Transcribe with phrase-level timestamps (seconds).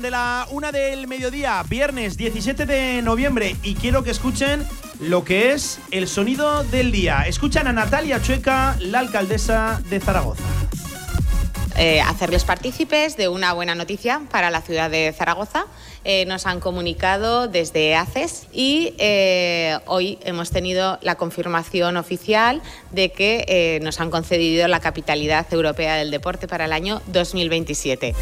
[0.00, 4.66] De la una del mediodía, viernes 17 de noviembre, y quiero que escuchen
[5.00, 7.22] lo que es el sonido del día.
[7.26, 10.42] Escuchan a Natalia Chueca, la alcaldesa de Zaragoza.
[11.78, 15.66] Eh, hacerles partícipes de una buena noticia para la ciudad de Zaragoza.
[16.04, 22.60] Eh, nos han comunicado desde ACES y eh, hoy hemos tenido la confirmación oficial
[22.92, 28.14] de que nos han concedido la capitalidad europea del deporte para el año 2027.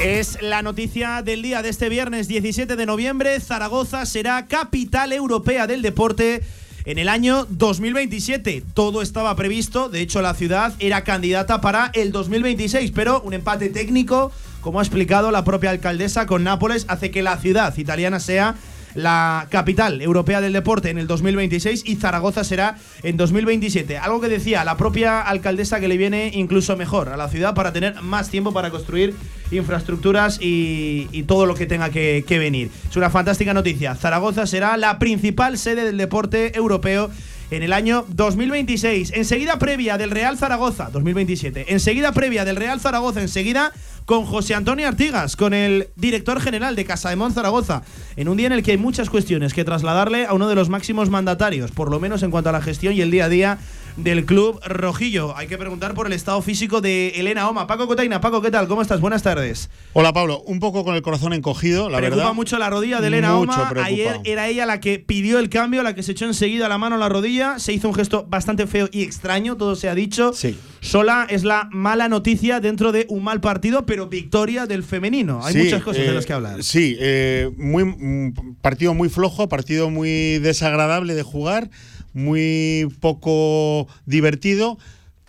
[0.00, 3.40] Es la noticia del día de este viernes 17 de noviembre.
[3.40, 6.42] Zaragoza será capital europea del deporte
[6.84, 8.62] en el año 2027.
[8.74, 13.70] Todo estaba previsto, de hecho la ciudad era candidata para el 2026, pero un empate
[13.70, 18.54] técnico, como ha explicado la propia alcaldesa con Nápoles, hace que la ciudad italiana sea
[18.96, 23.98] la capital europea del deporte en el 2026 y Zaragoza será en 2027.
[23.98, 27.72] Algo que decía la propia alcaldesa que le viene incluso mejor a la ciudad para
[27.72, 29.14] tener más tiempo para construir
[29.50, 32.70] infraestructuras y, todo lo que tenga que, que venir.
[32.88, 33.94] Es una fantástica noticia.
[33.94, 37.10] Zaragoza será la principal sede del deporte europeo
[37.50, 39.12] en el año 2026.
[39.14, 41.72] Enseguida previa del Real Zaragoza, 2027.
[41.72, 43.72] Enseguida previa del Real Zaragoza, enseguida
[44.06, 47.82] con José Antonio Artigas, con el director general de Casa de Zaragoza,
[48.14, 50.68] en un día en el que hay muchas cuestiones que trasladarle a uno de los
[50.68, 53.58] máximos mandatarios, por lo menos en cuanto a la gestión y el día a día
[53.96, 55.36] del club rojillo.
[55.36, 57.66] Hay que preguntar por el estado físico de Elena Oma.
[57.66, 58.68] Paco Cotaina, Paco, ¿qué tal?
[58.68, 59.00] ¿Cómo estás?
[59.00, 59.70] Buenas tardes.
[59.94, 62.34] Hola Pablo, un poco con el corazón encogido, la preocupa verdad.
[62.34, 63.72] mucho la rodilla de Elena Oma.
[63.82, 66.96] Ayer era ella la que pidió el cambio, la que se echó enseguida la mano
[66.96, 67.58] a la rodilla.
[67.58, 70.32] Se hizo un gesto bastante feo y extraño, todo se ha dicho.
[70.34, 70.58] Sí.
[70.80, 75.40] Sola es la mala noticia dentro de un mal partido, pero victoria del femenino.
[75.42, 76.62] Hay muchas cosas de eh, las que hablar.
[76.62, 81.70] Sí, eh, muy, mm, partido muy flojo, partido muy desagradable de jugar
[82.16, 84.78] muy poco divertido.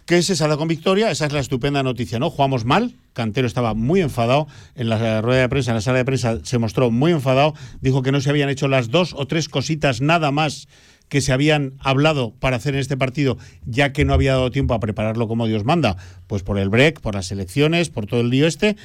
[0.05, 1.11] que se salga con victoria?
[1.11, 2.29] Esa es la estupenda noticia, ¿no?
[2.29, 6.05] Jugamos mal, Cantero estaba muy enfadado, en la rueda de prensa, en la sala de
[6.05, 9.49] prensa se mostró muy enfadado, dijo que no se habían hecho las dos o tres
[9.49, 10.69] cositas nada más
[11.09, 14.73] que se habían hablado para hacer en este partido, ya que no había dado tiempo
[14.73, 18.29] a prepararlo como Dios manda, pues por el break, por las elecciones, por todo el
[18.29, 18.77] lío este.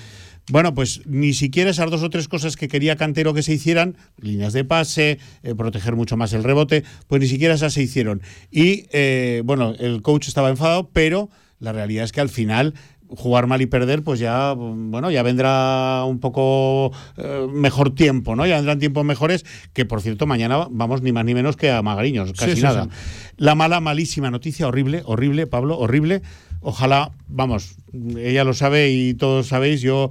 [0.50, 3.96] Bueno, pues ni siquiera esas dos o tres cosas que quería Cantero que se hicieran,
[4.18, 8.22] líneas de pase, eh, proteger mucho más el rebote, pues ni siquiera esas se hicieron.
[8.50, 12.74] Y eh, bueno, el coach estaba enfadado, pero la realidad es que al final
[13.16, 18.46] jugar mal y perder, pues ya, bueno, ya vendrá un poco eh, mejor tiempo, ¿no?
[18.46, 21.82] Ya vendrán tiempos mejores, que por cierto, mañana vamos ni más ni menos que a
[21.82, 22.88] Magariños, casi nada.
[23.36, 26.22] La mala, malísima noticia, horrible, horrible, Pablo, horrible.
[26.62, 27.74] Ojalá, vamos,
[28.16, 30.10] ella lo sabe y todos sabéis, yo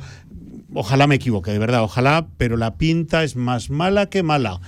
[0.74, 4.60] ojalá me equivoque, de verdad, ojalá, pero la pinta es más mala que mala.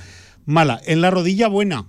[0.45, 0.81] Mala.
[0.85, 1.85] En la rodilla buena,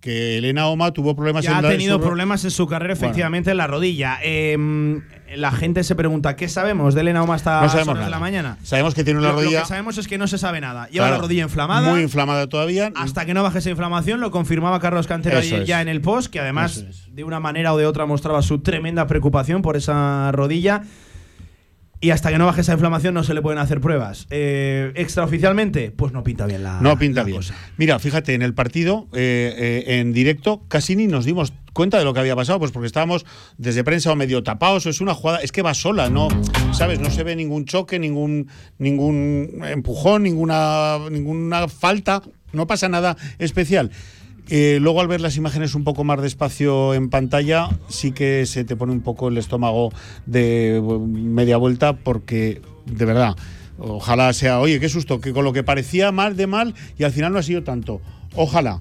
[0.00, 3.56] que Elena Oma tuvo problemas ya en ha tenido problemas en su carrera, efectivamente, en
[3.58, 4.18] la rodilla.
[4.22, 5.02] Em,
[5.36, 8.56] la gente se pregunta, ¿qué sabemos de Elena Oma hasta no sabemos de la mañana?
[8.62, 9.58] Sabemos que tiene una rodilla.
[9.58, 10.88] Lo que sabemos es que no se sabe nada.
[10.88, 11.90] Lleva la rodilla inflamada.
[11.90, 12.92] Muy inflamada todavía.
[12.96, 16.40] Hasta que no baje esa inflamación, lo confirmaba Carlos Cantero ya en el post, que
[16.40, 20.82] además, de una manera o de otra, mostraba su tremenda preocupación por esa rodilla.
[22.02, 24.26] Y hasta que no baje esa inflamación no se le pueden hacer pruebas.
[24.30, 27.36] Eh, extraoficialmente, pues no pinta bien la No pinta la bien.
[27.36, 27.54] cosa.
[27.76, 32.04] Mira, fíjate, en el partido, eh, eh, en directo, casi ni nos dimos cuenta de
[32.04, 33.26] lo que había pasado, pues porque estábamos
[33.58, 36.28] desde prensa o medio tapados, es una jugada, es que va sola, no,
[36.72, 37.00] ¿sabes?
[37.00, 42.22] No se ve ningún choque, ningún, ningún empujón, ninguna, ninguna falta,
[42.52, 43.90] no pasa nada especial.
[44.50, 48.64] Eh, luego al ver las imágenes un poco más despacio en pantalla, sí que se
[48.64, 49.92] te pone un poco el estómago
[50.26, 53.36] de media vuelta porque, de verdad,
[53.78, 57.12] ojalá sea, oye, qué susto, que con lo que parecía mal de mal y al
[57.12, 58.00] final no ha sido tanto.
[58.34, 58.80] Ojalá,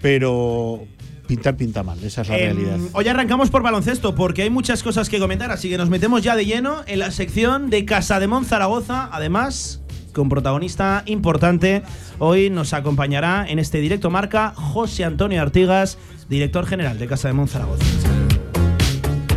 [0.00, 0.84] pero
[1.26, 2.78] pintar pinta mal, esa es la Em, realidad.
[2.92, 6.34] Hoy arrancamos por baloncesto porque hay muchas cosas que comentar, así que nos metemos ya
[6.34, 9.08] de lleno en la sección de Casa de Mon Zaragoza.
[9.12, 9.80] Además,
[10.10, 11.82] con protagonista importante,
[12.18, 15.98] hoy nos acompañará en este directo marca José Antonio Artigas,
[16.28, 17.84] director general de Casa de Mon Zaragoza.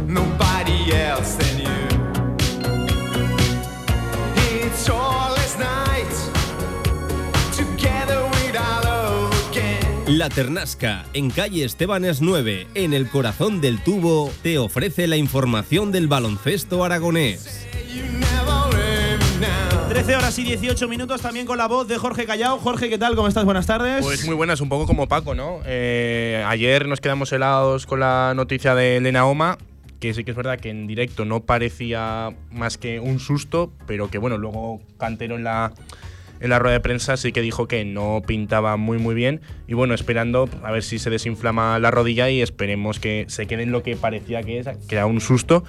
[0.07, 1.69] Nobody else than you.
[4.65, 6.13] It's all last night.
[7.55, 10.17] Together we'd all again.
[10.17, 15.91] La Ternasca, en calle Estebanes 9, en el corazón del tubo, te ofrece la información
[15.91, 17.63] del baloncesto aragonés.
[19.93, 22.57] 13 horas y 18 minutos también con la voz de Jorge Callao.
[22.57, 23.15] Jorge, ¿qué tal?
[23.15, 23.45] ¿Cómo estás?
[23.45, 24.03] Buenas tardes.
[24.03, 25.59] Pues muy buenas, un poco como Paco, ¿no?
[25.67, 29.59] Eh, ayer nos quedamos helados con la noticia de Elena Oma,
[29.99, 34.09] que sí que es verdad que en directo no parecía más que un susto, pero
[34.09, 35.73] que bueno, luego Cantero en la,
[36.39, 39.41] en la rueda de prensa sí que dijo que no pintaba muy muy bien.
[39.67, 43.61] Y bueno, esperando a ver si se desinflama la rodilla y esperemos que se quede
[43.61, 45.63] en lo que parecía que, es, que era un susto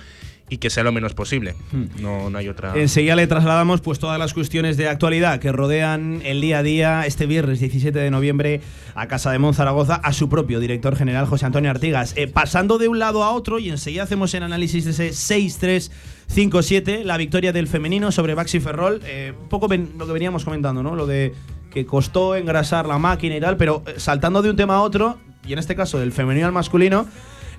[0.49, 1.55] y que sea lo menos posible.
[2.01, 2.75] No, no hay otra.
[2.77, 7.07] Enseguida le trasladamos pues todas las cuestiones de actualidad que rodean el día a día
[7.07, 8.61] este viernes 17 de noviembre
[8.95, 12.13] a Casa de Monzaragoza a su propio director general José Antonio Artigas.
[12.17, 15.91] Eh, pasando de un lado a otro y enseguida hacemos el análisis de ese 6-3.
[16.35, 19.01] 5-7, la victoria del femenino sobre Baxi Ferrol.
[19.05, 20.97] Eh, un poco lo que veníamos comentando, ¿no?
[20.97, 21.35] Lo de
[21.71, 25.19] que costó engrasar la máquina y tal, pero eh, saltando de un tema a otro,
[25.47, 27.07] y en este caso del femenino al masculino,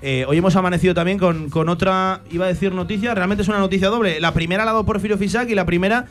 [0.02, 3.58] eh, hoy hemos amanecido también con, con otra, iba a decir noticia, realmente es una
[3.58, 4.20] noticia doble.
[4.20, 6.06] La primera la ha dado Porfirio Fisac y la primera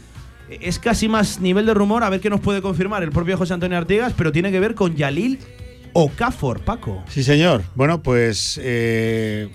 [0.49, 3.37] eh, es casi más nivel de rumor, a ver qué nos puede confirmar el propio
[3.37, 5.39] José Antonio Artigas, pero tiene que ver con Yalil
[5.93, 7.03] Okafor, Paco.
[7.07, 7.63] Sí, señor.
[7.73, 9.49] Bueno, pues eh,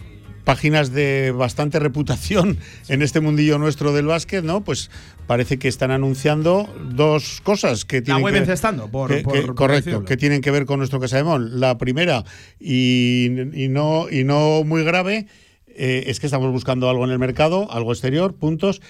[0.44, 2.58] páginas de bastante reputación
[2.88, 4.62] en este mundillo nuestro del básquet, ¿no?
[4.62, 4.90] Pues
[5.26, 9.42] parece que están anunciando dos cosas que tienen web que encestando, por- que- por- que-
[9.42, 10.04] por correcto, decirlo.
[10.06, 11.60] que tienen que ver con nuestro Casademón.
[11.60, 12.24] La primera
[12.58, 15.26] y, y no y no muy grave
[15.68, 18.80] eh, es que estamos buscando algo en el mercado, algo exterior, puntos.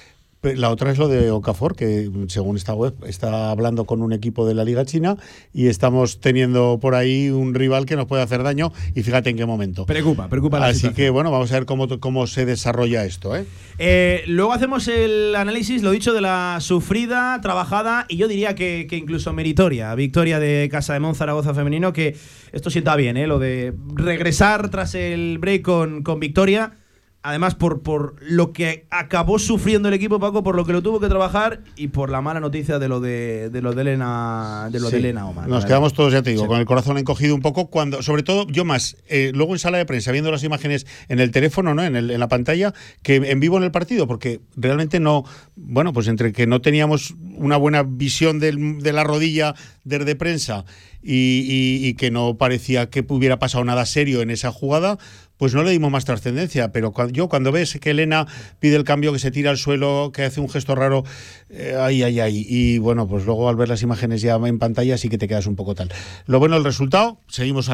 [0.43, 4.47] La otra es lo de Okafor, que según esta web está hablando con un equipo
[4.47, 5.19] de la Liga China
[5.53, 9.37] y estamos teniendo por ahí un rival que nos puede hacer daño y fíjate en
[9.37, 9.85] qué momento.
[9.85, 10.97] Preocupa, preocupa la Así situación.
[10.97, 13.37] que bueno, vamos a ver cómo, cómo se desarrolla esto.
[13.37, 13.45] ¿eh?
[13.79, 18.87] Eh, luego hacemos el análisis, lo dicho, de la sufrida, trabajada y yo diría que,
[18.89, 22.17] que incluso meritoria victoria de Casa de Mon Zaragoza femenino, que
[22.53, 23.27] esto sienta bien, ¿eh?
[23.27, 26.73] lo de regresar tras el break con, con victoria.
[27.23, 31.01] Además, por, por lo que acabó sufriendo el equipo, Paco, por lo que lo tuvo
[31.01, 34.81] que trabajar y por la mala noticia de lo de, de lo de Elena, de
[34.81, 34.97] lo de.
[34.97, 35.47] Elena Omar.
[35.47, 38.47] Nos quedamos todos, ya te digo, con el corazón encogido un poco cuando, sobre todo
[38.49, 41.85] yo más, eh, luego en sala de prensa, viendo las imágenes en el teléfono, ¿no?
[41.85, 42.73] En, el- en la pantalla,
[43.03, 45.25] que en vivo en el partido, porque realmente no,
[45.57, 50.65] bueno, pues entre que no teníamos una buena visión del- de la rodilla desde prensa
[51.03, 54.97] y, y- y que no parecía que hubiera pasado nada serio en esa jugada,
[55.41, 56.71] pues no le dimos más trascendencia.
[56.71, 58.27] Pero yo cuando ves que Elena
[58.59, 61.03] pide el cambio, que se tira al suelo, que hace un gesto raro,
[61.53, 62.47] eh, ay, ay, ay.
[62.49, 65.47] Y bueno, pues luego al ver las imágenes ya en pantalla sí que te quedas
[65.47, 65.91] un poco tal.
[66.27, 67.73] Lo bueno el resultado, seguimos eh,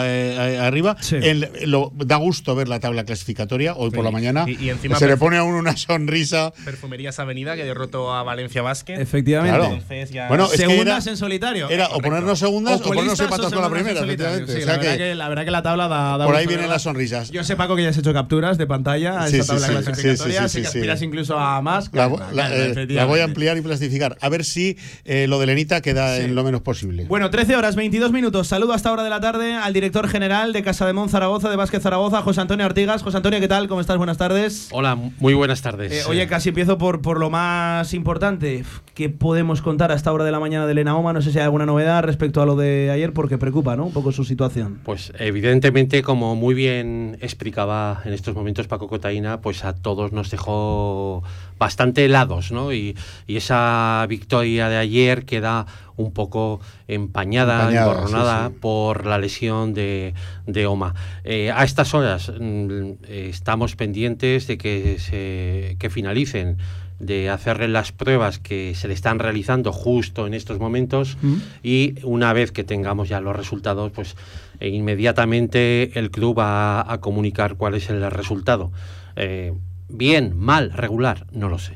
[0.55, 0.97] eh, arriba.
[1.01, 1.17] Sí.
[1.21, 4.05] El- lo, da gusto ver la tabla clasificatoria hoy por Sí.
[4.05, 4.45] la mañana.
[4.49, 6.53] Y- y encima se le pone a uno una sonrisa.
[6.65, 9.01] Perfumerías Avenida que derrotó a Valencia Basket.
[9.01, 9.57] Efectivamente.
[9.59, 9.73] Claro.
[9.75, 10.29] Entonces ya.
[10.29, 11.69] Bueno, es que segundas era- en solitario.
[11.69, 12.09] Era o correcto.
[12.09, 14.01] ponernos segundas o, ponernos colistas empatos con la primera.
[14.01, 16.35] Sí, O la, sea verdad que que, la verdad que la tabla da, da por
[16.37, 17.31] ahí vienen las sonrisas.
[17.31, 19.73] Yo sé, Paco, que ya has hecho capturas de pantalla a Sí, esa tabla sí,
[19.85, 20.79] clasificatoria, sí, sí, sé sí, que sí.
[20.79, 21.91] aspiras incluso a más.
[21.93, 24.17] La, la- eh, la voy a ampliar y plastificar.
[24.21, 27.05] A ver si eh, lo de Lenita queda en lo menos posible.
[27.05, 28.49] Bueno, 13 horas, 22 minutos.
[28.49, 31.57] Saludo hasta hora de la tarde al director general de Casa de Mon Zaragoza, de
[31.57, 33.03] Vázquez Zaragoza, José Antonio Artigas.
[33.03, 33.69] José Antonio, ¿qué tal?
[33.69, 33.97] ¿Cómo estás?
[33.97, 34.69] Buenas tardes.
[34.73, 35.93] Hola, muy buenas tardes.
[35.93, 38.65] Eh, oye, casi empiezo por, por lo más importante.
[38.95, 41.13] ¿Qué podemos contar a esta hora de la mañana de Elena Oma?
[41.13, 43.87] No sé si hay alguna novedad respecto a lo de ayer, porque preocupa, ¿no?
[43.87, 44.81] Un poco su situación.
[44.85, 50.31] Pues evidentemente, como muy bien explicaba en estos momentos Paco Cotaína, pues a todos nos
[50.31, 51.23] dejó
[51.59, 52.73] bastante helados, ¿no?
[52.73, 52.97] Y,
[53.27, 58.59] y esa victoria de ayer queda un poco empañada, Empañada, emborronada sí, sí.
[58.61, 60.15] por la lesión de,
[60.47, 60.95] de Oma.
[61.25, 66.59] Eh, a estas horas mm, estamos pendientes de que, se, que finalicen
[66.99, 71.19] de hacerle las pruebas que se le están realizando justo en estos momentos
[71.63, 74.17] y una vez que tengamos ya los resultados, pues
[74.61, 78.73] eh, inmediatamente el club va a comunicar cuál es el resultado.
[79.17, 79.53] Eh,
[79.89, 81.75] bien, mal, regular, no lo sé.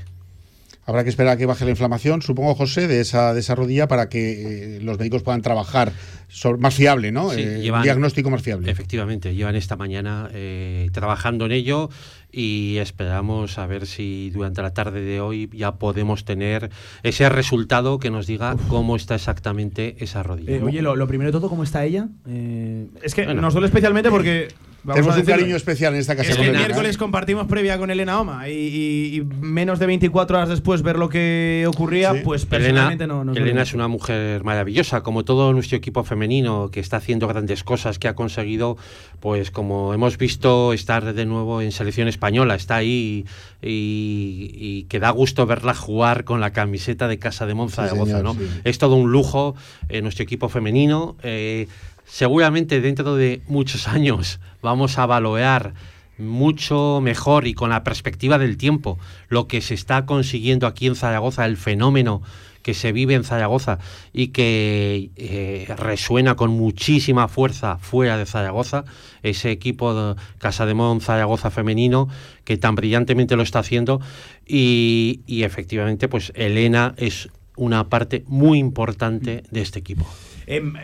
[0.86, 3.86] Habrá que esperar a que baje la inflamación, supongo, José, de esa, de esa rodilla
[3.86, 5.92] para que eh, los médicos puedan trabajar
[6.28, 7.30] sobre- más fiable, ¿no?
[7.30, 8.68] Sí, Eh, llevan- diagnóstico más fiable.
[8.68, 11.90] Efectivamente, llevan esta mañana eh, trabajando en ello
[12.32, 16.70] y esperamos a ver si durante la tarde de hoy ya podemos tener
[17.04, 20.56] ese resultado que nos diga cómo está exactamente esa rodilla.
[20.56, 22.08] Eh, oye, lo, lo primero de todo, ¿cómo está ella?
[22.26, 23.42] Eh, es que Bueno.
[23.42, 24.48] nos duele especialmente porque.
[24.82, 26.30] Vamos Tenemos a un cariño especial en esta casa.
[26.30, 26.98] Es que el Elena, miércoles ¿eh?
[26.98, 31.08] compartimos previa con Elena Oma y, y- y menos de 24 horas después ver lo
[31.08, 32.20] que ocurría, Sí.
[32.24, 36.70] pues Elena, personalmente no nos Elena es una mujer maravillosa, como todo nuestro equipo femenino
[36.70, 38.76] que está haciendo grandes cosas, que ha conseguido,
[39.20, 43.26] pues como hemos visto, estar de nuevo en selección española, está ahí
[43.62, 47.92] y, y que da gusto verla jugar con la camiseta de Casa de Monza Sí,
[47.94, 48.34] de Goza, señor, ¿no?
[48.34, 48.48] sí.
[48.64, 49.54] Es todo un lujo
[49.88, 51.16] eh, nuestro equipo femenino.
[51.22, 51.68] eh,
[52.10, 55.74] seguramente dentro de muchos años vamos a valorar
[56.18, 58.98] mucho mejor y con la perspectiva del tiempo
[59.28, 62.20] lo que se está consiguiendo aquí en Zaragoza, el fenómeno
[62.62, 63.78] que se vive en Zaragoza
[64.12, 68.84] y que eh, resuena con muchísima fuerza fuera de Zaragoza,
[69.22, 72.08] ese equipo de Casa de Mon Zaragoza femenino
[72.44, 74.02] que tan brillantemente lo está haciendo
[74.46, 80.06] y, y efectivamente pues Elena es una parte muy importante de este equipo.
[80.46, 80.74] Em,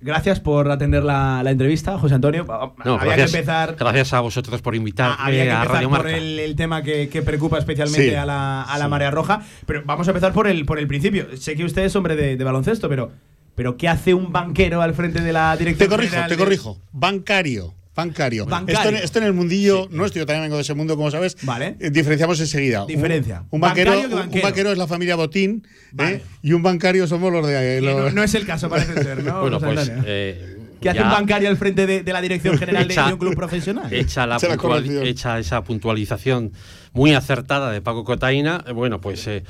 [0.00, 2.44] gracias por atender la, la entrevista, José Antonio.
[2.84, 3.76] No, había gracias, que empezar.
[3.78, 6.16] gracias a vosotros por invitarme Había que a empezar Radio por Marca.
[6.16, 9.42] el, el tema que, que preocupa especialmente Sí, a la, a la marea roja.
[9.66, 11.26] Pero vamos a empezar por el, por el principio.
[11.36, 13.10] Sé que usted es hombre de, de baloncesto, pero,
[13.54, 16.42] pero ¿qué hace un banquero al frente de la dirección Te corrijo, general te de-
[16.44, 16.78] corrijo.
[16.92, 17.74] Bancario.
[18.02, 18.46] Bancario.
[18.46, 18.78] Bancario.
[18.78, 21.36] Esto, en, esto en el mundillo nuestro, yo también vengo de ese mundo, como sabes.
[21.42, 21.76] Vale.
[21.80, 22.86] eh, diferenciamos enseguida.
[22.86, 23.42] Diferencia.
[23.50, 24.42] Un, banquero, Bancario que un- banquero.
[24.44, 26.16] un banquero es la familia Botín Vale.
[26.16, 26.22] ¿eh?
[26.42, 27.52] y un bancario somos los de.
[27.54, 29.40] Que los- no, no es el caso, parece ser, ¿no?
[29.48, 32.86] Bueno, pues eh, ¿Qué hace ya un bancario al frente de, de la dirección general
[32.86, 33.92] de, un club profesional?
[33.92, 34.86] Hecha, la puntual-
[35.40, 36.52] esa puntualización
[36.92, 39.42] muy acertada de Paco Cotaina, eh, bueno, pues eh,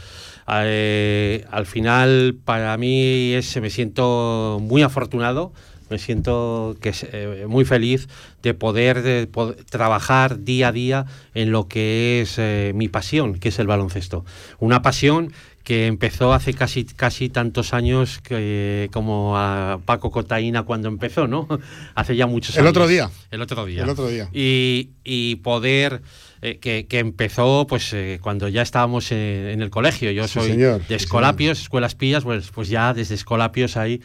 [0.50, 5.52] eh, al final para mí es, me siento muy afortunado,
[5.90, 8.08] me siento que eh, muy feliz
[8.42, 13.34] de poder, de pod- trabajar día a día en lo que es eh, mi pasión,
[13.38, 14.24] que es el baloncesto.
[14.58, 15.32] Una pasión
[15.64, 21.46] que empezó hace casi, casi tantos años que, como a Paco Cotaina cuando empezó, ¿no?
[21.94, 22.70] hace ya muchos El años.
[22.70, 23.10] otro día.
[23.30, 23.82] El otro día.
[23.82, 24.30] El otro día.
[24.32, 26.00] Y, y poder,
[26.42, 30.10] eh, que, que empezó pues eh, cuando ya estábamos en, en el colegio.
[30.10, 34.00] Yo Sí, soy señor, de sí, Escolapios, Escuelas Pillas, pues, pues ya desde Escolapios ahí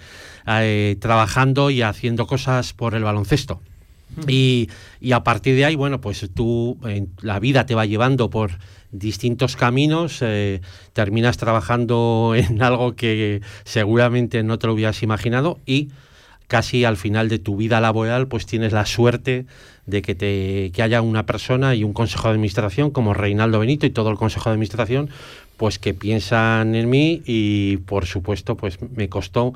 [0.47, 3.61] eh, trabajando y haciendo cosas por el baloncesto.
[4.27, 4.69] Y,
[5.01, 6.77] y a partir de ahí, bueno, pues tú,
[7.21, 8.51] la vida te va llevando por
[8.93, 10.61] distintos caminos, eh,
[10.93, 15.89] terminas trabajando en algo que seguramente no te lo hubieras imaginado y
[16.47, 19.47] casi al final de tu vida laboral, pues tienes la suerte
[19.85, 23.85] de que, te, que haya una persona y un consejo de administración como Reinaldo Benito
[23.85, 25.09] y todo el consejo de administración,
[25.57, 29.53] pues que piensan en mí y por supuesto, pues me costó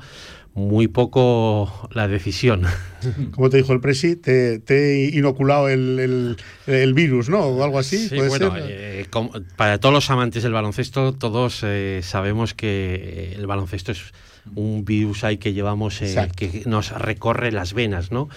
[0.54, 2.62] muy poco la decisión.
[3.32, 7.40] Como te dijo el Presi, te, te he inoculado el, el- el virus, ¿no?
[7.40, 8.08] O algo así.
[8.08, 8.64] Sí, ¿puede bueno, ser?
[8.68, 14.12] eh, como- para todos los amantes del baloncesto, todos eh, sabemos que el baloncesto es
[14.54, 18.28] un virus ahí que llevamos, eh, que nos recorre las venas, ¿no?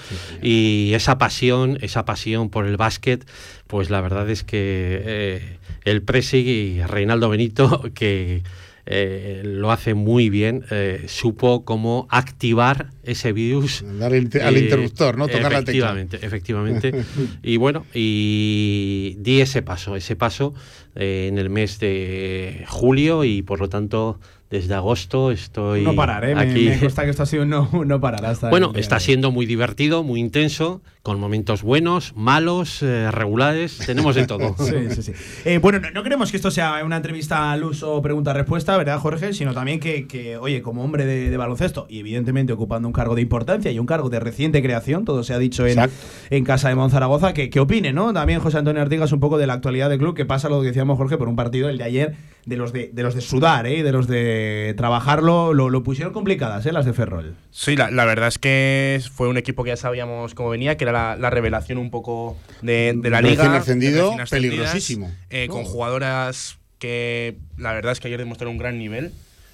[0.42, 3.26] Y esa pasión, esa pasión por el básquet,
[3.68, 8.44] pues la verdad es que eh, el Presi y Reinaldo Benito, que
[8.86, 10.66] eh, lo hace muy bien,
[11.08, 13.84] supo cómo activar ese virus.
[14.00, 15.28] Dar al interruptor, ¿no?
[15.28, 15.92] Tocar la tecla.
[15.92, 17.06] Efectivamente, efectivamente.
[17.44, 20.54] y bueno, y di ese paso, ese paso
[20.96, 24.20] en el mes de julio y por lo tanto
[24.52, 26.36] desde agosto estoy no parar, ¿eh?
[26.36, 26.70] Me- aquí.
[26.70, 29.46] Me, consta que esto ha sido un no, no parar hasta Bueno, está siendo muy
[29.46, 34.56] divertido, muy intenso, con momentos buenos, malos, eh, regulares, tenemos de todo.
[34.60, 35.14] Sí, sí, sí.
[35.46, 39.34] Eh, bueno, no, no queremos que esto sea una entrevista al uso pregunta-respuesta, ¿verdad, Jorge?
[39.34, 43.16] Sino también que, que, oye, como hombre de, de baloncesto y evidentemente ocupando un cargo
[43.16, 45.96] de importancia y un cargo de reciente creación, todo se ha dicho en, Exacto.
[46.30, 48.12] en Casa de Monzaragoza, que, que opine, ¿no?
[48.14, 50.68] También José Antonio Artigas un poco de la actualidad del club, que pasa lo que
[50.68, 52.16] decíamos, Jorge, por un partido, el de ayer,
[52.46, 53.82] de los de, de los de sudar, ¿eh?
[53.84, 54.41] De los de
[54.78, 56.72] trabajarlo, lo, lo pusieron complicadas, ¿eh?
[56.72, 57.36] Las de Ferrol.
[57.52, 60.84] Sí, la, la verdad es que fue un equipo que ya sabíamos cómo venía, que
[60.86, 63.58] era la, la revelación un poco de, de la Recién liga.
[63.58, 65.12] ascendidas, peligrosísimo.
[65.30, 65.66] eh, con No.
[65.68, 69.12] jugadoras que la verdad es que ayer demostraron un gran nivel.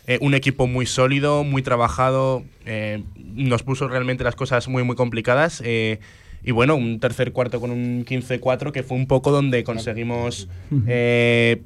[0.09, 2.43] Eh, un equipo muy sólido, muy trabajado.
[2.65, 5.61] eh, nos puso realmente las cosas muy, muy complicadas.
[5.65, 5.99] eh,
[6.43, 10.47] y bueno, un tercer cuarto con un 15-4 que fue un poco donde conseguimos
[10.85, 11.61] eh,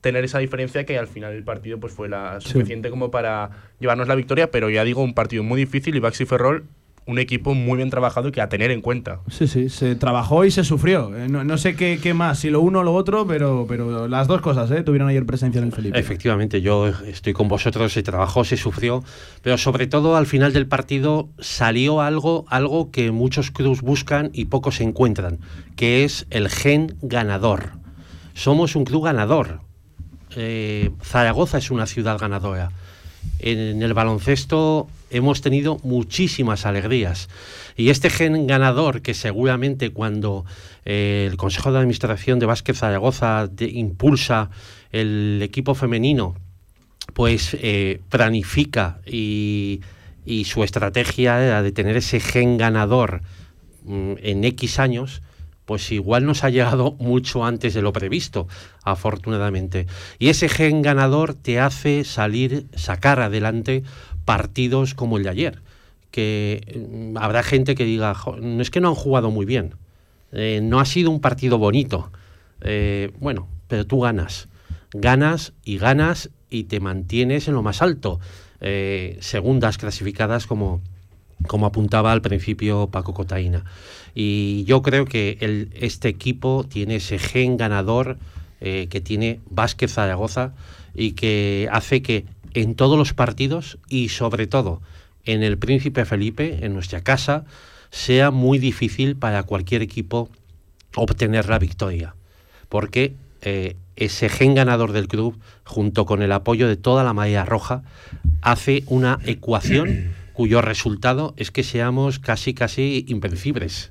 [0.00, 4.08] tener esa diferencia que al final el partido pues fue la suficiente como para llevarnos
[4.08, 6.64] la victoria, pero ya digo, un partido muy difícil y Baxi Ferrol,
[7.06, 9.20] un equipo muy bien trabajado y que a tener en cuenta.
[9.28, 11.14] Sí, sí, se trabajó y se sufrió.
[11.16, 14.06] Eh, No, no sé qué, qué más, si lo uno o lo otro, pero, pero
[14.06, 14.82] las dos cosas ¿eh?
[14.82, 15.98] tuvieron ayer presencia en el Felipe.
[15.98, 19.02] Efectivamente, yo estoy con vosotros, se trabajó, se sufrió,
[19.42, 24.44] pero sobre todo al final del partido salió algo, algo que muchos clubs buscan y
[24.44, 25.40] pocos encuentran,
[25.76, 27.72] que es el gen ganador.
[28.34, 29.62] Somos un club ganador.
[30.36, 32.70] Eh, Zaragoza es una ciudad ganadora.
[33.38, 37.28] En el baloncesto hemos tenido muchísimas alegrías.
[37.76, 40.44] Y este gen ganador que seguramente cuando
[40.84, 44.50] eh, el Consejo de Administración de Básquet Zaragoza de- impulsa
[44.92, 46.34] el equipo femenino,
[47.14, 49.80] pues eh, planifica y,
[50.24, 53.22] y su estrategia era de tener ese gen ganador
[53.84, 55.22] mm, en X años,
[55.70, 58.48] pues igual nos ha llegado mucho antes de lo previsto,
[58.82, 59.86] afortunadamente.
[60.18, 63.84] Y ese gen ganador te hace salir, sacar adelante
[64.24, 65.62] partidos como el de ayer.
[66.10, 69.76] Que mm, habrá gente que diga, "Jo, no es que no han jugado muy bien,
[70.32, 72.10] eh, no ha sido un partido bonito.
[72.62, 74.48] Eh, bueno, pero tú ganas,
[74.92, 78.18] ganas y ganas y te mantienes en lo más alto.
[78.60, 80.82] Eh, segundas clasificadas como,
[81.46, 83.64] como apuntaba al principio Paco Cotaína.
[84.14, 88.18] Y yo creo que el, este equipo tiene ese gen ganador
[88.60, 90.52] eh, que tiene Vázquez Zaragoza
[90.94, 92.24] y que hace que
[92.54, 94.82] en todos los partidos y sobre todo
[95.24, 97.44] en el Príncipe Felipe, en nuestra casa,
[97.90, 100.28] sea muy difícil para cualquier equipo
[100.96, 102.14] obtener la victoria.
[102.68, 107.44] Porque eh, ese gen ganador del club, junto con el apoyo de toda la marea
[107.44, 107.82] roja,
[108.42, 113.90] hace una ecuación cuyo resultado es que seamos casi, casi invencibles.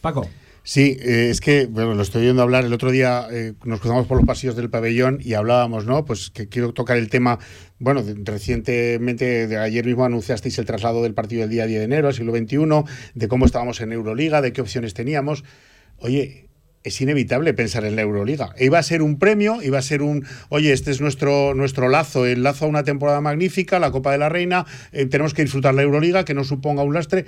[0.00, 0.28] Paco.
[0.62, 2.64] Sí, eh, es que bueno, lo estoy oyendo hablar.
[2.64, 6.04] El otro día eh, nos cruzamos por los pasillos del pabellón y hablábamos, ¿no?
[6.04, 7.38] Pues que quiero tocar el tema.
[7.78, 11.84] Bueno, de- recientemente, de ayer mismo anunciasteis el traslado del partido del día 10 de
[11.84, 12.58] enero al siglo XXI,
[13.14, 15.44] de cómo estábamos en Euroliga, de qué opciones teníamos.
[15.98, 16.45] Oye,
[16.86, 18.54] es inevitable pensar en la Euroliga.
[18.58, 22.24] Iba a ser un premio, iba a ser un, oye, este es nuestro, nuestro lazo,
[22.26, 25.74] el lazo a una temporada magnífica, la Copa de la Reina, eh, tenemos que disfrutar
[25.74, 27.26] la Euroliga, que no suponga un lastre.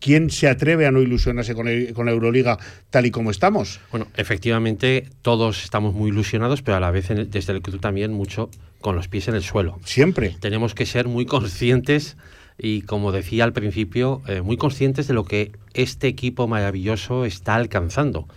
[0.00, 2.56] ¿Quién se atreve a no ilusionarse con, el- con la Euroliga
[2.90, 3.80] tal y como estamos?
[3.90, 7.80] Bueno, efectivamente, todos estamos muy ilusionados, pero a la vez en el- desde el club
[7.80, 8.48] también mucho
[8.80, 9.80] con los pies en el suelo.
[9.84, 10.36] Siempre.
[10.40, 12.16] Tenemos que ser muy conscientes
[12.56, 17.56] y, como decía al principio, eh, muy conscientes de lo que este equipo maravilloso está
[17.56, 18.28] alcanzando.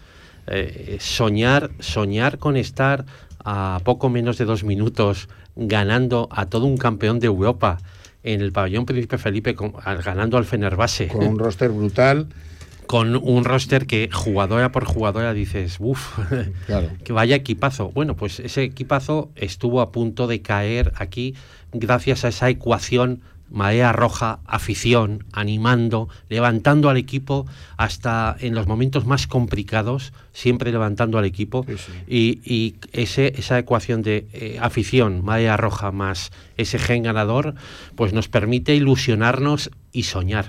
[0.48, 3.06] Eh, soñar, soñar con estar
[3.44, 7.78] a poco menos de dos minutos ganando a todo un campeón de Europa
[8.24, 12.28] en el pabellón Príncipe Felipe, con- al- ganando al Fenerbahce Con un roster brutal.
[12.88, 16.18] con un roster que jugadora por jugadora dices, uff,
[16.66, 16.90] Claro.
[17.04, 17.90] que vaya equipazo.
[17.90, 21.36] Bueno, pues ese equipazo estuvo a punto de caer aquí
[21.72, 23.22] gracias a esa ecuación
[23.52, 27.46] marea roja, afición, animando, levantando al equipo
[27.78, 31.66] hasta en los momentos más complicados, siempre levantando al equipo.
[31.68, 31.92] Sí, sí.
[32.08, 37.56] Y, y ese, esa ecuación de eh, afición, marea roja más ese gen ganador,
[37.96, 40.46] pues nos permite ilusionarnos y soñar.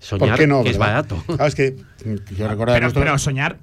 [0.00, 0.62] Soñar ¿Por qué no?
[0.62, 1.22] que es barato.
[1.26, 1.76] Claro, es que
[2.06, 2.16] yo
[2.48, 3.58] Pero, nuestro- pero soñar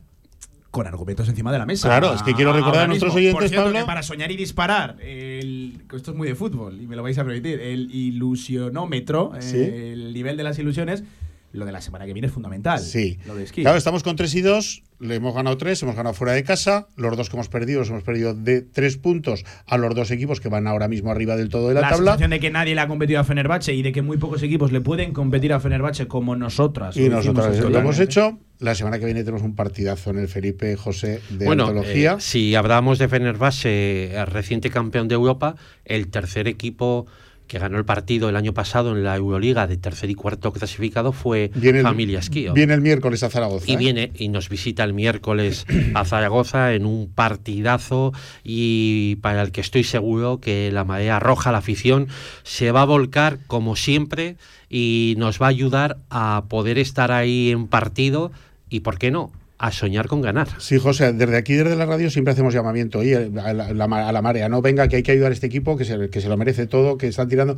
[0.77, 1.87] con argumentos encima de la mesa.
[1.87, 3.79] Claro, es que quiero recordar a nuestros oyentes, Por cierto, Pablo.
[3.79, 7.17] que para soñar y disparar, el, esto es muy de fútbol y me lo vais
[7.17, 9.57] a permitir, el ilusionómetro, eh, Sí.
[9.57, 11.03] el nivel de las ilusiones,
[11.57, 12.79] lo de la semana que viene es fundamental.
[12.79, 13.17] Sí.
[13.25, 13.61] Lo de esquí.
[13.61, 16.87] Claro, estamos con 3 y 2, le hemos ganado 3, hemos ganado fuera de casa,
[16.95, 20.39] los dos que hemos perdido, los hemos perdido de 3 puntos a los dos equipos
[20.39, 22.11] que van ahora mismo arriba del todo de la, la tabla.
[22.11, 24.71] sensación de que nadie le ha competido a Fenerbahce y de que muy pocos equipos
[24.71, 26.95] le pueden competir a Fenerbahce como nosotras.
[26.95, 28.39] Y nosotros lo hemos hecho.
[28.59, 32.13] La semana que viene tenemos un partidazo en el Felipe José de bueno, antología.
[32.13, 37.05] eh, si hablamos de Fenerbahce, el reciente campeón de Europa, el tercer equipo
[37.47, 41.11] que ganó el partido el año pasado en la Euroliga de tercer y cuarto clasificado
[41.11, 42.53] fue Viene Familia Esquío.
[42.53, 43.65] Viene el miércoles a Zaragoza.
[43.67, 43.77] Y ¿eh?
[43.77, 49.61] viene y nos visita el miércoles a Zaragoza en un partidazo y para el que
[49.61, 52.07] estoy seguro que la marea roja, la afición,
[52.43, 54.35] se va a volcar como siempre
[54.69, 58.31] y nos va a ayudar a poder estar ahí en partido
[58.69, 60.47] y, ¿por qué no?, a soñar con ganar.
[60.59, 64.21] Sí, José, desde aquí, desde la radio, siempre hacemos llamamiento oye, a, la, a la-
[64.21, 64.49] marea.
[64.49, 66.67] No venga, que hay que ayudar a este equipo, que se, que se lo merece
[66.67, 67.57] todo, que están tirando.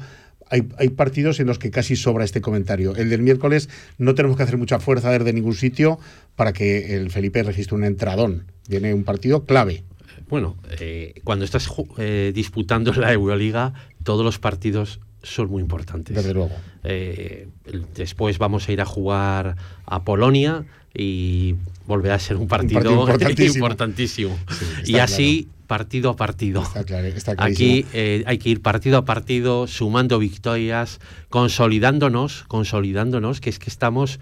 [0.49, 2.95] Hay, hay partidos en los que casi sobra este comentario.
[2.95, 5.99] El del miércoles no tenemos que hacer mucha fuerza desde ningún sitio
[6.35, 8.45] para que el Felipe registre un entradón.
[8.67, 9.83] Viene un partido clave.
[10.29, 16.15] Bueno, eh, cuando estás eh, disputando la Euroliga, todos los partidos son muy importantes.
[16.15, 16.51] Desde luego.
[16.83, 17.47] Eh,
[17.95, 21.55] después vamos a ir a jugar a Polonia y
[21.89, 24.37] volverá a ser un partido, partido importantísimo.
[24.85, 26.63] y así partido a partido.
[26.63, 27.69] Está, claro, está clarísimo.
[27.69, 30.99] Aquí eh, hay que ir partido a partido, sumando victorias,
[31.29, 34.19] consolidándonos, consolidándonos, que es que estamos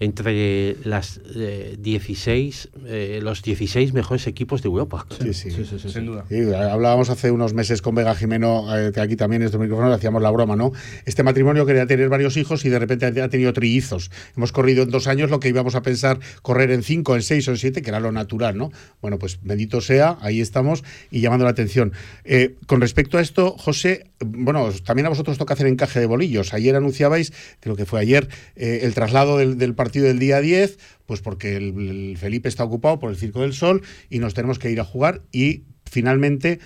[0.00, 5.06] entre las eh, 16, eh, los 16 mejores equipos de Europa.
[5.22, 5.50] Sí, sí.
[5.50, 6.24] Sin duda.
[6.28, 9.94] Sí, hablábamos hace unos meses con Vega Jimeno, eh, que aquí también en estos micrófonos
[9.94, 10.72] hacíamos la broma, ¿no?
[11.04, 14.10] Este matrimonio quería tener varios hijos y de repente ha ha tenido trillizos.
[14.36, 17.46] Hemos corrido en dos años lo que íbamos a pensar correr en cinco, en seis
[17.48, 18.70] o en siete, que era lo natural, ¿no?
[19.00, 21.92] Bueno, pues bendito sea, ahí estamos y llamando la atención.
[22.24, 26.54] Eh, con respecto a esto, José, bueno, también a vosotros toca hacer encaje de bolillos.
[26.54, 31.20] Ayer anunciabais, creo que fue ayer, eh, el traslado del, partido del día 10, pues
[31.20, 34.70] porque el, el Felipe está ocupado por el Circo del Sol y nos tenemos que
[34.70, 36.58] ir a jugar y finalmente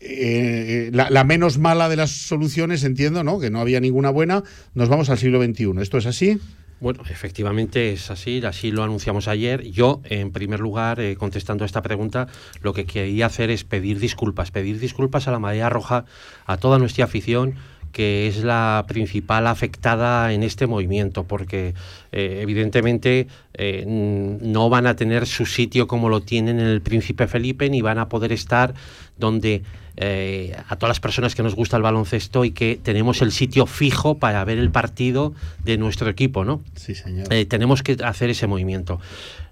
[0.00, 3.40] eh, la, la menos mala de las soluciones, entiendo, ¿no?
[3.40, 5.72] Que no había ninguna buena, nos vamos al siglo XXI.
[5.80, 6.38] ¿Esto es así?
[6.80, 9.64] Bueno, efectivamente es así, así lo anunciamos ayer.
[9.64, 12.28] Yo, en primer lugar, eh, contestando a esta pregunta,
[12.62, 16.04] lo que quería hacer es pedir disculpas, pedir disculpas a la Marea Roja,
[16.46, 17.56] a toda nuestra afición,
[17.90, 21.74] que es la principal afectada en este movimiento, porque
[22.12, 27.26] eh, evidentemente eh, no van a tener su sitio como lo tienen en el Príncipe
[27.26, 28.74] Felipe, ni van a poder estar
[29.16, 29.62] donde
[30.00, 33.66] eh, a todas las personas que nos gusta el baloncesto y que tenemos el sitio
[33.66, 35.34] fijo para ver el partido
[35.64, 36.62] de nuestro equipo, ¿no?
[36.76, 37.26] Sí, señor.
[37.32, 39.00] Eh, tenemos que hacer ese movimiento.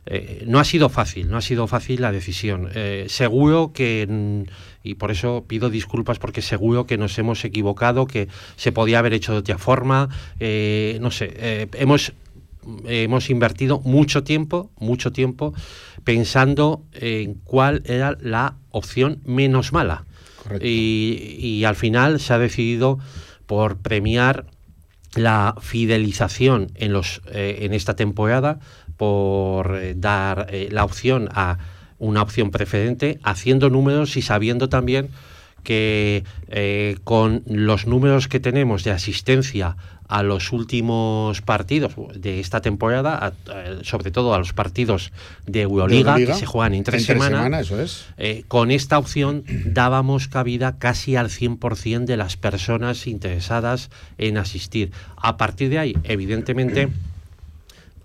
[0.07, 2.69] Eh, no ha sido fácil, no ha sido fácil la decisión.
[2.75, 4.47] Eh, seguro que,
[4.85, 9.15] y por eso pido disculpas porque seguro que nos hemos equivocado, que se podía haber
[9.15, 10.09] hecho de otra forma.
[10.39, 12.13] eh, no sé, hemos,
[12.87, 15.55] hemos invertido mucho tiempo, mucho tiempo,
[16.05, 20.05] pensando en cuál era la opción menos mala.
[20.61, 22.99] Y, al final se ha decidido
[23.47, 24.47] por premiar
[25.15, 28.59] la fidelización en, los, eh, en esta temporada
[28.97, 31.59] por eh, dar eh, la opción a
[31.99, 35.09] una opción preferente, haciendo números y sabiendo también
[35.65, 36.23] que
[37.03, 39.77] con los números que tenemos de asistencia
[40.09, 45.11] a los últimos partidos de esta temporada, a- a- sobre todo a los partidos
[45.47, 48.07] de Euroliga, Euroliga, que se juegan entre, entre semana, semana, eso es.
[48.17, 54.93] eh, con esta opción dábamos cabida casi al 100% de las personas interesadas en asistir.
[55.17, 56.89] A partir de ahí, evidentemente,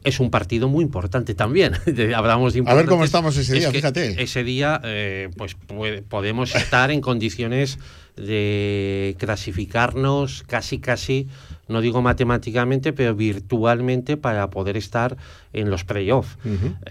[0.04, 1.74] es un partido muy importante también.
[2.16, 4.24] Hablamos de A ver cómo estamos ese Es día, que fíjate.
[4.24, 7.78] Ese día, eh, pues puede- podemos estar en condiciones
[8.18, 11.28] de clasificarnos casi, casi,
[11.72, 15.18] no digo matemáticamente, pero virtualmente para poder estar
[15.54, 16.38] en los playoffs.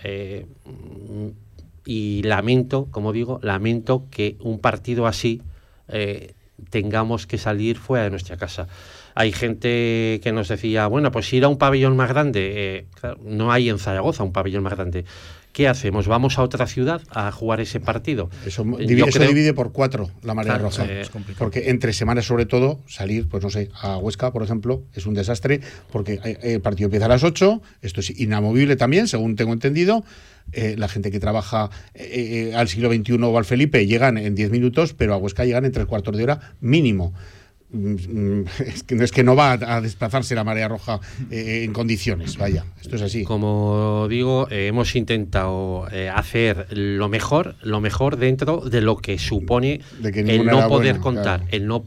[0.03, 0.47] Eh,
[1.85, 5.43] y lamento, como digo, lamento que un partido así
[5.89, 6.35] eh,
[6.71, 8.69] tengamos que salir fuera de nuestra casa.
[9.15, 12.53] Hay gente que nos decía, bueno, pues ir a un pabellón más grande.
[12.55, 15.05] eh, claro, no hay en Zaragoza un pabellón más grande.
[15.53, 16.07] ¿Qué hacemos?
[16.07, 18.31] ¿Vamos a otra ciudad a jugar ese partido?
[18.47, 20.87] Eso, Eh, eso creo- divide por cuatro la marea Claro, roja.
[20.89, 21.03] eh,
[21.39, 25.15] porque entre semanas, sobre todo, salir, pues no sé, a Huesca, por ejemplo, es un
[25.15, 25.61] desastre,
[25.91, 30.05] porque eh, el partido empieza a las 8, esto es inamovible también, según tengo entendido.
[30.53, 34.35] Eh, la gente que trabaja eh, eh, al siglo XXI o al Felipe llegan en
[34.37, 37.13] 10 minutos, pero a Huesca llegan en tres cuartos de hora mínimo.
[37.73, 41.63] Mm, mm, Es que no es que no va a, desplazarse la marea roja eh,
[41.65, 43.25] en condiciones, vaya, esto es así.
[43.25, 49.19] Como digo, eh, hemos intentado eh, hacer lo mejor, lo mejor dentro de lo que
[49.19, 51.57] supone De que el no poder buena, contar, claro.
[51.57, 51.87] el no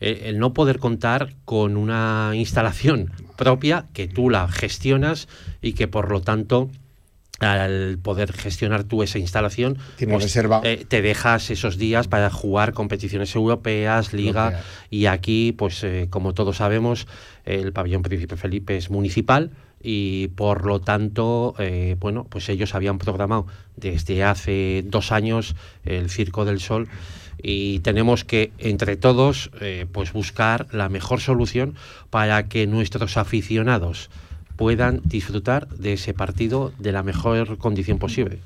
[0.00, 5.28] el no poder contar con una instalación propia que tú la gestionas
[5.62, 6.68] y que por lo tanto
[7.44, 10.60] al poder gestionar tú esa instalación reserva.
[10.64, 14.64] eh, te dejas esos días para jugar competiciones europeas, liga Europea.
[14.90, 17.06] y aquí pues eh, como todos sabemos
[17.44, 19.50] el pabellón Príncipe Felipe es municipal
[19.82, 25.54] y por lo tanto eh, bueno pues ellos habían programado desde hace dos años
[25.84, 26.88] el Circo del Sol
[27.42, 29.50] y tenemos que entre todos
[29.92, 31.74] pues buscar la mejor solución
[32.08, 34.08] para que nuestros aficionados
[34.56, 38.38] puedan disfrutar de ese partido de la mejor condición posible.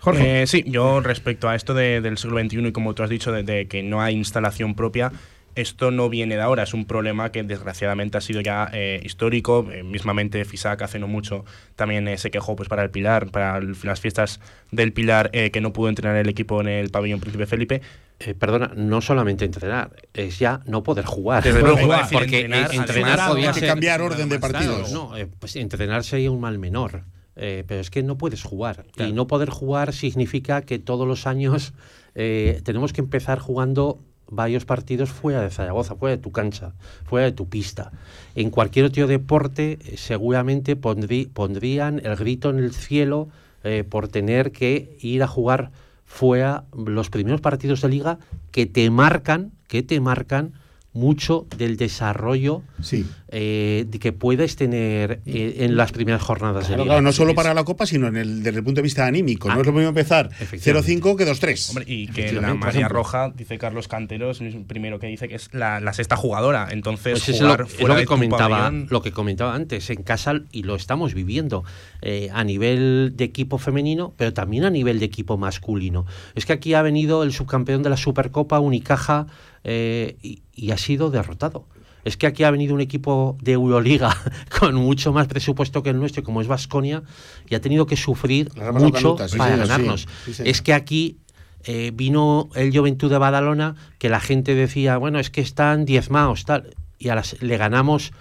[0.00, 0.42] Jorge.
[0.42, 3.32] Eh, sí, yo respecto a esto de- del siglo XXI y como tú has dicho,
[3.32, 5.10] de, de que no hay instalación propia,
[5.56, 9.66] esto no viene de ahora, es un problema que desgraciadamente ha sido ya eh, histórico.
[9.72, 13.56] Eh, mismamente FISAC hace no mucho también eh, se quejó pues, para el Pilar, para
[13.56, 14.38] el- las fiestas
[14.70, 17.80] del Pilar, eh, que no pudo entrenar el equipo en el pabellón Príncipe Felipe.
[18.18, 21.46] Eh, perdona, no solamente entrenar, es ya no poder jugar.
[21.46, 24.90] Iba a decir porque entrenar, entrenar podía ser cambiar orden de partidos.
[24.90, 27.04] No, eh, pues entrenar sería un mal menor.
[27.38, 28.86] eh, pero es que no puedes jugar.
[28.94, 29.10] Claro.
[29.10, 31.74] Y no poder jugar significa que todos los años
[32.14, 33.98] eh, tenemos que empezar jugando
[34.28, 36.72] varios partidos fuera de Zaragoza, fuera de tu cancha,
[37.04, 37.92] fuera de tu pista.
[38.34, 43.28] En cualquier otro deporte eh, seguramente pondrí- pondrían el grito en el cielo
[43.64, 45.70] eh, por tener que ir a jugar
[46.06, 48.18] fuera los primeros partidos de liga
[48.52, 50.54] que te marcan, que te marcan
[50.96, 53.06] mucho del desarrollo Sí.
[53.28, 56.94] eh, de que puedes tener eh, en las primeras jornadas de Claro, liga.
[56.94, 59.48] claro, no solo para la Copa, sino en el, desde el punto de vista anímico.
[59.50, 60.92] Ah, no es lo mismo empezar efectivamente.
[61.02, 61.68] 0-5 que 2-3.
[61.70, 62.88] Hombre, y que la María.
[62.88, 66.68] Roja, dice Carlos Canteros, es el primero que dice que es la, la sexta jugadora.
[66.70, 69.90] Entonces, Pues es lo, es fuera lo de que comentaba pabellón- lo que comentaba antes
[69.90, 71.64] en casa y lo estamos viviendo
[72.02, 76.52] eh, a nivel de equipo femenino pero también a nivel de equipo masculino es que
[76.52, 79.26] aquí ha venido el subcampeón de la Supercopa Unicaja
[79.68, 81.66] eh, y, y ha sido derrotado.
[82.04, 84.16] Es que aquí ha venido un equipo de Euroliga
[84.60, 87.02] con mucho más presupuesto que el nuestro como es Vasconia
[87.48, 89.60] y ha tenido que sufrir mucho canutas, para sí.
[89.60, 90.08] ganarnos.
[90.24, 91.18] Sí, es que aquí
[91.64, 96.44] eh, vino el Juventud de Badalona, que la gente decía, bueno, es que están diezmados,
[96.44, 98.12] tal, y a las, le ganamos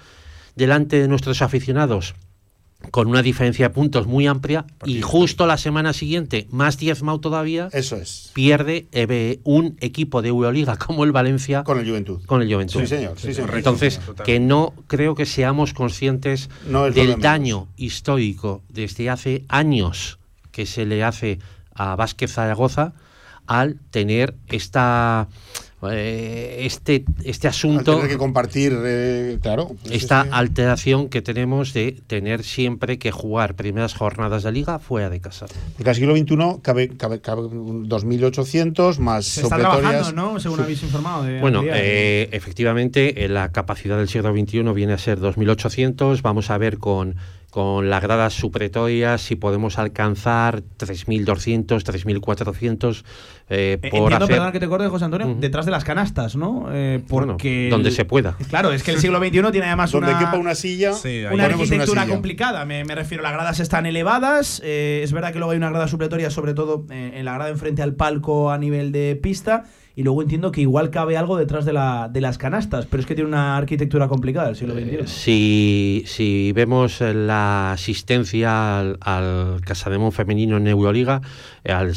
[0.56, 2.16] delante de nuestros aficionados
[2.92, 7.70] con una diferencia de puntos muy amplia, y justo la semana siguiente, más diezmado todavía,
[7.72, 8.32] Eso es.
[8.34, 12.22] pierde eh, un equipo de Euroliga como el Valencia Con el Juventud.
[12.26, 12.82] con el Juventud.
[12.82, 13.20] Sí, señor.
[13.20, 13.56] Sí, señor.
[13.56, 20.20] Entonces, que no creo que seamos conscientes No del daño histórico desde hace años
[20.52, 21.40] que se le hace
[21.74, 22.94] a Vázquez Zaragoza
[23.48, 25.28] al tener esta
[25.84, 29.76] eh, este, este Al asunto, tener que compartir, eh, claro.
[29.82, 35.10] pues esta alteración que tenemos de tener siempre que jugar primeras jornadas de liga fuera
[35.10, 35.46] de casa.
[35.76, 40.40] Porque al siglo XXI cabe, cabe, cabe un 2.800 más Se está trabajando, ¿no?
[40.40, 41.24] Según habéis informado.
[41.24, 46.22] De Bueno, eh, efectivamente, la capacidad del siglo XXI viene a ser 2.800.
[46.22, 47.16] Vamos a ver con,
[47.56, 53.04] con las gradas supretorias si podemos alcanzar 3.200, 3.400
[53.48, 54.28] eh, Eh, por Entiendo, hacer...
[54.36, 56.66] perdón que te corte, José Antonio, detrás de las canastas, ¿no?
[56.74, 57.70] Eh, Bueno, porque.
[57.72, 58.36] donde el- se pueda.
[58.50, 60.20] Claro, es que el siglo XXI tiene además Donde una.
[60.20, 62.14] quepa una silla, Sí, una una arquitectura silla.
[62.14, 63.24] complicada, me, me refiero.
[63.24, 64.62] Las gradas están elevadas.
[64.66, 67.52] eh, es verdad que luego hay una grada supletoria, sobre todo eh, en la grada
[67.52, 69.64] enfrente al palco a nivel de pista.
[69.98, 73.08] Y luego entiendo que igual cabe algo detrás de, la, de las canastas, pero es
[73.08, 75.08] que tiene una arquitectura complicada el siglo XXI.
[75.08, 81.22] Si, si vemos eh, la asistencia al, al Casademón femenino en Euroliga,
[81.64, 81.94] eh, al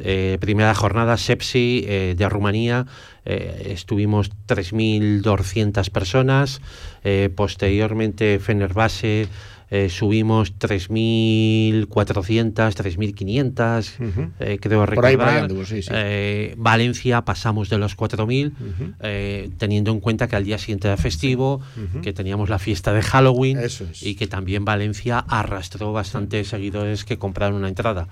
[0.00, 2.86] eh, primera jornada Sepsi eh, de Rumanía,
[3.24, 6.60] eh, estuvimos 3.200 personas,
[7.04, 9.28] eh, posteriormente Fenerbahce
[9.70, 14.30] eh, subimos 3.400, 3.500, Ujú.
[14.40, 15.42] eh, creo Por ahí, por ahí recordar.
[15.44, 15.90] anduvo, sí, sí.
[15.94, 18.52] Eh, Valencia pasamos de los 4.000,
[19.00, 21.60] eh, teniendo en cuenta que al día siguiente era festivo,
[22.02, 23.82] que teníamos la fiesta de Halloween es.
[24.02, 28.08] y que también Valencia arrastró bastantes seguidores que compraron una entrada.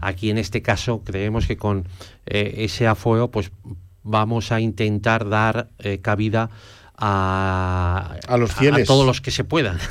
[0.00, 1.86] Aquí en este caso creemos que con
[2.26, 3.50] eh, ese aforo pues
[4.02, 5.68] vamos a intentar dar
[6.02, 6.50] cabida
[6.98, 8.86] a, A los fieles.
[8.86, 9.78] todos los que se puedan.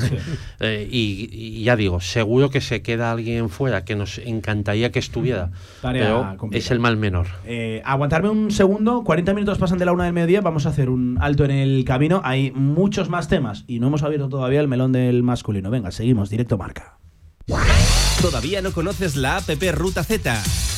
[0.62, 5.00] Eh, y, y ya digo, seguro que se queda alguien fuera que nos encantaría que
[5.00, 7.28] estuviera, Tarea pero es el mal menor.
[7.46, 10.90] Eh, aguantarme un segundo, 40 minutos pasan de la una del mediodía, vamos a hacer
[10.90, 12.22] un alto en el camino.
[12.24, 15.70] Hay muchos más temas y no hemos abierto todavía el melón del masculino.
[15.70, 16.98] Venga, seguimos, directo marca.
[18.22, 20.42] ¿Todavía no conoces la app Ruta Z?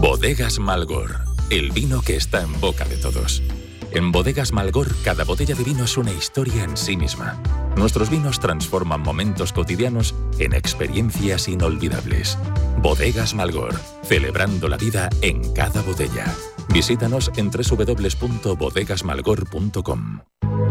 [0.00, 3.42] Bodegas Malgor, el vino que está en boca de todos.
[3.92, 7.40] En Bodegas Malgor, cada botella de vino es una historia en sí misma.
[7.76, 12.38] Nuestros vinos transforman momentos cotidianos en experiencias inolvidables.
[12.82, 16.26] Bodegas Malgor, celebrando la vida en cada botella.
[16.68, 20.20] Visítanos en www.bodegasmalgor.com.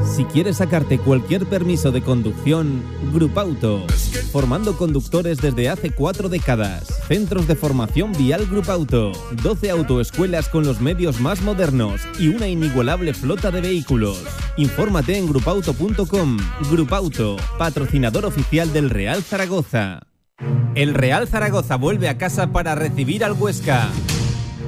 [0.05, 3.85] Si quieres sacarte cualquier permiso de conducción, Grupauto.
[4.31, 7.01] Formando conductores desde hace cuatro décadas.
[7.07, 9.11] Centros de formación vial Grupauto.
[9.43, 14.23] 12 autoescuelas con los medios más modernos y una inigualable flota de vehículos.
[14.57, 16.37] Infórmate en grupauto.com.
[16.69, 20.01] Grupauto, patrocinador oficial del Real Zaragoza.
[20.75, 23.89] El Real Zaragoza vuelve a casa para recibir al Huesca.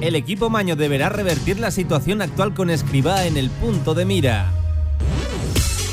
[0.00, 4.52] El equipo maño deberá revertir la situación actual con Escribá en el punto de mira.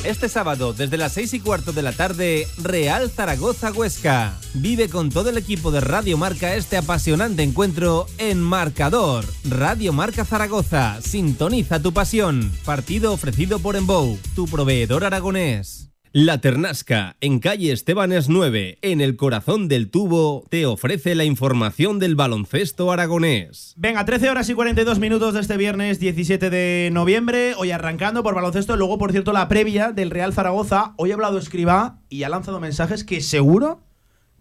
[0.05, 4.39] Este sábado, desde las 6 y cuarto de la tarde, Real Zaragoza Huesca.
[4.53, 9.25] Vive con todo el equipo de Radio Marca este apasionante encuentro en Marcador.
[9.43, 12.51] Radio Marca Zaragoza, sintoniza tu pasión.
[12.65, 15.94] Partido ofrecido por Embou, tu proveedor aragonés.
[16.17, 21.99] La Ternasca, en calle Estebanes 9, en el corazón del tubo, te ofrece la información
[21.99, 23.73] del baloncesto aragonés.
[23.75, 27.53] Venga, 13 horas y 42 minutos de este viernes 17 de noviembre.
[27.57, 28.77] Hoy arrancando por baloncesto.
[28.77, 30.93] Luego, por cierto, la previa del Real Zaragoza.
[30.95, 33.84] Hoy ha hablado Escribá y ha lanzado mensajes que seguro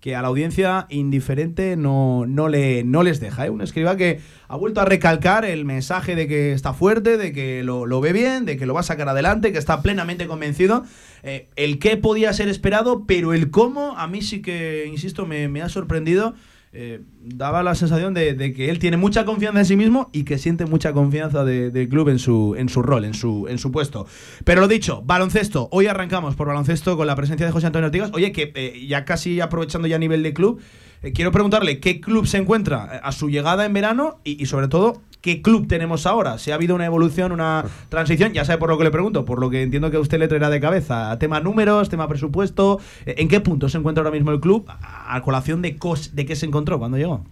[0.04, 3.46] que a la audiencia indiferente no, no, le, no les deja.
[3.46, 3.48] ¿eh?
[3.48, 7.62] Un escriba que ha vuelto a recalcar el mensaje de que está fuerte, de que
[7.62, 10.84] lo, lo ve bien, de que lo va a sacar adelante, que está plenamente convencido.
[11.22, 15.48] Eh, el qué podía ser esperado, pero el cómo a mí sí que, insisto, me,
[15.48, 16.34] me ha sorprendido.
[16.76, 20.24] Eh, daba la sensación de, de que él tiene mucha confianza en sí mismo y
[20.24, 23.58] que siente mucha confianza de- del club en su, en su rol, en su, en
[23.58, 24.06] su puesto.
[24.44, 25.68] Pero lo dicho, baloncesto.
[25.70, 28.10] Hoy arrancamos por baloncesto con la presencia de José Antonio Ortigas.
[28.12, 30.60] Oye, que eh, ya casi aprovechando ya a nivel de club,
[31.04, 34.46] eh, quiero preguntarle qué club se encuentra eh, a su llegada en verano y, y
[34.46, 36.36] sobre todo qué club tenemos ahora.
[36.38, 39.40] Si ha habido una evolución, una transición, ya sabe por lo que le pregunto, por
[39.40, 41.18] lo que entiendo que a usted le traerá de cabeza.
[41.18, 42.78] Tema números, tema presupuesto.
[43.06, 46.10] eh, ¿En qué punto se encuentra ahora mismo el club a, a colación de, cos-
[46.12, 47.24] de qué se encontró cuando llegó?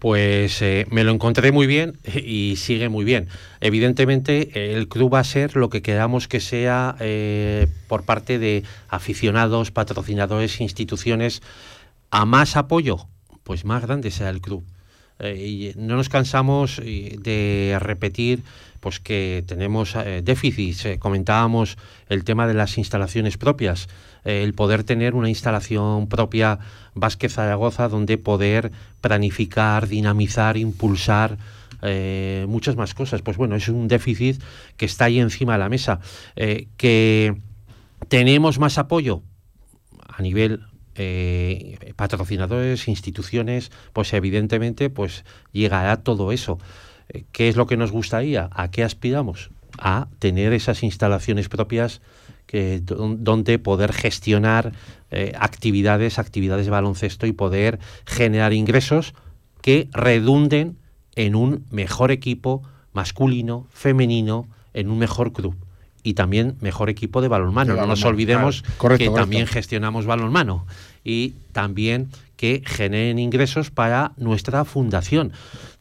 [0.00, 3.28] Pues eh, me lo encontré muy bien y sigue muy bien.
[3.60, 8.62] Evidentemente, el club va a ser lo que queramos que sea eh, por parte de
[8.88, 11.42] aficionados, patrocinadores, instituciones.
[12.10, 13.08] A más apoyo,
[13.44, 14.64] pues más grande sea el club.
[15.18, 18.42] eh, y no nos cansamos eh, de repetir
[18.80, 20.86] pues que tenemos eh, déficits.
[21.00, 21.76] Comentábamos
[22.08, 23.88] el tema de las instalaciones propias,
[24.24, 26.60] el poder tener una instalación propia
[26.94, 31.38] Vázquez Zaragoza donde poder planificar, dinamizar, impulsar
[32.46, 33.22] muchas más cosas.
[33.22, 34.40] Pues bueno, es un déficit
[34.76, 36.00] que está ahí encima de la mesa.
[36.36, 37.36] Que
[38.08, 39.22] tenemos más apoyo
[40.08, 40.60] a nivel
[40.98, 46.58] eh, patrocinadores, instituciones, pues evidentemente pues llegará todo eso.
[47.08, 48.50] Eh, ¿Qué es lo que nos gustaría?
[48.52, 49.50] ¿A qué aspiramos?
[49.78, 52.00] A tener esas instalaciones propias
[52.46, 54.72] que, don- donde poder gestionar
[55.10, 59.14] eh, actividades, actividades de baloncesto y poder generar ingresos
[59.62, 60.76] que redunden
[61.14, 65.54] en un mejor equipo masculino, femenino, en un mejor club.
[66.02, 67.74] Y también mejor equipo de balonmano.
[67.74, 68.74] De no nos olvidemos claro.
[68.78, 69.20] Correcto, que correcto.
[69.22, 70.66] también gestionamos balonmano
[71.08, 75.32] y también que generen ingresos para nuestra fundación,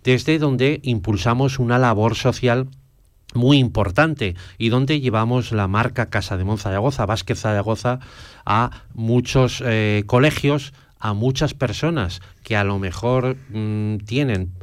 [0.06, 2.70] desde donde impulsamos una labor social
[3.34, 8.00] muy importante y donde llevamos la marca Casa de Mon Zaragoza, Vázquez Zaragoza,
[8.46, 14.54] a muchos eh, colegios, a muchas personas que a lo mejor mm, tienen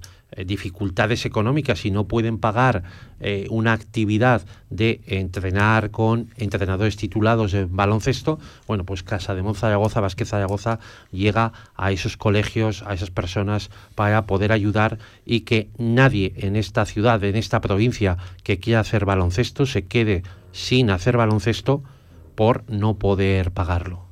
[0.44, 2.82] dificultades económicas y no pueden pagar
[3.20, 9.54] eh, una actividad de entrenar con entrenadores titulados de baloncesto, bueno, pues Casa de Mon
[9.54, 10.80] Zaragoza, Vázquez Zaragoza
[11.12, 16.84] llega a esos colegios, a esas personas para poder ayudar y que nadie en esta
[16.86, 21.82] ciudad, en esta provincia que quiera hacer baloncesto se quede sin hacer baloncesto
[22.34, 24.04] por no poder pagarlo.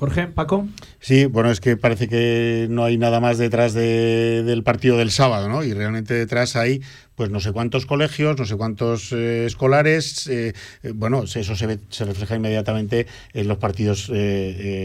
[0.00, 0.66] Jorge, Paco.
[0.98, 5.10] Sí, bueno, es que parece que no hay nada más detrás de- del partido del
[5.10, 5.62] sábado, ¿no?
[5.62, 6.80] Y realmente detrás hay,
[7.20, 10.26] pues no sé cuántos colegios, no sé cuántos eh, escolares.
[10.26, 14.10] eh, eh, bueno, eso se, ve- se refleja inmediatamente en los partidos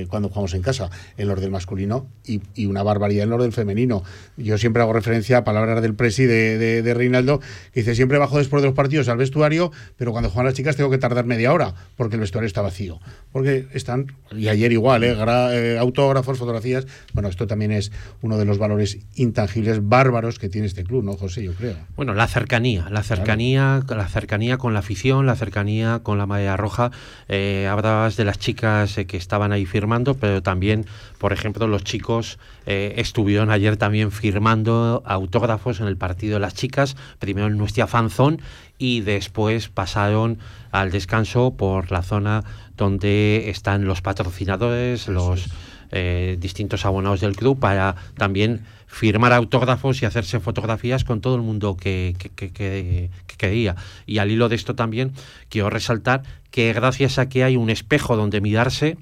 [0.09, 4.03] cuando jugamos en casa, en los del masculino y, una barbaridad en los del femenino.
[4.35, 7.39] Yo siempre hago referencia a palabras del presi de, de, Reinaldo,
[7.71, 10.75] que dice, siempre bajo después de los partidos al vestuario, pero cuando juegan las chicas
[10.75, 12.99] tengo que tardar media hora, porque el vestuario está vacío.
[13.31, 15.03] Porque están, y ayer igual.
[15.03, 16.85] Gra- autógrafos, fotografías.
[17.13, 21.13] Bueno, esto también es uno de los valores intangibles, bárbaros que tiene este club, ¿no,
[21.13, 21.41] José?
[21.43, 21.77] Yo creo.
[21.95, 26.57] Bueno, la cercanía, la cercanía, la cercanía con la afición, la cercanía con la malla
[26.57, 26.91] roja.
[27.27, 30.85] Eh, hablabas de las chicas eh, que estaban ahí firmando, pero también,
[31.17, 36.53] por ejemplo, los chicos eh, estuvieron ayer también firmando autógrafos en el partido de las
[36.53, 38.41] chicas, primero en nuestra fanzón
[38.77, 40.37] y después pasaron
[40.71, 42.43] al descanso por la zona
[42.75, 45.47] donde están los patrocinadores, los
[45.91, 51.41] eh, distintos abonados del club para también firmar autógrafos y hacerse fotografías con todo el
[51.41, 53.75] mundo que, que, que- que- que quería.
[54.05, 55.11] Y al hilo de esto también
[55.49, 58.97] quiero resaltar que gracias a que hay un espejo donde mirarse,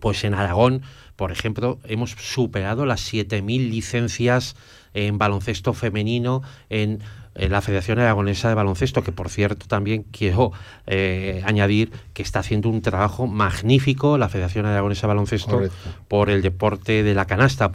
[0.00, 0.80] pues en Aragón,
[1.16, 4.56] por ejemplo, hemos superado las 7.000 licencias
[4.94, 7.00] en baloncesto femenino en, en
[7.38, 10.52] la Federación Aragonesa de Baloncesto, que por cierto también quiero
[10.86, 15.76] eh, añadir que está haciendo un trabajo magnífico la Federación Aragonesa de Baloncesto Correcto.
[16.08, 17.70] por el deporte de la canasta,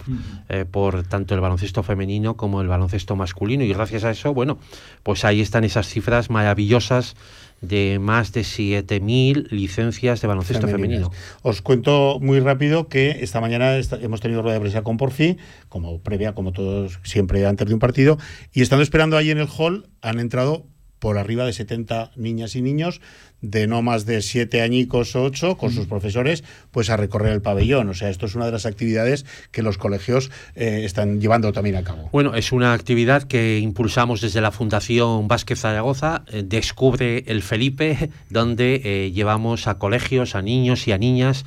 [0.50, 3.64] eh, por tanto el baloncesto femenino como el baloncesto masculino.
[3.64, 4.58] Y gracias a eso, bueno,
[5.04, 7.16] pues ahí están esas cifras maravillosas
[7.64, 11.08] de más de 7.000 licencias de baloncesto femeninas.
[11.08, 11.40] femenino.
[11.42, 15.38] Os cuento muy rápido que esta mañana hemos tenido rueda de prensa con Porfi,
[15.70, 18.18] como previa, como todos siempre antes de un partido,
[18.52, 20.68] y estando esperando ahí en el hall, han entrado
[21.04, 23.02] por arriba de 70 niñas y niños
[23.42, 27.42] de no más de 7 añicos o 8 con sus profesores, pues a recorrer el
[27.42, 27.90] pabellón.
[27.90, 31.76] O sea, esto es una de las actividades que los colegios eh, están llevando también
[31.76, 32.08] a cabo.
[32.14, 38.10] Bueno, es una actividad que impulsamos desde la Fundación Vázquez Zaragoza, eh, Descubre el Felipe,
[38.30, 41.44] donde eh, llevamos a colegios, a niños y a niñas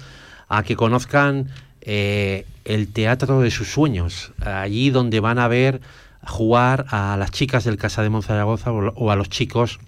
[0.48, 1.48] a que conozcan
[1.80, 5.80] el teatro de sus sueños, allí donde van a ver
[6.26, 9.78] jugar a las chicas del Casa de Monzaragoza o, a los chicos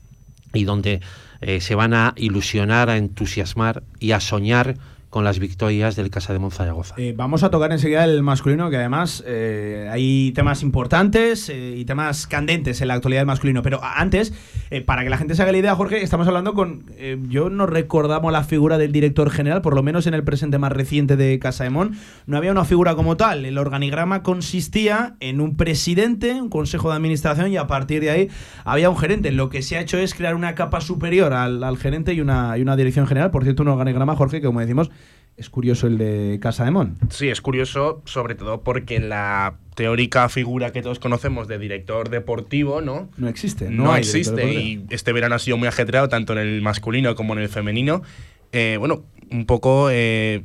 [0.55, 1.01] y donde
[1.41, 4.76] eh, se van a ilusionar, a entusiasmar y a soñar
[5.11, 6.94] con las victorias del Casa de Monzaragoza.
[6.98, 11.84] Eh, vamos a tocar enseguida el masculino, que además eh, hay temas importantes eh, y
[11.86, 13.62] temas candentes en la actualidad del masculino.
[13.62, 14.34] Pero antes,
[14.70, 16.84] eh, para que la gente se haga la idea, Jorge, estamos hablando con.
[17.28, 20.72] yo no recordamos la figura del director general, por lo menos en el presente más
[20.72, 21.96] reciente de Casa de Mon.
[22.26, 23.46] No había una figura como tal.
[23.46, 28.28] El organigrama consistía en un presidente, un consejo de administración y a partir de ahí
[28.64, 29.32] había un gerente.
[29.32, 32.59] Lo que se ha hecho es crear una capa superior al, al gerente y una,
[32.59, 33.30] y una dirección general.
[33.30, 34.90] Por cierto, un organigrama, Jorge, que como decimos.
[35.39, 36.99] Es curioso el de Casa de Mon.
[37.11, 42.80] Sí, es curioso, sobre todo porque la teórica figura que todos conocemos de director deportivo,
[42.80, 43.09] ¿no?
[43.16, 43.70] No existe.
[43.70, 44.61] No, No, hay director existe.
[44.61, 48.03] Y este verano ha sido muy ajetreado, tanto en el masculino como en el femenino.
[48.51, 50.43] Eh, bueno, un poco eh,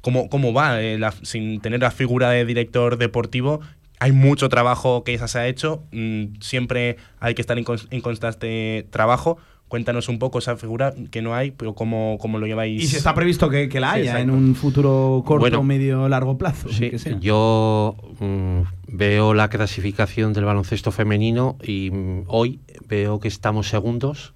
[0.00, 3.60] cómo, cómo va, eh, la- sin tener la figura de director deportivo,
[3.98, 8.86] hay mucho trabajo que ya se ha hecho, mm, siempre hay que estar en constante
[8.90, 9.38] trabajo.
[9.68, 12.84] Cuéntanos un poco esa figura que no hay, pero cómo, cómo lo lleváis.
[12.84, 14.22] Y si está previsto que, que la Sí, haya exacto.
[14.22, 15.62] en un futuro corto, Bueno.
[15.64, 16.68] medio, largo plazo.
[16.68, 17.18] Sí, que sea.
[17.18, 24.34] yo mm, veo la clasificación del baloncesto femenino y mm, hoy veo que estamos segundos.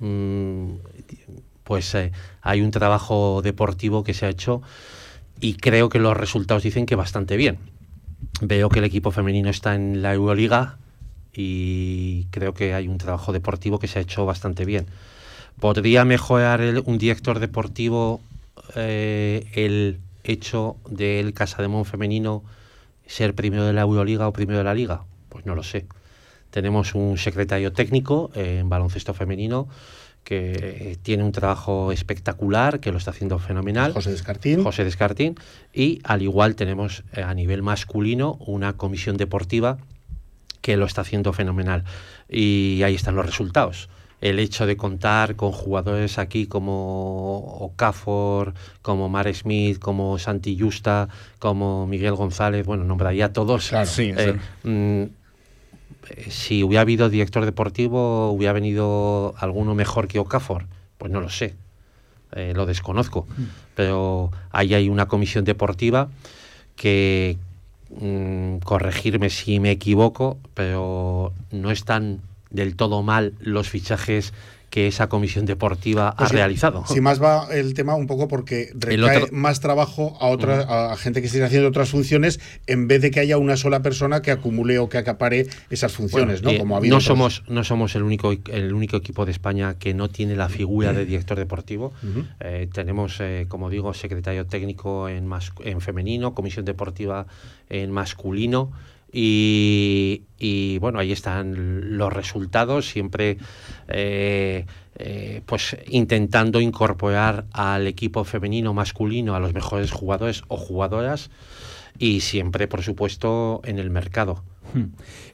[0.00, 0.72] Mm,
[1.62, 2.12] pues eh,
[2.42, 4.60] hay un trabajo deportivo que se ha hecho
[5.40, 7.58] y creo que los resultados dicen que bastante bien.
[8.40, 10.78] Veo que el equipo femenino está en la Euroliga
[11.36, 14.86] y creo que hay un trabajo deportivo que se ha hecho bastante bien.
[15.60, 18.20] ¿Podría mejorar el- un director deportivo
[18.74, 22.42] eh, el hecho del Casademón femenino
[23.06, 25.04] ser primero de la Euroliga o primero de la Liga?
[25.28, 25.86] Pues no lo sé.
[26.50, 29.68] Tenemos un secretario técnico en baloncesto femenino
[30.24, 33.92] que eh, tiene un trabajo espectacular, que lo está haciendo fenomenal.
[33.92, 34.64] José Descartín.
[34.64, 35.36] José Descartín.
[35.72, 39.78] Y al igual tenemos eh, a nivel masculino una comisión deportiva
[40.60, 41.84] que lo está haciendo fenomenal.
[42.28, 43.88] Y ahí están los resultados.
[44.20, 51.08] El hecho de contar con jugadores aquí como Okafor, como Mar Smith, como Santi Justa,
[51.38, 53.68] como Miguel González, bueno, nombraría a todos.
[53.68, 53.86] Claro.
[53.86, 54.68] Sí, Eh, sí.
[54.68, 55.04] mm,
[56.30, 60.66] si hubiera habido director deportivo, hubiera venido alguno mejor que Okafor.
[60.98, 61.54] Pues no lo sé,
[62.32, 63.26] eh, lo desconozco.
[63.74, 66.08] Pero ahí hay una comisión deportiva
[66.74, 67.36] que,
[67.90, 72.20] mm, corregirme si me equivoco, pero no están
[72.50, 74.32] del todo mal los fichajes
[74.70, 76.84] que esa comisión deportiva Pues ha sí, realizado.
[76.86, 80.92] Si más va el tema un poco porque recae otro- más trabajo a otra a-
[80.92, 84.20] a gente que esté haciendo otras funciones en vez de que haya una sola persona
[84.22, 86.56] que acumule o que acapare esas funciones, Bueno, ¿no?
[86.56, 87.06] eh, Como ha habido no otros.
[87.06, 90.92] somos no somos el único el único equipo de España que no tiene la figura
[90.92, 91.92] de director deportivo.
[92.40, 97.26] Eh, tenemos, eh, como digo, secretario técnico en, mas- en femenino, comisión deportiva
[97.70, 98.72] en masculino.
[99.12, 103.38] Y, y, bueno, ahí están los resultados, siempre
[103.88, 104.66] eh,
[104.98, 111.30] eh, pues intentando incorporar al equipo femenino masculino a los mejores jugadores o jugadoras
[111.98, 114.42] y siempre, por supuesto, en el mercado.
[114.72, 114.84] Hmm.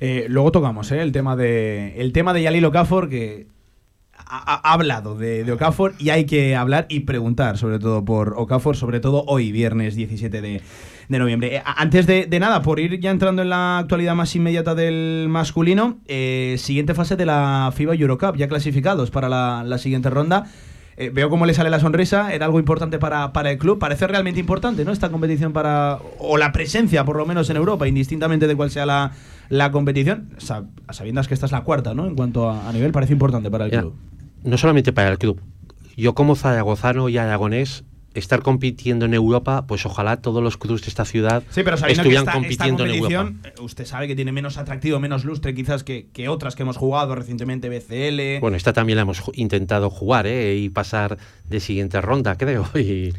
[0.01, 3.47] Eh, luego tocamos el tema de el tema de Yalil Okafor que
[4.15, 8.35] ha, ha hablado de, de Okafor y hay que hablar y preguntar sobre todo por
[8.37, 10.61] Okafor, sobre todo hoy, viernes 17 de,
[11.09, 11.57] de noviembre.
[11.57, 15.27] Eh, antes de, de nada, por ir ya entrando en la actualidad más inmediata del
[15.29, 20.45] masculino, eh, siguiente fase de la FIBA Eurocup, ya clasificados para la, la siguiente ronda.
[20.99, 24.07] Eh, veo cómo le sale la sonrisa, era algo importante para, para el club, parece
[24.07, 24.93] realmente importante, ¿no?
[24.93, 28.85] Esta competición para, o la presencia por lo menos en Europa, indistintamente de cuál sea
[28.85, 29.13] la,
[29.49, 32.07] la competición, Sa- a sabiendas que esta es la cuarta, ¿no?
[32.07, 33.95] En cuanto a, a nivel, parece importante para el club.
[34.45, 35.41] no solamente para el club.
[35.97, 37.85] Yo como zaragozano y aragonés,
[38.15, 41.93] estar compitiendo en Europa, pues ojalá todos los clubes de esta ciudad Sí, pero que
[41.93, 43.33] estuvieran esta, esta compitiendo en Europa.
[43.49, 46.77] eh, usted sabe que tiene menos atractivo, menos lustre quizás que, que otras que hemos
[46.77, 48.41] jugado recientemente, BCL.
[48.41, 50.57] Bueno, esta también la hemos intentado jugar ¿eh?
[50.57, 52.69] y pasar de siguiente ronda, creo.
[52.75, 53.13] Y,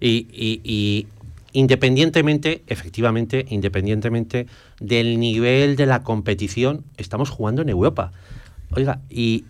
[0.00, 1.06] y- y- y
[1.52, 4.46] independientemente, efectivamente, independientemente
[4.80, 8.12] del nivel de la competición, estamos jugando en Europa.
[8.72, 9.44] Oiga, y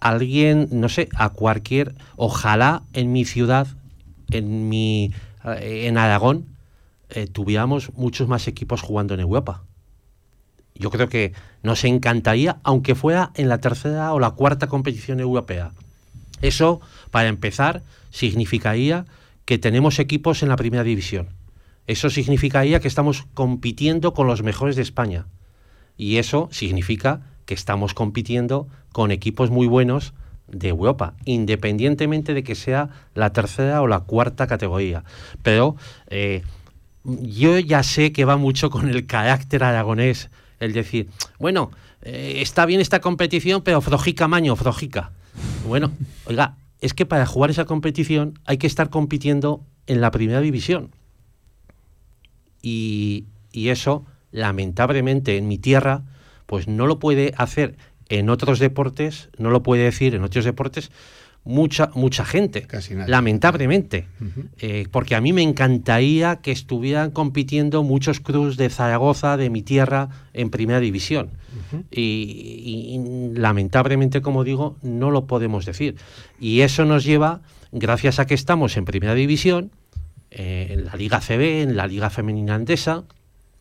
[0.00, 3.66] alguien, no sé, a cualquier, ojalá en mi ciudad,
[4.32, 5.12] en mi,
[5.44, 6.46] eh, en Aragón,
[7.10, 9.64] eh, tuviéramos muchos más equipos jugando en Europa.
[10.74, 15.72] Yo creo que nos encantaría, aunque fuera en la tercera o la cuarta competición europea.
[16.40, 16.80] Eso,
[17.10, 19.06] para empezar, significaría
[19.44, 21.28] que tenemos equipos en la primera división.
[21.86, 25.26] Eso significaría que estamos compitiendo con los mejores de España.
[25.96, 30.14] Y eso significa que estamos compitiendo con equipos muy buenos
[30.48, 35.04] de Europa, independientemente de que sea la tercera o la cuarta categoría.
[35.42, 35.76] Pero
[36.08, 36.42] eh,
[37.04, 40.30] yo ya sé que va mucho con el carácter aragonés,
[40.60, 41.70] el decir, bueno,
[42.02, 45.12] eh, está bien esta competición, pero flojica maño, flojica.
[45.66, 45.92] Bueno,
[46.26, 50.90] oiga, es que para jugar esa competición hay que estar compitiendo en la primera división.
[52.60, 56.02] Y, y eso, lamentablemente, en mi tierra,
[56.46, 57.76] pues no lo puede hacer
[58.18, 60.90] en otros deportes, no lo puede decir en otros deportes
[61.44, 62.62] mucha, mucha gente.
[62.62, 63.10] Casi nadie.
[63.10, 64.06] Lamentablemente.
[64.58, 69.62] Eh, porque a mí me encantaría que estuvieran compitiendo muchos clubes de Zaragoza, de mi
[69.62, 71.30] tierra, en primera división.
[71.90, 72.98] y
[73.34, 75.96] lamentablemente, como digo, no lo podemos decir.
[76.40, 77.40] Y eso nos lleva,
[77.72, 79.70] gracias a que estamos en primera división,
[80.34, 83.04] eh, en la Liga CB, en la Liga Femenina Andesa,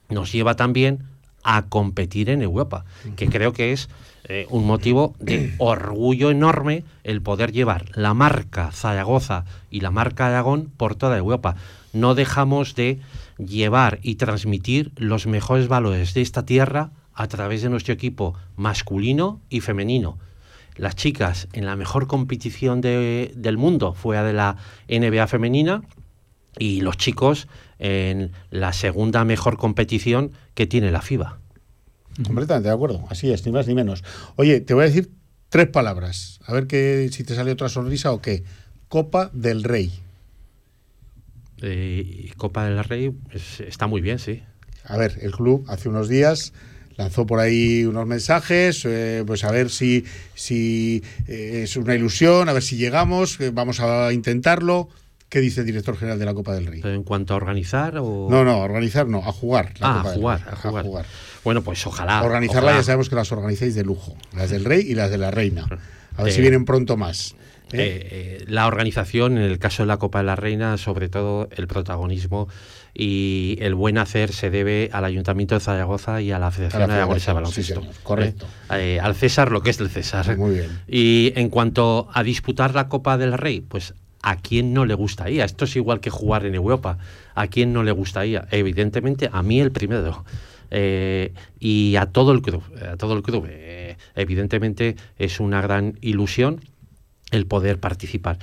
[0.09, 0.99] nos lleva también
[1.43, 2.85] a competir en Europa,
[3.17, 3.89] que creo que es
[4.25, 10.27] eh, un motivo de orgullo enorme el poder llevar la marca Zaragoza y la marca
[10.27, 11.55] Aragón por toda Europa.
[11.93, 12.99] No dejamos de
[13.37, 19.41] llevar y transmitir los mejores valores de esta tierra a través de nuestro equipo masculino
[19.49, 20.17] y femenino.
[20.77, 24.55] Las chicas en la mejor competición de- del mundo fue de la
[24.87, 25.81] NBA femenina
[26.57, 27.47] y los chicos
[27.79, 31.39] en la segunda mejor competición que tiene la FIBA.
[32.25, 33.05] Completamente de acuerdo.
[33.09, 34.03] Así es, ni más ni menos.
[34.35, 35.11] Oye, te voy a decir
[35.49, 36.39] tres palabras.
[36.45, 38.43] A ver que, si te sale otra sonrisa o qué.
[38.89, 39.91] Copa del Rey.
[41.61, 44.41] Eh, Copa del Rey es- está muy bien, sí.
[44.83, 46.53] A ver, el club hace unos días
[46.97, 50.03] lanzó por ahí unos mensajes, eh, pues a ver si,
[50.35, 54.89] si eh, es una ilusión, a ver si llegamos, eh, vamos a intentarlo.
[55.31, 56.81] ¿Qué dice el director general de la Copa del Rey?
[56.83, 58.27] En cuanto a organizar o...
[58.29, 59.71] No, no, a organizar no, a jugar.
[59.79, 61.05] la Ah, Copa a del jugar, Rey, a jugar.
[61.45, 62.21] Bueno, pues ojalá.
[62.21, 62.79] Organizarla ojalá.
[62.81, 65.67] ya sabemos que las organizáis de lujo, las del Rey y las de la Reina.
[66.17, 67.31] A ver Eh, si vienen pronto más.
[67.71, 67.77] ¿eh?
[67.79, 68.07] Eh,
[68.41, 71.65] eh, la organización, en el caso de la Copa de la Reina, sobre todo el
[71.67, 72.49] protagonismo
[72.93, 76.87] y el buen hacer se debe al Ayuntamiento de Zaragoza y a la Federación A
[76.87, 77.79] la Aragonesa de sí, Baloncesto.
[77.79, 78.45] señor, correcto.
[78.71, 80.35] Eh, eh, al César lo que es del César.
[80.37, 80.81] Muy bien.
[80.89, 85.45] Y en cuanto a disputar la Copa del Rey, pues ¿a quién no le gustaría?
[85.45, 86.97] Esto es igual que jugar en Europa.
[87.35, 88.47] ¿A quién no le gustaría?
[88.51, 90.23] Evidentemente, a mí el primero.
[90.73, 93.45] Eh, y a todo el club, a todo el club.
[93.49, 96.61] Eh, evidentemente es una gran ilusión
[97.31, 98.39] el poder participar.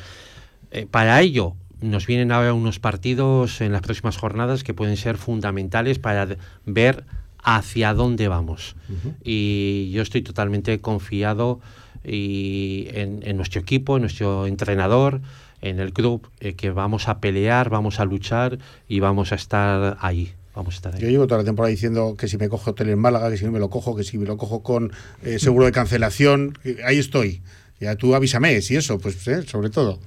[0.70, 5.16] Eh, para ello nos vienen ahora unos partidos en las próximas jornadas que pueden ser
[5.16, 7.04] fundamentales para ver
[7.42, 8.74] hacia dónde vamos.
[9.22, 11.60] Y yo estoy totalmente confiado
[12.04, 15.20] y en, en nuestro equipo, en nuestro entrenador,
[15.62, 19.96] en el club, eh, que vamos a pelear, vamos a luchar y vamos a estar
[20.00, 20.32] ahí.
[20.54, 21.00] Vamos a estar ahí.
[21.00, 23.44] Yo llevo toda la temporada diciendo que si me cojo hotel en Málaga, que si
[23.44, 24.92] no me lo cojo, que si me lo cojo con
[25.22, 27.42] eh, seguro de cancelación, que ahí estoy.
[27.80, 30.00] Ya tú avísame, si eso, pues eh, sobre todo.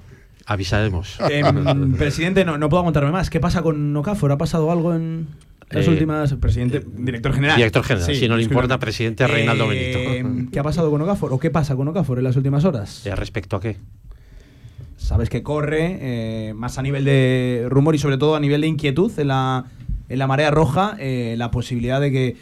[0.45, 1.17] Avisaremos.
[1.29, 3.29] Em, presidente, no, no puedo aguantarme más.
[3.29, 4.31] ¿Qué pasa con Okafor?
[4.33, 5.27] ¿Ha pasado algo en
[5.69, 6.33] las Eh, últimas.
[6.33, 7.55] Presidente, director general.
[7.55, 10.49] Director general, si no le importa, presidente Reinaldo Benito.
[10.51, 11.31] ¿Qué ha pasado con Okafor?
[11.31, 13.05] ¿O qué pasa con Okafor en las últimas horas?
[13.05, 13.77] Eh, ¿Respecto a qué?
[15.01, 18.67] Sabes que corre, eh, más a nivel de rumor y sobre todo a nivel de
[18.67, 19.65] inquietud en la,
[20.07, 22.37] en la marea roja, eh, la posibilidad de que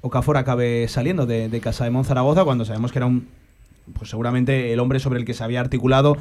[0.00, 3.26] Okafor acabe saliendo de, Casa de Monzaragoza cuando sabemos que era un,
[3.98, 6.16] pues seguramente el hombre sobre el que se había articulado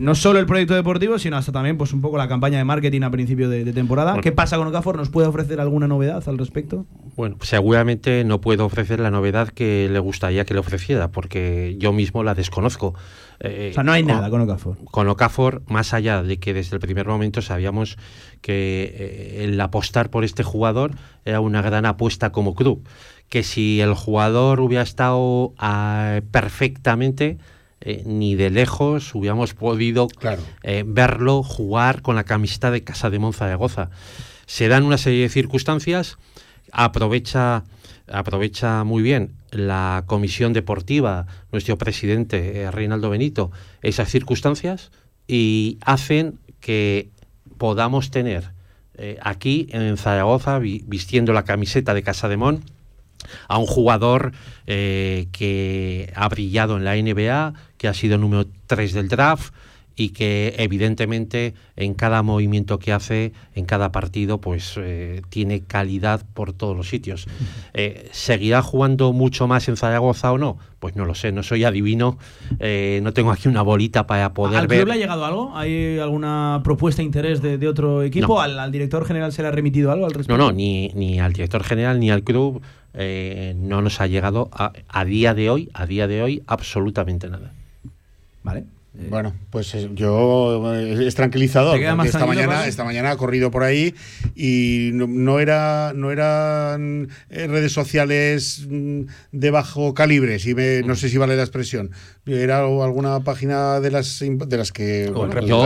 [0.00, 3.02] no solo el proyecto deportivo, sino hasta también pues un poco la campaña de marketing
[3.02, 4.12] a principio de, de temporada.
[4.12, 4.22] Bueno.
[4.22, 4.96] ¿Qué pasa con Okafor?
[4.96, 6.86] ¿Nos puede ofrecer alguna novedad al respecto?
[7.16, 11.92] Bueno, seguramente no puedo ofrecer la novedad que le gustaría que le ofreciera, porque yo
[11.92, 12.94] mismo la desconozco.
[13.40, 14.78] Eh, O sea, no hay nada con Okafor.
[14.84, 17.98] Con Okafor, más allá de que desde el primer momento sabíamos
[18.40, 20.92] que eh, el apostar por este jugador
[21.24, 22.86] era una gran apuesta como club,
[23.28, 27.38] que si el jugador hubiera estado ah, perfectamente,
[27.82, 30.08] eh, ni de lejos hubiéramos podido
[30.62, 33.90] eh, verlo jugar con la camiseta de Casa de Monzaragoza.
[34.46, 36.16] Se dan una serie de circunstancias,
[36.72, 37.64] aprovecha,
[38.10, 43.50] aprovecha muy bien la comisión deportiva, nuestro presidente eh, Reinaldo Benito,
[43.82, 44.90] esas circunstancias
[45.26, 47.10] y hacen que
[47.58, 48.50] podamos tener
[49.20, 52.62] aquí en Zaragoza, vi- vistiendo la camiseta de Casa de Mon,
[53.48, 54.32] a un jugador
[54.66, 59.52] eh, que ha brillado en la NBA, que ha sido número 3 del draft
[59.96, 66.24] y que evidentemente en cada movimiento que hace, en cada partido, pues eh, tiene calidad
[66.34, 67.26] por todos los sitios.
[67.74, 70.58] Eh, ¿Seguirá jugando mucho más en Zaragoza o no?
[70.80, 72.18] Pues no lo sé, no soy adivino,
[72.58, 74.80] eh, no tengo aquí una bolita para poder ¿Al ver.
[74.80, 75.56] club le ha llegado algo?
[75.56, 78.34] ¿Hay alguna propuesta, interés de, de otro equipo?
[78.34, 78.40] No.
[78.40, 80.36] ¿Al, al director general se le ha remitido algo al respecto?
[80.36, 82.62] No, no, ni, ni al director general ni al club
[82.94, 87.28] eh, no nos ha llegado a, a día de hoy, a día de hoy, absolutamente
[87.28, 87.52] nada.
[88.42, 88.64] Vale.
[88.94, 91.74] Bueno, pues eh, yo eh, es tranquilizador.
[91.74, 93.94] ¿Te queda porque esta mañana, esta mañana ha corrido por ahí
[94.36, 99.00] y no, no era, no eran eh, redes sociales mm,
[99.32, 101.90] de bajo calibre, si me- no sé si vale la expresión.
[102.26, 105.64] Era alguna página de las de las que bueno, yo,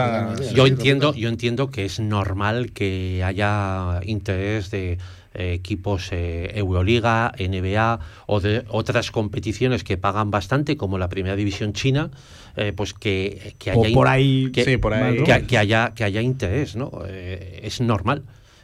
[0.54, 4.98] yo entiendo, yo entiendo que es normal que haya interés de
[5.34, 11.36] eh, equipos eh, Euroliga, NBA o de otras competiciones que pagan bastante, como la Primera
[11.36, 12.10] División China,
[12.56, 15.22] eh, pues que, que O haya por in- ahí- que, Sí, por ahí.
[15.24, 16.90] que- que haya que haya interés, ¿no?
[17.06, 18.22] Eh, es normal.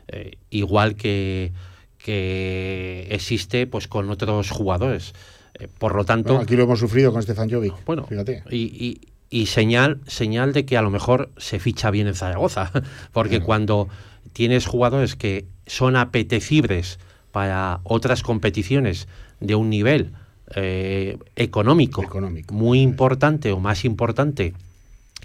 [0.09, 1.53] Eh, igual que
[1.99, 5.13] que existe pues con otros jugadores.
[5.59, 7.75] Eh, por lo tanto, Bueno, aquí lo hemos sufrido con Stefan Jovic.
[7.85, 8.43] Bueno, fíjate.
[8.51, 12.71] y, y- y señal, señal de que a lo mejor se ficha bien en Zaragoza,
[13.13, 13.89] porque cuando
[14.33, 16.99] tienes jugadores que son apetecibles
[17.31, 19.09] para otras competiciones
[19.41, 20.13] de un nivel
[20.57, 22.03] eh, económico,
[22.51, 24.55] muy importante o más importante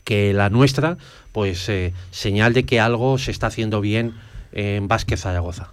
[0.03, 0.97] que la nuestra,
[1.33, 4.13] pues eh, señal de que algo se está haciendo bien
[4.53, 5.69] en Vázquez Zaragoza.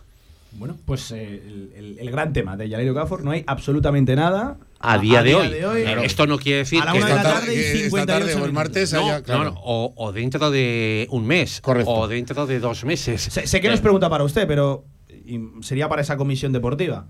[0.57, 4.57] Bueno, pues eh, el, el- el gran tema de Yaleiro Cafor, no hay absolutamente nada.
[4.81, 5.49] A día de hoy.
[6.05, 8.27] Esto no quiere decir a la que una de la esta tarde y tarde- 58
[8.53, 8.93] minutos.
[9.29, 11.61] No, no, no, o, o dentro de un mes.
[11.89, 13.23] O dentro de dos meses.
[13.23, 14.85] Sé, sé que no es pregunta para usted, pero
[15.63, 17.07] sería para esa comisión deportiva.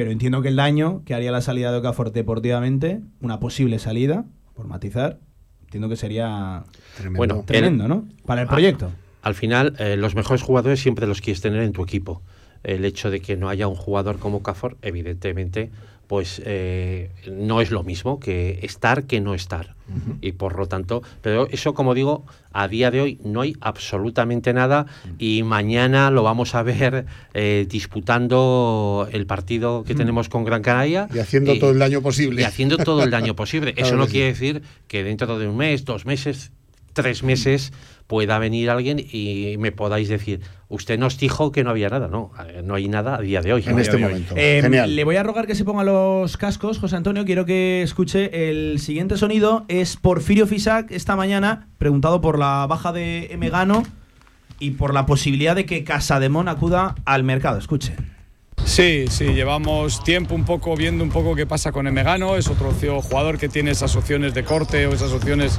[0.00, 4.24] Pero entiendo que el daño que haría la salida de Okafor deportivamente, una posible salida,
[4.54, 5.18] por matizar,
[5.64, 6.64] entiendo que sería
[7.10, 8.08] Bueno, tremendo, el- ¿no?
[8.24, 8.90] Para el a- proyecto.
[9.20, 12.22] Al final, eh, los mejores jugadores siempre los quieres tener en tu equipo.
[12.62, 15.70] El hecho de que no haya un jugador como Cafor, evidentemente,
[16.10, 19.76] pues eh, no es lo mismo que estar que no estar.
[20.20, 24.52] Y por lo tanto, pero eso, como digo, a día de hoy no hay absolutamente
[24.52, 24.86] nada
[25.20, 29.98] y mañana lo vamos a ver eh, disputando el partido que Mm.
[29.98, 31.08] tenemos con Gran Canaria.
[31.14, 32.42] Y haciendo todo el daño posible.
[32.42, 33.74] Y haciendo todo el daño posible.
[33.76, 36.50] Eso no quiere decir que dentro de un mes, dos meses,
[36.92, 37.72] tres meses
[38.10, 42.08] pueda venir alguien y me podáis decir, usted nos dijo que no había nada.
[42.08, 43.62] No, eh, no hay nada a día de hoy.
[43.64, 44.34] En este momento.
[44.36, 44.96] Eh, Genial.
[44.96, 47.24] Le voy a rogar que se ponga los cascos, José Antonio.
[47.24, 49.64] Quiero que escuche el siguiente sonido.
[49.68, 53.84] Es Porfirio Fisac esta mañana, preguntado por la baja de Megano
[54.58, 57.60] y por la posibilidad de que Casademón acuda al mercado.
[57.60, 57.94] Escuche.
[58.64, 62.72] Sí, sí, llevamos tiempo un poco viendo un poco qué pasa con Emegano, es otro
[62.72, 65.58] jugador que tiene esas opciones de corte o esas opciones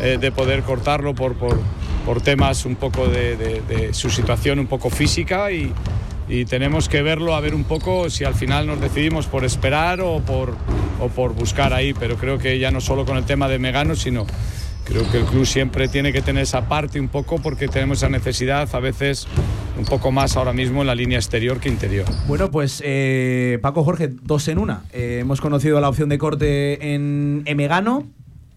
[0.00, 1.60] eh, de poder cortarlo por, por,
[2.08, 5.70] por temas un poco de, de- de su situación un poco física y,
[6.26, 10.00] y tenemos que verlo a ver un poco si al final nos decidimos por esperar
[10.00, 10.54] o por,
[11.02, 13.94] o por buscar ahí, pero creo que ya no solo con el tema de Megano,
[13.94, 14.26] sino
[14.84, 18.08] Creo que el club siempre tiene que tener esa parte un poco porque tenemos esa
[18.08, 19.28] necesidad a veces
[19.78, 22.06] un poco más ahora mismo en la línea exterior que interior.
[22.26, 24.84] Bueno, pues eh, Paco Jorge, dos en una.
[24.94, 28.06] Eh, hemos conocido la opción de corte en Emegano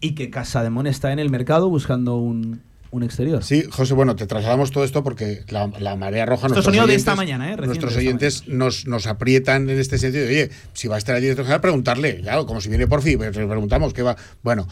[0.00, 3.42] y que Casademón está en el mercado buscando un, un exterior.
[3.42, 6.46] Sí, José, bueno, te trasladamos todo esto porque la, la marea roja.
[6.46, 7.56] Esto sonido de oyentes- esta mañana, ¿eh?
[7.56, 10.26] Reciente Nuestros de oyentes nos, nos aprietan en este sentido.
[10.26, 12.20] Oye, si va a estar el director general, preguntarle.
[12.20, 14.16] Claro, como si viene por fin, pues le preguntamos qué va.
[14.42, 14.68] Bueno,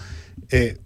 [0.50, 0.78] eh,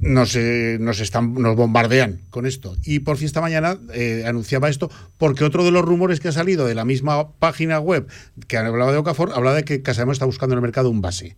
[0.00, 2.76] nos, eh, nos, están, nos bombardean con esto.
[2.82, 6.32] Y por fin esta mañana eh, anunciaba esto porque otro de los rumores que ha
[6.32, 8.08] salido de la misma página web
[8.48, 11.36] que hablaba de Okafor, hablaba de que Casademón está buscando en el mercado un base.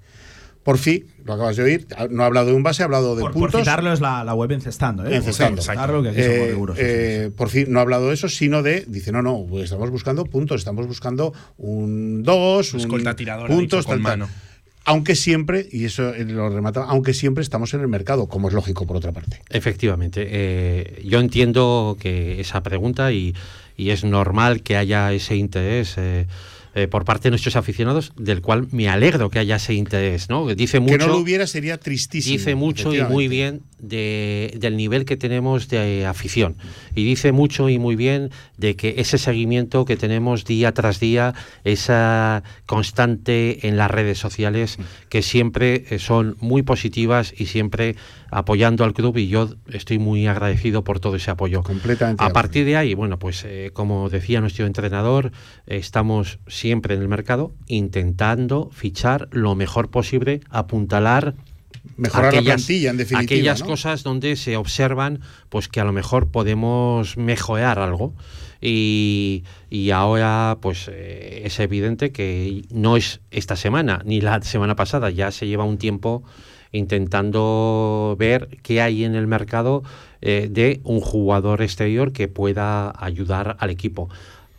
[0.65, 3.21] Por fin, lo acabas de oír, no ha hablado de un base, ha hablado de
[3.21, 3.61] Por, por puntos.
[3.61, 5.15] citarlo es la, la web encestando, ¿eh?
[5.17, 5.57] Encestando.
[5.63, 8.63] Por citarlo, que aquí somos Eh, eh, por fin, no ha hablado de eso, sino
[8.63, 13.47] de, dice, no, no, pues estamos buscando puntos, estamos buscando un 2, un Escolta tirador,
[13.49, 14.19] puntos, con tal, tal.
[14.21, 14.33] mano.
[14.87, 18.55] Aunque siempre, y eso eh, lo remataba, aunque siempre estamos en el mercado, como es
[18.55, 19.41] lógico por otra parte.
[19.51, 20.27] Efectivamente.
[20.31, 23.35] eh, yo entiendo que esa pregunta y,
[23.77, 25.97] y es normal que haya ese interés.
[26.75, 30.47] Eh, por parte de nuestros aficionados, del cual me alegro que haya ese interés, ¿no?
[30.55, 32.33] Dice mucho, que no lo hubiera sería tristísimo.
[32.37, 36.57] dice mucho y muy bien de- del nivel que tenemos de afición.
[36.95, 41.35] Y dice mucho y muy bien de que ese seguimiento que tenemos día tras día,
[41.65, 47.97] esa constante en las redes sociales, que siempre eh, son muy positivas y siempre
[48.31, 51.63] apoyando al club y yo estoy muy agradecido por todo ese apoyo.
[51.63, 52.23] Completamente.
[52.23, 55.33] A partir de ahí, bueno, pues eh, como decía nuestro entrenador,
[55.67, 61.35] estamos siempre en el mercado intentando fichar lo mejor posible, apuntalar
[61.97, 63.67] Mejorar la plantilla, en definitiva, aquellas ¿no?
[63.67, 68.15] cosas donde se observan pues que a lo mejor podemos mejorar algo
[68.61, 74.75] y, y ahora pues eh, es evidente que no es esta semana ni la semana
[74.77, 76.25] pasada ya se lleva un tiempo
[76.75, 79.83] intentando ver qué hay en el mercado
[80.21, 84.11] eh, de un jugador exterior que pueda ayudar al equipo.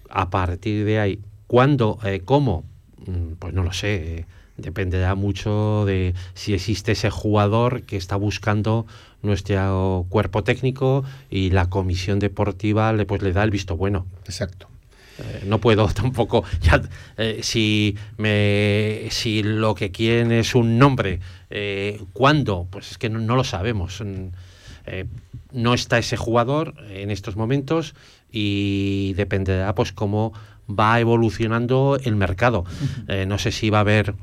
[0.10, 2.64] A partir de ahí cuándo eh, cómo
[3.06, 4.26] Mm, pues no lo sé eh,
[4.58, 8.86] dependerá mucho de si existe ese jugador que está buscando
[9.22, 14.06] nuestro cuerpo técnico y la comisión deportiva le pues le da el visto bueno.
[14.26, 14.70] Exacto
[15.20, 16.82] Eh, no puedo tampoco ya
[17.18, 23.10] eh, si me si lo que quieren es un nombre eh, cuándo pues es que
[23.10, 24.02] no, no lo sabemos.
[24.02, 24.28] Mm,
[24.88, 25.06] eh,
[25.52, 27.96] no está ese jugador en estos momentos
[28.32, 30.34] y dependerá pues cómo
[30.68, 32.66] va evolucionando el mercado.
[33.28, 34.16] No sé si va a haber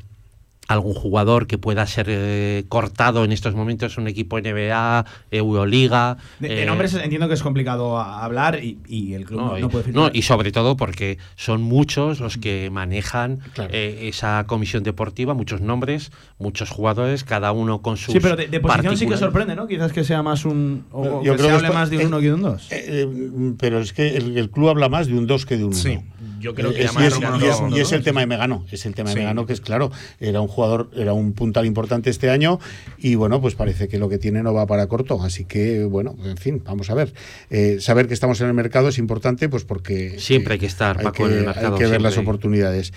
[0.68, 6.16] algún jugador que pueda ser eh, cortado en estos momentos un equipo NBA, Euroliga.
[6.40, 9.46] De, de eh, nombres entiendo que es complicado a- hablar y, y el club no,
[9.52, 10.16] no, no puede no, firmar.
[10.16, 13.40] y sobre todo porque son muchos los que manejan
[13.70, 18.46] eh, esa comisión deportiva, muchos nombres, muchos jugadores, cada uno con sus Sí, pero de,
[18.48, 19.66] de posición sí que sorprende, ¿no?
[19.66, 20.84] Quizás que sea más un.
[20.92, 22.34] O, Yo que creo se que hable esto- más de un eh, uno que de
[22.34, 22.72] un dos.
[22.72, 25.64] Eh, eh, pero es que el, el club habla más de un 2 que de
[25.64, 26.02] un 1.
[26.42, 28.26] Yo creo que Eh, es- más y es, y es- y es el tema de
[28.26, 29.20] Megano, es el tema de Sí.
[29.20, 29.90] Megano que es claro,
[30.20, 32.58] era un jugador, era un puntal importante este año
[32.98, 36.16] y bueno, pues parece que lo que tiene no va para corto, así que bueno,
[36.24, 37.14] en fin, vamos a ver.
[37.50, 40.98] Eh, saber que estamos en el mercado es importante pues porque Siempre hay que estar,
[40.98, 42.92] hay Paco, que, en el mercado, hay que ver las oportunidades.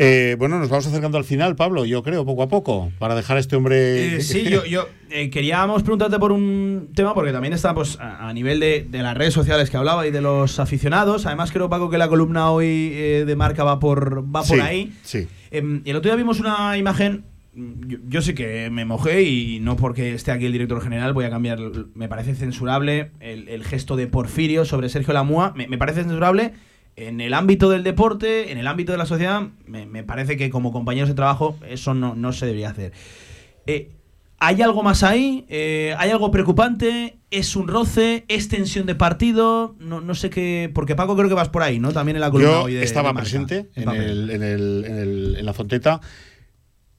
[0.00, 3.36] Eh, bueno, nos vamos acercando al final, Pablo, yo creo, poco a poco, para dejar
[3.36, 4.14] a este hombre...
[4.14, 8.28] Eh, sí, yo, yo eh, queríamos preguntarte por un tema, porque también está pues, a,
[8.28, 11.26] a nivel de, de las redes sociales que hablaba y de los aficionados.
[11.26, 14.60] Además, creo, Paco, que la columna hoy eh, de marca va por, va por Sí,
[14.60, 14.92] ahí.
[15.02, 15.26] Sí.
[15.50, 17.24] Em, el otro día vimos una imagen.
[17.56, 21.24] Yo, yo sí que me mojé y no porque esté aquí el director general voy
[21.24, 21.58] a cambiar.
[21.96, 25.54] Me parece censurable el, el gesto de Porfirio sobre Sergio Lamúa.
[25.56, 26.52] Me, me parece censurable
[27.06, 29.42] en el ámbito del deporte, en el ámbito de la sociedad.
[29.66, 32.92] Me, me parece que como compañeros de trabajo eso no, no se debería hacer.
[33.66, 33.90] Eh,
[34.40, 35.44] ¿Hay algo más ahí?
[35.48, 37.16] Eh, ¿Hay algo preocupante?
[37.30, 38.24] ¿Es un roce?
[38.28, 39.74] ¿Es tensión de partido?
[39.80, 40.70] No, no sé qué.
[40.72, 41.92] Porque Paco creo que vas por ahí, ¿no?
[41.92, 44.00] También en la columna Yo hoy de- estaba de Marca, presente en, papel.
[44.02, 46.00] el, en, el- en el- en la fonteta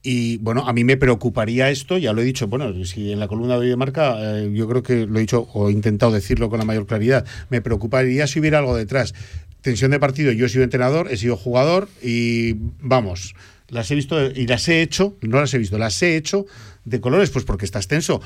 [0.02, 3.28] y bueno, a mí me preocuparía esto, ya lo he dicho, bueno, si en la
[3.28, 6.10] columna de hoy de marca, eh, yo creo que lo he dicho o he intentado
[6.12, 9.14] decirlo con la mayor claridad, me preocuparía si hubiera algo detrás.
[9.62, 13.34] Tensión de partido, yo he sido entrenador, he sido jugador y vamos,
[13.68, 16.46] las he visto y las he hecho, no las he visto, las he hecho
[16.84, 18.20] de colores, pues porque estás tenso.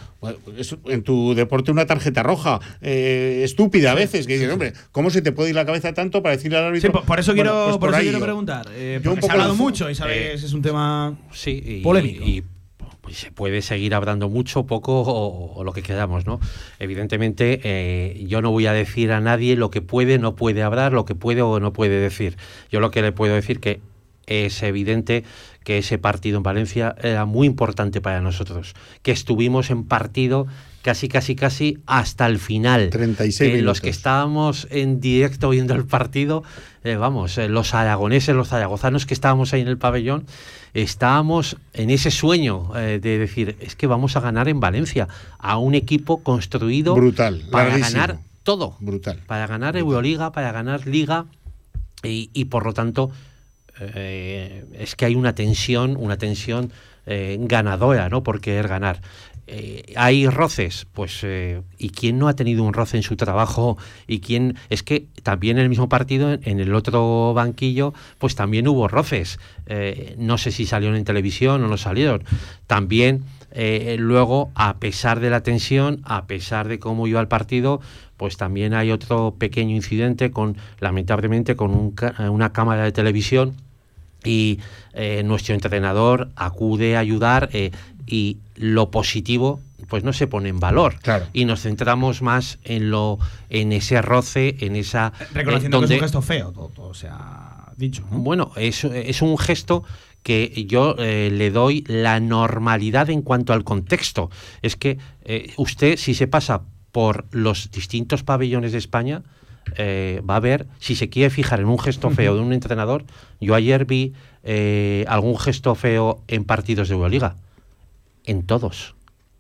[0.86, 5.22] En tu deporte una tarjeta roja, eh, estúpida a veces, que dices, hombre, ¿cómo se
[5.22, 6.92] te puede ir la cabeza tanto para decirle al Sí, árbitro?
[6.92, 8.66] por, por eso Bueno, quiero, pues por eso ahí quiero preguntar.
[8.72, 11.60] eh, Yo un porque se ha poco hablado mucho y sabes, es un tema Sí,
[11.64, 12.24] y, polémico.
[12.24, 12.44] y,
[13.04, 16.40] pues, se puede seguir hablando mucho, poco o, lo que queramos, ¿no?
[16.78, 20.94] Evidentemente, eh, yo no voy a decir a nadie lo que puede, no puede hablar,
[20.94, 22.38] lo que puede o no puede decir.
[22.70, 23.82] Yo lo que le puedo decir que
[24.26, 25.22] es evidente
[25.64, 30.46] que ese partido en Valencia era muy importante para nosotros, que estuvimos en partido
[30.84, 32.90] casi, casi, casi hasta el final.
[32.90, 33.80] 36 Que los minutos.
[33.80, 36.44] que estábamos en directo viendo el partido,
[36.84, 40.26] eh, vamos, eh, los aragoneses, los zaragozanos que estábamos ahí en el pabellón,
[40.74, 45.08] estábamos en ese sueño eh, de decir, es que vamos a ganar en Valencia,
[45.38, 47.98] a un equipo construido Brutal, para larguísimo.
[48.00, 49.20] ganar todo, Brutal.
[49.26, 51.24] para ganar Euroliga, para ganar Liga,
[52.02, 53.10] y, y por lo tanto
[53.80, 56.70] eh, es que hay una tensión, una tensión
[57.06, 58.22] eh, ganadora, ¿no?
[58.22, 59.00] Por querer ganar.
[59.46, 63.76] Eh, hay roces, pues, eh, ¿y quién no ha tenido un roce en su trabajo?
[64.06, 64.56] ¿Y quién?
[64.70, 69.38] Es que también en el mismo partido, en, el otro banquillo, pues también hubo roces.
[69.66, 72.24] Eh, no sé si salieron en televisión o no salieron.
[72.66, 73.24] También,
[73.98, 77.80] luego, a pesar de la tensión, a pesar de cómo iba el partido,
[78.16, 81.94] pues también hay otro pequeño incidente con, lamentablemente, con un
[82.30, 83.54] una cámara de televisión
[84.24, 84.58] y
[85.24, 87.50] nuestro entrenador acude a ayudar
[88.06, 91.26] y lo positivo pues no se pone en valor Claro.
[91.32, 93.18] y nos centramos más en lo
[93.50, 97.08] en ese roce en esa eh, Reconociendo que es un gesto feo, todo, todo se
[97.08, 98.04] ha dicho.
[98.10, 98.18] ¿no?
[98.18, 99.84] bueno, es, es un gesto
[100.22, 104.30] que yo eh, le doy la normalidad en cuanto al contexto.
[104.62, 109.22] Es que eh, usted, si se pasa por los distintos pabellones de España,
[109.76, 113.04] eh, va a ver, si se quiere fijar en un gesto feo de un entrenador,
[113.40, 117.36] yo ayer vi eh, algún gesto feo en partidos de Euroliga.
[118.24, 118.94] En todos.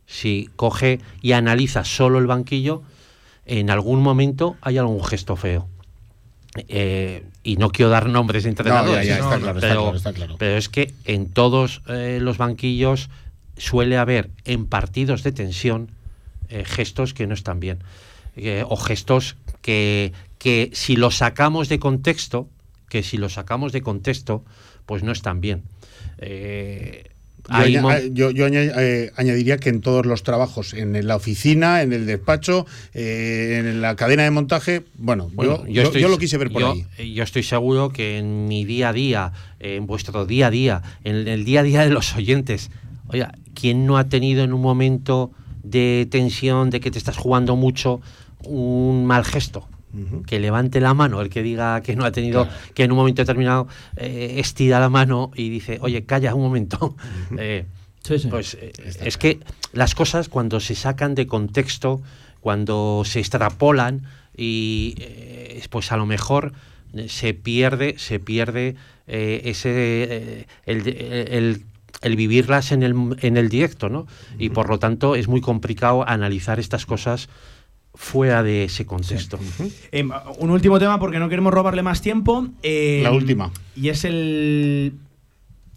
[0.06, 2.82] Si coge y analiza solo el banquillo,
[3.46, 5.68] en algún momento hay algún gesto feo.
[6.68, 9.42] Eh, y no quiero dar nombres de entrenadores, ya, está ¿no?
[9.42, 10.36] claro, está pero, claro, está claro.
[10.38, 13.10] pero es que en todos eh, los banquillos
[13.56, 15.90] suele haber en partidos de tensión
[16.48, 17.78] eh, gestos que no están bien.
[18.68, 22.48] O gestos que, que si los sacamos de contexto,
[22.88, 24.44] que si los sacamos de contexto,
[24.86, 25.62] pues no están bien.
[26.18, 27.10] Eh,
[27.48, 31.82] Yo, eh, yo- yo aña- eh, añadiría que en todos los trabajos, en la oficina,
[31.82, 32.64] en el despacho,
[32.94, 36.50] eh, en la cadena de montaje, bueno, Bueno, yo, yo- estoy- yo lo quise ver
[36.50, 36.86] por ahí.
[36.98, 40.82] eh, Yo estoy seguro que en mi día a día, en vuestro día a día,
[41.04, 42.70] en el día a día de los oyentes,
[43.08, 45.30] oiga, ¿quién no ha tenido en un momento
[45.62, 48.00] de tensión, de que te estás jugando mucho,
[48.42, 49.68] un mal gesto?
[50.26, 53.22] Que levante la mano el que diga que no ha tenido, que en un momento
[53.22, 56.96] determinado eh, estira la mano y dice, oye, calla un momento.
[57.38, 57.64] Eh,
[58.02, 58.28] Sí, sí.
[58.28, 58.70] pues eh,
[59.02, 59.40] es que
[59.72, 62.02] las cosas cuando se sacan de contexto,
[62.40, 64.02] cuando se extrapolan
[64.36, 66.52] y eh, pues a lo mejor
[67.08, 68.76] se pierde, se pierde
[69.06, 71.62] eh, ese eh, el, el-
[72.02, 74.06] el vivirlas en el, en el directo, ¿no?
[74.38, 77.30] Y por lo tanto es muy complicado analizar estas cosas
[77.94, 79.38] fuera de ese contexto.
[79.92, 82.48] Em, un último tema porque no queremos robarle más tiempo.
[82.62, 83.50] Em, La última.
[83.76, 84.94] Y es el.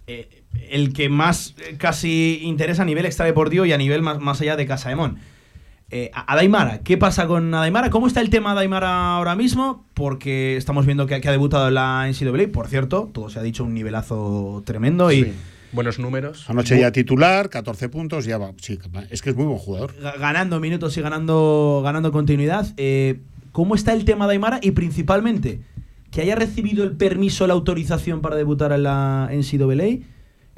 [0.08, 0.30] eh,
[0.70, 4.56] el que más eh, casi interesa a nivel extradeportivo y a nivel más, más allá
[4.56, 5.18] de Casa de Mon.
[5.90, 7.90] Eh, a- Adaimara, ¿qué pasa con Adaimara?
[7.90, 9.86] ¿Cómo está el tema Adaimara ahora mismo?
[9.94, 13.44] Porque estamos viendo que, que ha debutado en la NCAA, por cierto, todo se ha
[13.44, 15.34] dicho un nivelazo tremendo y Sí.
[15.72, 16.50] Buenos números.
[16.50, 18.52] Anoche ya titular, 14 puntos, ya va.
[18.62, 19.94] Sí, es que es muy buen jugador.
[20.02, 22.68] ga- ganando minutos y ganando, ganando continuidad.
[22.78, 23.20] Eh,
[23.52, 24.60] ¿Cómo está el tema de Aymara?
[24.62, 25.60] Y principalmente,
[26.12, 30.06] que haya recibido el permiso, la autorización para debutar en la NCAA.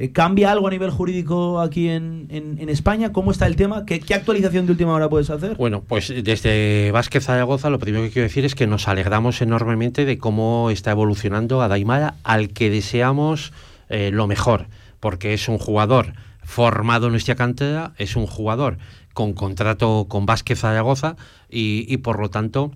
[0.01, 3.12] Eh, ¿Cambia algo a nivel jurídico aquí en, en- en España?
[3.12, 3.86] ¿Cómo está el tema?
[3.86, 5.55] ¿Qué, qué actualización de última hora puedes hacer?
[5.57, 10.05] Bueno, pues desde Vázquez Zaragoza lo primero que quiero decir es que nos alegramos enormemente
[10.05, 13.51] de cómo está evolucionando Adaimara, al que deseamos
[13.89, 14.68] eh, lo mejor,
[15.00, 18.78] porque es un jugador formado en nuestra cantera, es un jugador
[19.14, 21.16] con contrato con Vázquez Zaragoza
[21.50, 22.72] y, y por lo tanto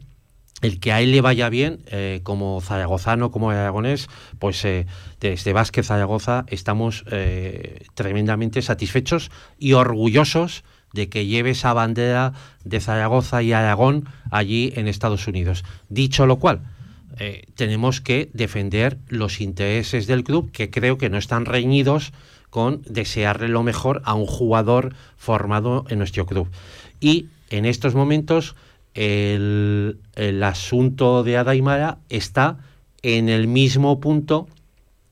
[0.63, 4.07] el que a él le vaya bien, eh, como zaragozano, como aragonés,
[4.39, 4.87] pues eh,
[5.19, 10.63] desde Vázquez Zaragoza estamos eh, tremendamente satisfechos y orgullosos
[10.93, 15.65] de que lleve esa bandera de Zaragoza y Aragón allí en Estados Unidos.
[15.89, 16.61] Dicho lo cual,
[17.19, 22.13] eh, tenemos que defender los intereses del club, que creo que no están reñidos
[22.49, 26.49] con desearle lo mejor a un jugador formado en nuestro club.
[26.99, 28.55] Y en estos momentos
[28.93, 32.57] el, el asunto de Adaimara está
[33.01, 34.47] en el mismo punto,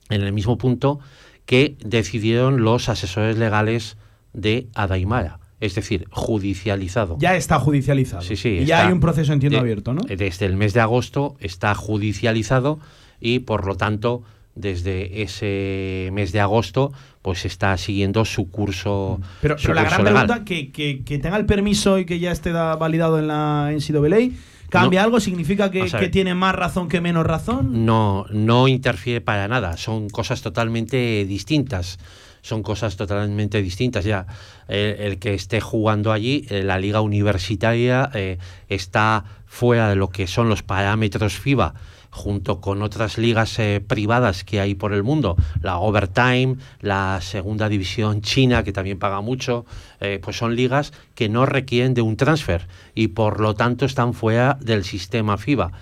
[0.08, 1.00] en el mismo punto
[1.46, 3.96] que decidieron los asesores legales
[4.32, 7.16] de Adaimara, es decir, judicializado.
[7.18, 8.22] Ya está judicializado.
[8.22, 8.48] Sí, sí.
[8.60, 10.02] Y ya hay un proceso, entiendo, de- abierto, ¿no?
[10.02, 12.78] Desde el mes de agosto está judicializado
[13.20, 14.22] y por lo tanto
[14.54, 16.92] desde ese mes de agosto
[17.22, 20.26] pues está siguiendo su curso Pero, su pero la gran legal.
[20.26, 23.70] pregunta, que, que- que tenga el permiso y que ya esté da- validado en la
[23.72, 24.30] NCAA,
[24.72, 25.04] ¿cambia No.
[25.04, 25.20] algo?
[25.20, 27.84] ¿Significa que, tiene más razón que menos razón?
[27.84, 29.76] no, no interfiere para nada.
[29.76, 31.98] Son cosas totalmente distintas.
[32.40, 34.04] Son cosas totalmente distintas.
[34.04, 34.26] Ya
[34.66, 40.08] el, el que esté jugando allí, eh, la liga universitaria eh, está fuera de lo
[40.08, 41.74] que son los parámetros FIBA
[42.12, 47.68] junto con otras ligas eh, privadas que hay por el mundo, la Overtime, la segunda
[47.68, 49.66] división china, que también paga mucho,
[50.00, 54.14] eh, pues son ligas que no requieren de un transfer y por lo tanto están
[54.14, 55.72] fuera del sistema FIBA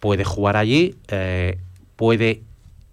[0.00, 1.58] puede jugar allí, eh,
[1.96, 2.42] puede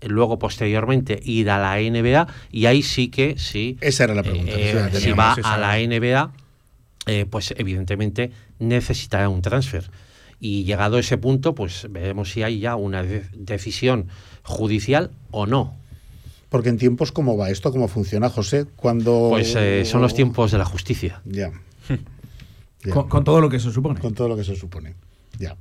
[0.02, 3.78] luego posteriormente ir a la NBA y ahí sí que sí.
[3.82, 4.52] Esa era la pregunta.
[4.56, 5.78] eh, si va a la.
[5.78, 6.32] NBA,
[7.08, 9.90] eh, pues evidentemente necesitará un transfer.
[10.40, 14.08] Y llegado a ese punto, pues veremos si hay ya una de- decisión
[14.44, 15.76] judicial o no.
[16.50, 17.72] Porque en tiempos, ¿cómo va esto?
[17.72, 18.66] ¿Cómo funciona, José?
[18.76, 19.28] Cuando.
[19.32, 21.22] Pues eh, son los tiempos de la justicia.
[21.26, 21.52] Ya.
[22.84, 22.94] Ya.
[22.94, 24.00] Con, con todo lo que eso supone.
[24.00, 24.94] Con todo lo que se supone.
[25.40, 25.56] Ya.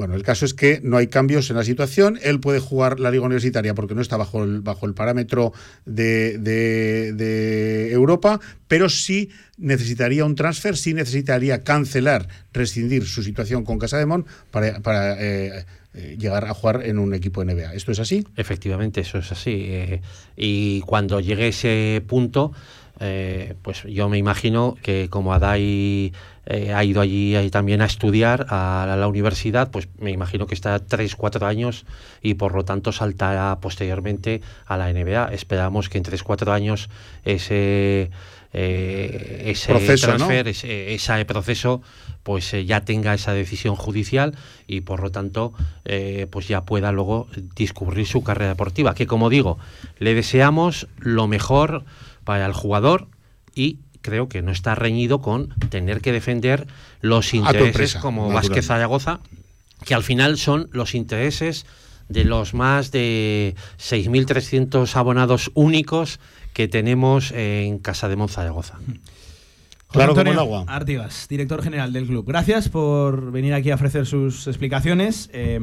[0.00, 2.18] Bueno, el caso es que no hay cambios en la situación.
[2.22, 5.52] Él puede jugar la liga universitaria porque no está bajo el, bajo el parámetro
[5.84, 9.28] de, de- Europa, pero sí
[9.58, 15.22] necesitaría un transfer, sí necesitaría cancelar, rescindir su situación con Casa de Mon para, para,
[15.22, 17.74] eh, eh, llegar a jugar en un equipo NBA.
[17.74, 18.26] ¿Esto es así?
[18.36, 19.66] Efectivamente, eso es así.
[19.68, 20.00] eh,
[20.34, 22.52] y cuando llegue ese punto,
[23.00, 26.12] eh, pues yo me imagino que como Adai
[26.46, 30.54] eh, ha ido allí también a estudiar a la, la universidad, pues me imagino que
[30.54, 31.86] está tres, cuatro años
[32.20, 35.32] y por lo tanto saltará posteriormente a la NBA.
[35.32, 36.90] Esperamos que en tres, cuatro años
[37.24, 38.10] ese,
[38.52, 40.16] eh, ese Proceso, ¿no?
[40.16, 41.82] transfer, ese, ese proceso,
[42.24, 44.34] pues eh, ya tenga esa decisión judicial
[44.66, 45.52] y por lo tanto,
[45.84, 48.94] eh, pues ya pueda luego discurrir su carrera deportiva.
[48.94, 49.58] Que como digo,
[49.98, 51.84] le deseamos lo mejor
[52.30, 53.08] para el jugador
[53.56, 56.68] y creo que no está reñido con tener que defender
[57.00, 58.32] los intereses empresa, como.
[58.32, 59.18] Vázquez Zaragoza,
[59.84, 61.66] que al final son los intereses
[62.08, 66.20] de los más de 6.300 abonados únicos
[66.52, 68.78] que tenemos en Casa de Monzaragoza.
[69.88, 70.64] Claro como el Antonio agua.
[70.72, 72.24] Artigas, director general del club.
[72.28, 75.58] Gracias por venir aquí a ofrecer sus explicaciones eh,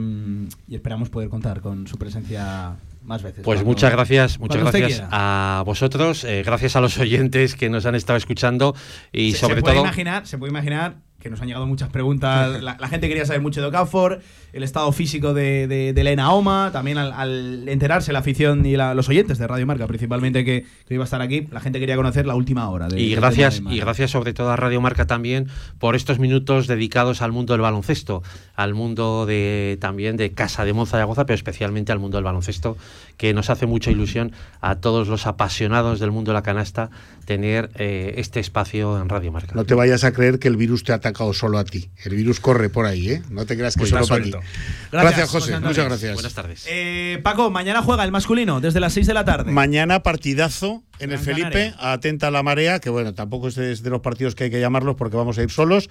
[0.67, 2.75] y esperamos poder contar con su presencia
[3.07, 3.41] más veces.
[3.43, 7.85] Pues cuando- muchas gracias, muchas gracias a vosotros, eh, gracias a los oyentes que nos
[7.85, 8.75] han estado escuchando
[9.11, 10.97] y se, sobre se puede todo imaginar, se puede imaginar
[11.27, 12.63] que nos han llegado muchas preguntas.
[12.63, 14.21] La, la gente quería saber mucho de Okafor,
[14.53, 18.77] el estado físico de, de, de Elena Oma, también al, al enterarse la afición y
[18.77, 21.79] la- los oyentes de Radio Marca, principalmente que, que iba a estar aquí, la gente
[21.79, 22.87] quería conocer la última hora.
[22.87, 25.47] de- y gracias de y gracias sobre todo a Radio Marca también
[25.79, 28.23] por estos minutos dedicados al mundo del baloncesto,
[28.55, 32.77] al mundo de también de Casa de Monzaragoza, pero especialmente al mundo del baloncesto,
[33.17, 36.89] que nos hace mucha ilusión a todos los apasionados del mundo de la canasta
[37.25, 39.53] tener eh, este espacio en Radio Marca.
[39.53, 41.89] No te vayas a creer que el virus te ha atacado solo a ti.
[42.05, 43.21] El virus corre por ahí, ¿eh?
[43.29, 44.31] No te creas que Pues solo para ti.
[44.31, 45.59] Gracias, Gracias, José.
[45.59, 46.13] Muchas gracias.
[46.13, 46.65] Buenas tardes.
[46.69, 49.51] Eh, Paco, mañana juega el masculino desde las 6 de la tarde.
[49.51, 51.91] Mañana partidazo en el Felipe, Canaria.
[51.93, 54.49] atenta a la marea, que bueno, tampoco es de, es de los partidos que hay
[54.49, 55.89] que llamarlos porque vamos a ir solos.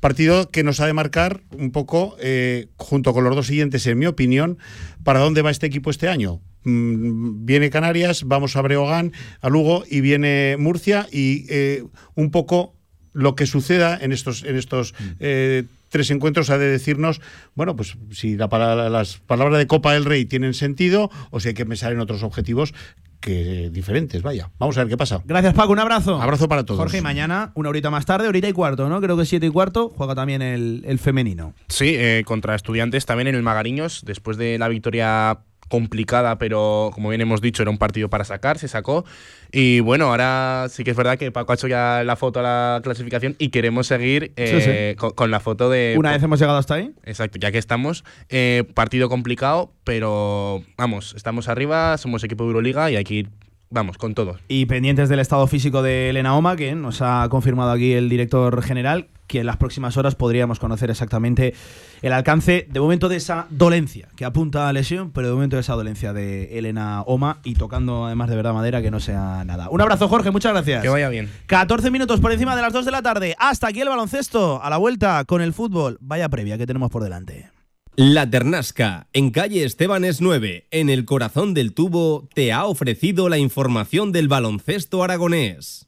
[0.00, 3.98] Partido que nos ha de marcar un poco, eh, junto con los dos siguientes, en
[3.98, 4.58] mi opinión,
[5.04, 6.40] para dónde va este equipo este año.
[6.68, 11.82] Mm, viene Canarias, vamos a Breogán, a Lugo y viene Murcia y eh,
[12.14, 12.74] un poco
[13.14, 17.20] lo que suceda en estos, en estos eh, tres encuentros ha de decirnos,
[17.54, 21.48] bueno, pues si la palabra- las palabras de Copa del Rey tienen sentido o si
[21.48, 22.74] hay que pensar en otros objetivos
[23.20, 24.50] que diferentes, vaya.
[24.60, 25.22] Vamos a ver qué pasa.
[25.24, 25.72] Gracias, Paco.
[25.72, 26.20] Un abrazo.
[26.22, 26.78] Abrazo para todos.
[26.78, 29.00] Jorge, y mañana, una horita más tarde, horita y cuarto, ¿no?
[29.00, 31.54] Creo que siete y cuarto, juega también el, el femenino.
[31.68, 35.38] Sí, eh, contra estudiantes también en el Magariños, después de la victoria
[35.68, 39.04] complicada, pero como bien hemos dicho, era un partido para sacar, se sacó.
[39.52, 42.42] Y bueno, ahora sí que es verdad que Paco ha hecho ya la foto a
[42.42, 45.94] la clasificación y queremos seguir eh, Con, con la foto de...
[45.98, 46.92] Una vez hemos llegado hasta ahí.
[47.04, 48.04] Exacto, ya que estamos.
[48.28, 53.30] eh, partido complicado, pero vamos, estamos arriba, somos equipo de Euroliga y hay que ir,
[53.70, 54.36] vamos, con todo.
[54.48, 58.62] Y pendientes del estado físico de Elena Oma, que nos ha confirmado aquí el director
[58.62, 61.54] general, que en las próximas horas podríamos conocer exactamente
[62.02, 65.60] el alcance, de momento, de esa dolencia, que apunta a lesión, pero de momento de
[65.60, 69.68] esa dolencia de Elena Oma y tocando además de verdad madera que no sea nada.
[69.70, 70.82] Un abrazo, Jorge, muchas gracias.
[70.82, 71.30] Que vaya bien.
[71.46, 73.36] 14 minutos por encima de las 2 de la tarde.
[73.38, 74.62] Hasta aquí el baloncesto.
[74.62, 75.98] A la vuelta con el fútbol.
[76.00, 77.50] Vaya previa que tenemos por delante.
[77.96, 83.38] La Ternasca, en calle Estebanes 9, en el corazón del tubo, te ha ofrecido la
[83.38, 85.87] información del baloncesto aragonés.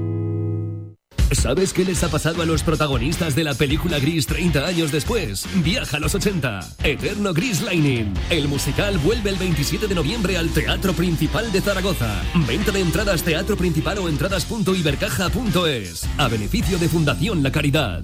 [1.31, 5.45] ¿Sabes qué les ha pasado a los protagonistas de la película Gris 30 años después?
[5.63, 6.59] Viaja a los 80.
[6.83, 8.13] Eterno Gris Lining.
[8.29, 12.21] El musical vuelve el 27 de noviembre al Teatro Principal de Zaragoza.
[12.47, 16.07] Venta de entradas teatro principal o entradas.ibercaja.es.
[16.17, 18.03] A beneficio de Fundación La Caridad.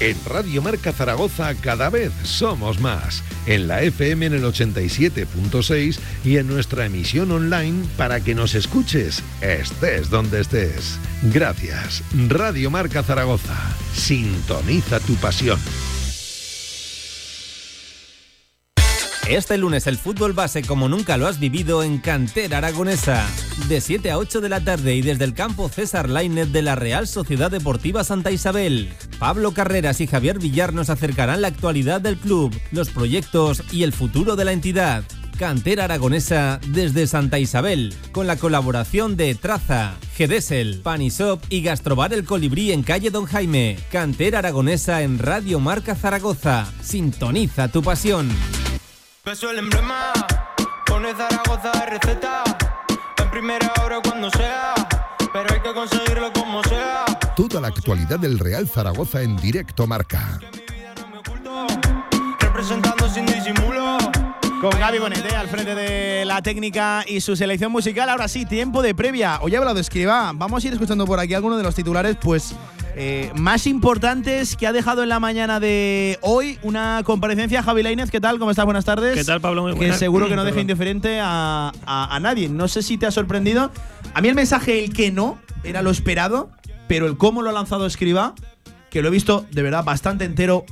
[0.00, 3.22] En Radio Marca Zaragoza cada vez somos más.
[3.44, 9.22] En la FM en el 87.6 y en nuestra emisión online para que nos escuches,
[9.42, 10.98] estés donde estés.
[11.24, 12.02] Gracias.
[12.28, 13.54] Radio Marca Zaragoza.
[13.94, 15.60] Sintoniza tu pasión.
[19.30, 23.24] Este lunes el fútbol base como nunca lo has vivido en Cantera Aragonesa.
[23.68, 26.74] De 7 a 8 de la tarde y desde el campo César Lainet de la
[26.74, 28.92] Real Sociedad Deportiva Santa Isabel.
[29.20, 33.92] Pablo Carreras y Javier Villar nos acercarán la actualidad del club, los proyectos y el
[33.92, 35.04] futuro de la entidad.
[35.38, 42.24] Cantera Aragonesa desde Santa Isabel, con la colaboración de Traza, Gedesel, Panisop y Gastrobar El
[42.24, 43.78] Colibrí en calle Don Jaime.
[43.92, 46.66] Cantera Aragonesa en Radio Marca Zaragoza.
[46.82, 48.28] Sintoniza tu pasión.
[49.30, 50.12] Beso el emblema,
[50.86, 52.42] pone Zaragoza de receta.
[53.16, 54.74] En primera hora cuando sea,
[55.32, 57.04] pero hay que conseguirlo como sea.
[57.36, 60.40] Toda la actualidad del Real Zaragoza en directo marca.
[62.40, 63.98] Representando sin disimulo.
[64.60, 68.08] Con Gaby Bonete al frente de la técnica y su selección musical.
[68.08, 69.38] Ahora sí, tiempo de previa.
[69.42, 70.32] Hoy ha hablado de Escriba.
[70.34, 72.52] Vamos a ir escuchando por aquí algunos de los titulares, pues.
[72.96, 77.62] Eh, más importantes que ha dejado en la mañana de hoy una comparecencia.
[77.62, 78.38] Javi Lainez, ¿qué tal?
[78.38, 78.64] ¿Cómo estás?
[78.64, 79.14] Buenas tardes.
[79.14, 79.62] ¿Qué tal, Pablo?
[79.62, 82.48] Muy Que seguro que no deja indiferente a, a- a nadie.
[82.48, 83.70] No sé si te ha sorprendido.
[84.14, 86.50] A mí el mensaje, el que no, era lo esperado,
[86.88, 88.34] pero el cómo lo ha lanzado Escriba,
[88.90, 90.64] que lo he visto de verdad bastante entero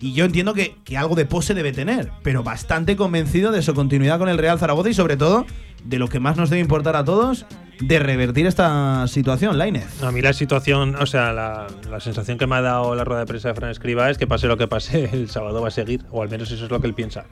[0.00, 3.74] y yo entiendo que, que algo de pose debe tener, pero bastante convencido de su
[3.74, 5.46] continuidad con el Real Zaragoza y sobre todo
[5.84, 7.46] de lo que más nos debe importar a todos,
[7.80, 10.02] de revertir esta situación, Lainez.
[10.02, 13.20] A mí la situación, o sea, la, la sensación que me ha dado la rueda
[13.20, 15.70] de prensa de Fran Escriba es que pase lo que pase, el sábado va a
[15.70, 17.26] seguir, o al menos eso es lo que él piensa.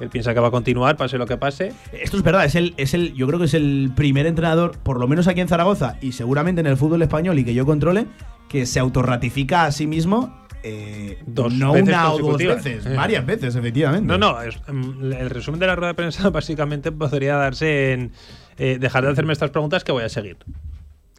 [0.00, 1.74] Él piensa que va a continuar, pase lo que pase.
[1.92, 4.98] Esto es verdad, es el, es el, yo creo que es el primer entrenador, por
[4.98, 8.06] lo menos aquí en Zaragoza y seguramente en el fútbol español y que yo controle,
[8.48, 10.34] que se autorratifica a sí mismo.
[10.62, 12.94] Eh, Dos no veces una o dos veces, Eh.
[12.94, 14.06] varias veces, efectivamente.
[14.06, 18.12] No, no, es- mm, el resumen de la rueda de prensa básicamente podría darse en
[18.58, 20.36] eh, dejar de hacerme estas preguntas que voy a seguir.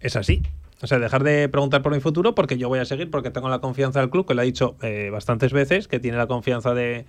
[0.01, 0.43] Es así.
[0.83, 3.49] O sea, dejar de preguntar por mi futuro porque yo voy a seguir, porque tengo
[3.49, 4.75] la confianza del club, que lo ha dicho
[5.11, 7.05] bastantes veces, que tiene la confianza de,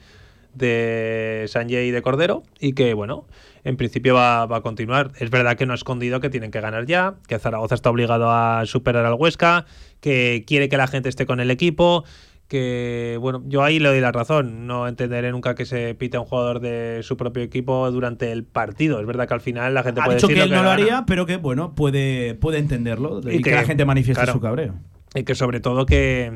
[0.54, 3.24] de Sanjay y de Cordero y que, bueno,
[3.64, 5.12] en principio va, va, a continuar.
[5.18, 8.30] Es verdad que no ha escondido que tienen que ganar ya, que Zaragoza está obligado
[8.30, 9.66] a superar al Huesca,
[10.00, 12.04] que quiere que la gente esté con el equipo,
[12.52, 14.66] que, bueno, yo ahí le doy la razón.
[14.66, 18.44] No entenderé nunca que se pite a un jugador de su propio equipo durante el
[18.44, 19.00] partido.
[19.00, 20.62] Es verdad que al final la gente ha puede dicho decir que él lo no
[20.62, 20.82] lo gana.
[20.82, 24.74] haría, pero que, bueno, puede, puede entenderlo y, que, la gente manifieste claro, su cabreo.
[25.14, 26.30] Y que sobre todo que,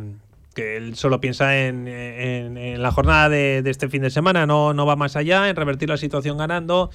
[0.56, 4.72] que él solo piensa en, en, la jornada de, de, este fin de semana, no,
[4.72, 6.90] no va más allá, en revertir la situación ganando.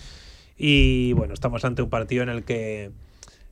[0.58, 2.90] Y bueno, estamos ante un partido en el que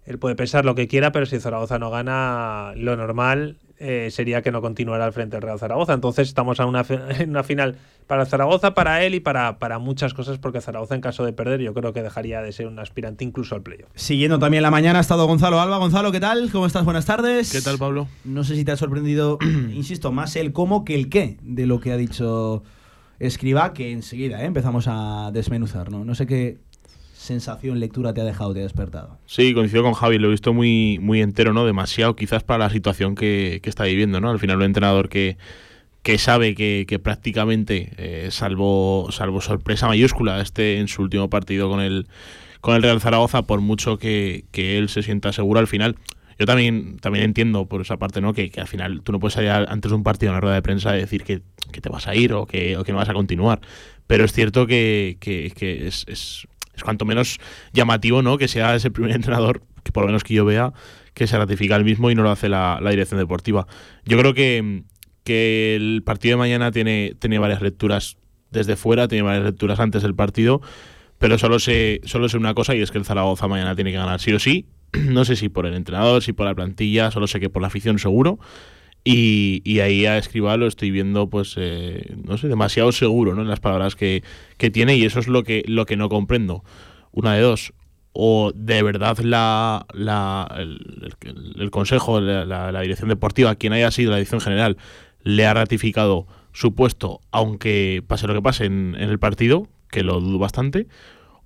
[0.09, 4.41] él puede pensar lo que quiera, pero si Zaragoza no gana, lo normal eh, sería
[4.41, 5.93] que no continuara al frente del Real Zaragoza.
[5.93, 6.83] Entonces estamos en una,
[7.19, 11.01] en una final para Zaragoza, para él y para, para, muchas cosas, porque Zaragoza en
[11.01, 13.91] caso de perder yo creo que dejaría de ser un aspirante incluso al playoff.
[13.93, 15.77] Siguiendo también la mañana ha estado Gonzalo Alba.
[15.77, 16.49] Gonzalo, ¿qué tal?
[16.51, 16.85] ¿Cómo estás?
[16.85, 17.51] Buenas tardes.
[17.51, 18.07] ¿Qué tal, Pablo?
[18.25, 19.37] No sé si te ha sorprendido,
[19.75, 22.63] insisto, más el cómo que el qué de lo que ha dicho
[23.19, 24.45] Escriba, que enseguida ¿eh?
[24.45, 26.03] empezamos a desmenuzar, ¿no?
[26.03, 26.57] No sé qué
[27.29, 29.17] sensación, lectura te ha dejado, te ha despertado?
[29.25, 31.65] Sí, coincido con Javi, lo he visto muy, muy entero, ¿no?
[31.65, 34.29] Demasiado quizás para la situación que, que está viviendo, ¿no?
[34.29, 35.37] Al final un entrenador que,
[36.01, 41.69] que sabe que, que prácticamente, eh, salvo, salvo sorpresa mayúscula, este en su último partido
[41.69, 42.07] con el,
[42.61, 45.95] con el Real Zaragoza, por mucho que, que él se sienta seguro al final.
[46.39, 48.33] Yo también, también entiendo por esa parte, ¿no?
[48.33, 50.55] Que, que al final tú no puedes salir antes de un partido en la rueda
[50.55, 52.97] de prensa y decir que, que te vas a ir o que, o que no
[52.97, 53.59] vas a continuar.
[54.07, 55.53] Pero es cierto que, que,
[55.85, 56.47] es,
[56.79, 57.37] es cuanto menos
[57.73, 58.37] llamativo, ¿no?
[58.37, 60.73] Que sea ese primer entrenador, que por lo menos que yo vea,
[61.13, 63.67] que se ratifica el mismo y no lo hace la, dirección deportiva.
[64.05, 64.83] Yo creo que,
[65.23, 68.17] que el partido de mañana tiene, tiene varias lecturas
[68.51, 70.61] desde fuera, tiene varias lecturas antes del partido,
[71.19, 73.97] pero solo sé, solo sé una cosa y es que el Zaragoza mañana tiene que
[73.97, 74.65] ganar sí o sí.
[75.05, 77.67] No sé si por el entrenador, si por la plantilla, solo sé que por la
[77.67, 78.39] afición seguro.
[79.03, 83.41] Y, y, ahí a Escribá lo estoy viendo, pues, eh, no sé, demasiado seguro ¿no?
[83.41, 84.23] en las palabras que,
[84.57, 86.63] que, tiene y eso es lo que, lo que no comprendo.
[87.11, 87.73] Una de dos.
[88.11, 94.11] O de verdad la, la el, consejo, la, la, la, dirección deportiva, quien haya sido
[94.11, 94.77] la dirección general,
[95.23, 100.03] le ha ratificado su puesto, aunque pase lo que pase en, en el partido, que
[100.03, 100.87] lo dudo bastante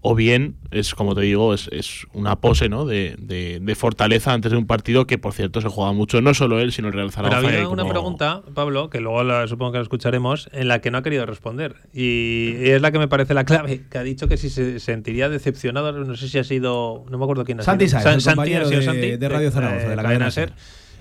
[0.06, 2.86] o bien es, como te digo, es, es una pose ¿no?
[2.86, 6.34] De, de, de, fortaleza antes de un partido que, por cierto, se juega mucho, no
[6.34, 7.40] solo él, sino el Real Zaragoza.
[7.40, 7.94] Pero había una como...
[7.94, 11.26] pregunta, Pablo, que luego la, supongo que la escucharemos, en la que no ha querido
[11.26, 11.78] responder.
[11.94, 15.30] Y, es la que me parece la clave, que ha dicho que si se sentiría
[15.30, 18.02] decepcionado, no sé si ha sido, no me acuerdo quién ha Santi sido.
[18.02, 20.52] Santi, Santi, ha sido Santi, de, Radio Zaragoza, de, de la cadena SER.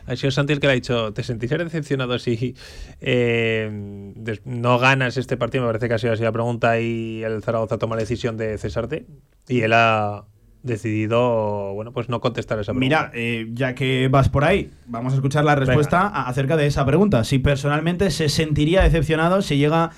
[0.06, 2.56] Ha sido Santi el que le ha dicho, ¿te sentirías decepcionado si
[3.00, 4.12] eh,
[4.44, 5.64] no ganas este partido?
[5.64, 8.58] Me parece que ha sido así la pregunta y el Zaragoza toma la decisión de
[8.58, 9.06] cesarte.
[9.48, 10.24] Y él ha
[10.62, 13.10] decidido, bueno, pues no contestar esa pregunta.
[13.10, 16.22] Mira, eh, ya que vas por ahí, vamos a escuchar la respuesta Venga.
[16.22, 17.24] acerca de esa pregunta.
[17.24, 19.90] Si personalmente se sentiría decepcionado si llega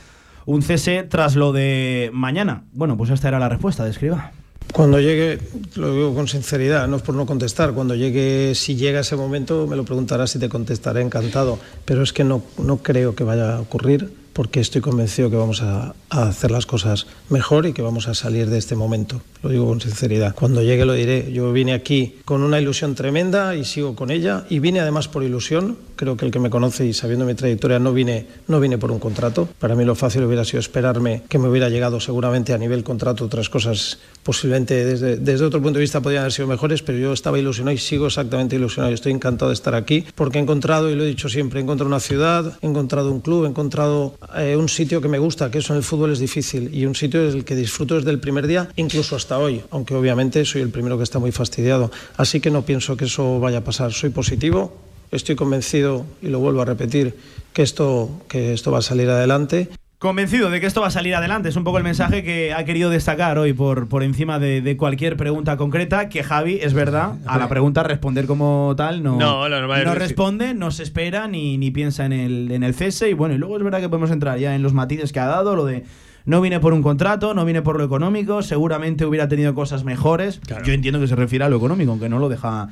[0.46, 2.64] un cese tras lo de mañana.
[2.72, 4.32] Bueno, pues esta era la respuesta de Escriba.
[4.74, 5.38] Cuando llegue,
[5.76, 9.68] lo digo con sinceridad, no es por no contestar, cuando llegue, si llega ese momento,
[9.68, 11.60] me lo preguntarás y te contestaré encantado.
[11.84, 15.62] Pero es que no, no creo que vaya a ocurrir porque estoy convencido que vamos
[15.62, 19.22] a, a, hacer las cosas mejor y que vamos a salir de este momento.
[19.42, 20.34] Lo digo con sinceridad.
[20.34, 21.32] Cuando llegue lo diré.
[21.32, 24.44] Yo vine aquí con una ilusión tremenda y sigo con ella.
[24.50, 25.78] Y vine además por ilusión.
[25.96, 28.90] Creo que el que me conoce y sabiendo mi trayectoria no vine, no vine por
[28.90, 29.48] un contrato.
[29.58, 33.24] Para mí lo fácil hubiera sido esperarme que me hubiera llegado seguramente a nivel contrato
[33.24, 37.12] otras cosas posiblemente desde, desde otro punto de vista podrían haber sido mejores, pero yo
[37.12, 38.92] estaba ilusionado y sigo exactamente ilusionado.
[38.92, 41.88] Estoy encantado de estar aquí porque he encontrado, y lo he dicho siempre, he encontrado
[41.88, 45.58] una ciudad, he encontrado un club, he encontrado eh, un sitio que me gusta, que
[45.58, 48.46] eso en el fútbol es difícil, y un sitio del que disfruto desde el primer
[48.46, 51.90] día, incluso hasta hoy, aunque obviamente soy el primero que está muy fastidiado.
[52.16, 53.92] Así que no pienso que eso vaya a pasar.
[53.92, 54.76] Soy positivo,
[55.10, 57.14] estoy convencido, y lo vuelvo a repetir,
[57.52, 59.68] que esto, que esto va a salir adelante.
[60.04, 61.48] Convencido de que esto va a salir adelante.
[61.48, 64.76] Es un poco el mensaje que ha querido destacar hoy por, por encima de, de
[64.76, 66.10] cualquier pregunta concreta.
[66.10, 70.82] Que Javi, es verdad, a la pregunta responder como tal no, no, responde, no se
[70.82, 73.08] espera ni, ni piensa en el, en el cese.
[73.08, 75.24] Y bueno, y luego es verdad que podemos entrar ya en los matices que ha
[75.24, 75.84] dado, lo de
[76.26, 80.38] no vine por un contrato, no vine por lo económico, seguramente hubiera tenido cosas mejores.
[80.46, 80.66] Claro.
[80.66, 82.68] Yo entiendo que se refiere a lo económico, aunque no lo deja.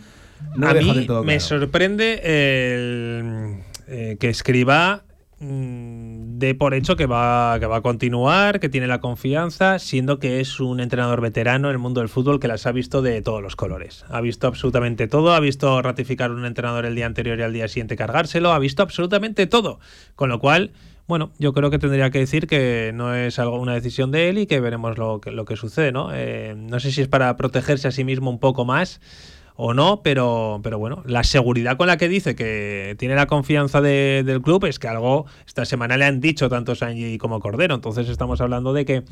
[0.54, 1.60] No a lo deja mí de todo me claro.
[1.60, 5.04] sorprende el, eh, que escriba
[5.40, 5.91] mm,
[6.42, 10.40] de por hecho que va, que va a continuar, que tiene la confianza, siendo que
[10.40, 13.40] es un entrenador veterano en el mundo del fútbol que las ha visto de todos
[13.40, 14.04] los colores.
[14.08, 17.68] Ha visto absolutamente todo, ha visto ratificar un entrenador el día anterior y al día
[17.68, 19.78] siguiente cargárselo, ha visto absolutamente todo.
[20.16, 20.72] Con lo cual,
[21.06, 24.38] bueno, yo creo que tendría que decir que no es algo una decisión de él
[24.38, 26.10] y que veremos lo que, lo que sucede, ¿no?
[26.12, 29.00] Eh, no sé si es para protegerse a sí mismo un poco más
[29.56, 33.80] o no, pero, pero bueno, la seguridad con la que dice que tiene la confianza
[33.80, 37.74] de- del club es que algo esta semana le han dicho tanto Sanji como Cordero.
[37.74, 39.02] Entonces estamos hablando de que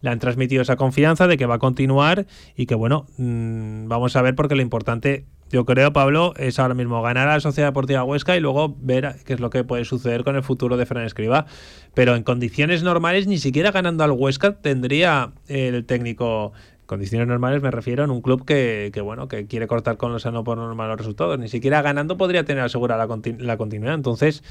[0.00, 2.26] le han transmitido esa confianza, de que va a continuar
[2.56, 6.74] y que bueno, mm, vamos a ver porque lo importante, yo creo, Pablo, es ahora
[6.74, 9.84] mismo ganar a la Sociedad Deportiva Huesca y luego ver qué es lo que puede
[9.84, 11.46] suceder con el futuro de Fran Escribá.
[11.94, 16.52] Pero en condiciones normales, ni siquiera ganando al Huesca tendría el técnico
[16.88, 20.22] condiciones normales me refiero en un club que, que, bueno que quiere cortar con los
[20.22, 20.58] sano por
[20.98, 24.42] resultados ni siquiera ganando podría tener asegurada la, conti- la continuidad entonces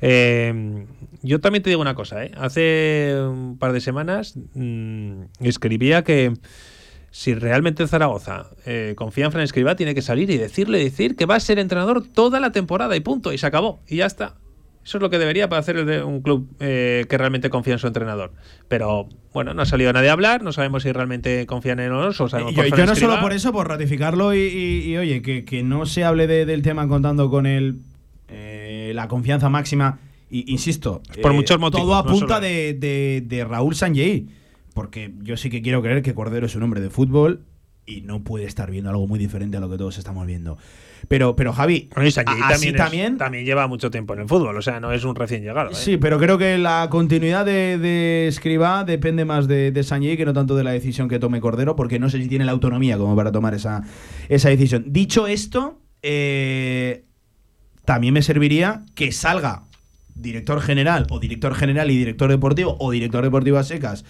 [0.00, 0.84] eh,
[1.22, 2.30] yo también te digo una cosa ¿eh?
[2.36, 6.34] hace un par de semanas mm, escribía que
[7.10, 11.24] si realmente Zaragoza eh, confía en Fran Escribá tiene que salir y decirle decir que
[11.24, 14.36] va a ser entrenador toda la temporada y punto y se acabó y ya está
[14.84, 17.86] eso es lo que debería para hacer un club eh, que realmente confía en su
[17.88, 18.32] entrenador.
[18.68, 19.06] Pero
[19.38, 22.20] bueno, no ha salido nadie a hablar, no sabemos si realmente confían en nosotros.
[22.22, 25.44] o sabemos Yo, yo no solo por eso, por ratificarlo y, y- y, oye, que,
[25.44, 27.76] que no se hable de- del tema contando con el,
[28.28, 30.00] eh, la confianza máxima.
[30.30, 34.26] Y, insisto, eh, Por muchos motivos, todo apunta de- de Raúl Sanjei.
[34.74, 37.40] Porque yo sí que quiero creer que Cordero es un hombre de fútbol
[37.86, 40.58] y no puede estar viendo algo muy diferente a lo que todos estamos viendo.
[41.06, 44.56] Pero, pero Javi, Bueno, a- también, es- también también lleva mucho tiempo en el fútbol,
[44.56, 45.70] o sea, no es un recién llegado.
[45.70, 45.74] ¿eh?
[45.74, 50.24] Sí, pero creo que la continuidad de, de Escribá depende más de, de Sanjay que
[50.24, 52.98] no tanto de la decisión que tome Cordero, porque no sé si tiene la autonomía
[52.98, 53.82] como para tomar esa,
[54.28, 54.84] esa decisión.
[54.88, 57.04] Dicho esto, eh,
[57.84, 59.62] también me serviría que salga
[60.14, 64.04] director general o director general y director deportivo o director deportivo a secas,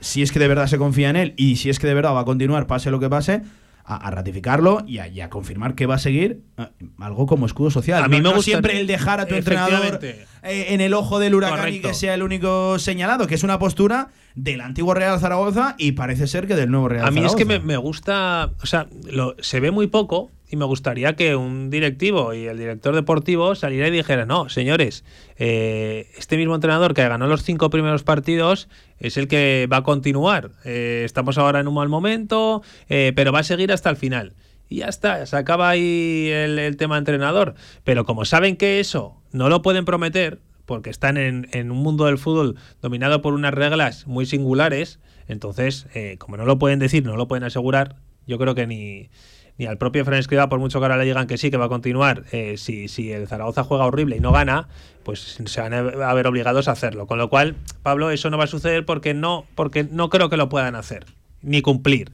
[0.00, 2.14] si es que de verdad se confía en él y si es que de verdad
[2.14, 3.42] va a continuar, pase lo que pase.
[3.90, 6.66] A, a ratificarlo y a, y a confirmar que va a seguir eh,
[6.98, 8.04] algo como escudo social.
[8.04, 11.18] A mí No- me gusta- siempre el dejar a tu entrenador eh, en el ojo
[11.18, 15.18] del huracán y que sea el único señalado, que es una postura del antiguo Real
[15.18, 17.38] Zaragoza y parece ser que del nuevo Real A mí es Zaragoza.
[17.38, 21.36] que me, me gusta, o sea, lo- se ve muy poco y me gustaría que
[21.36, 25.04] un directivo y el director deportivo saliera y dijera, no, señores,
[25.36, 28.68] eh, este mismo entrenador que ganó los cinco primeros partidos
[28.98, 30.52] es el que va a continuar.
[30.64, 34.34] Eh, estamos ahora en un mal momento, eh, pero va a seguir hasta el final.
[34.68, 37.54] Y ya está, se acaba ahí el, el tema entrenador.
[37.84, 42.04] Pero como saben que eso no lo pueden prometer, porque están en, en un mundo
[42.04, 47.04] del fútbol dominado por unas reglas muy singulares, entonces, eh, como no lo pueden decir,
[47.04, 47.96] no lo pueden asegurar,
[48.26, 49.10] yo creo que ni,
[49.58, 51.66] ni al propio Fran Escribá, por mucho que ahora le digan que sí, que va
[51.66, 54.68] a continuar, eh, si, si el Zaragoza juega horrible y no gana,
[55.02, 57.06] pues se van a ver obligados a hacerlo.
[57.06, 60.36] Con lo cual, Pablo, eso no va a suceder porque no, porque no creo que
[60.36, 61.06] lo puedan hacer,
[61.42, 62.10] ni cumplir.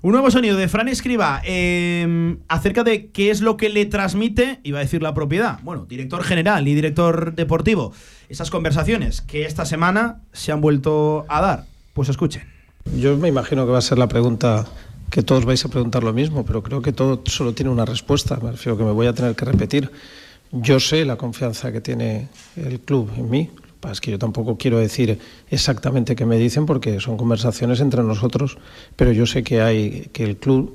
[0.00, 4.60] Un nuevo sonido de Fran Escriba eh, acerca de qué es lo que le transmite,
[4.62, 7.92] iba a decir la propiedad, bueno, director general y director deportivo,
[8.28, 11.64] esas conversaciones que esta semana se han vuelto a dar.
[11.94, 12.44] Pues escuchen.
[12.96, 14.66] Yo me imagino que va a ser la pregunta
[15.10, 18.38] que todos vais a preguntar lo mismo, pero creo que todo solo tiene una respuesta.
[18.42, 19.90] Me que me voy a tener que repetir.
[20.52, 23.50] Yo sé la confianza que tiene el club en mí.
[23.90, 25.18] Es que yo tampoco quiero decir
[25.50, 28.58] exactamente qué me dicen porque son conversaciones entre nosotros,
[28.96, 30.74] pero yo sé que hay que el club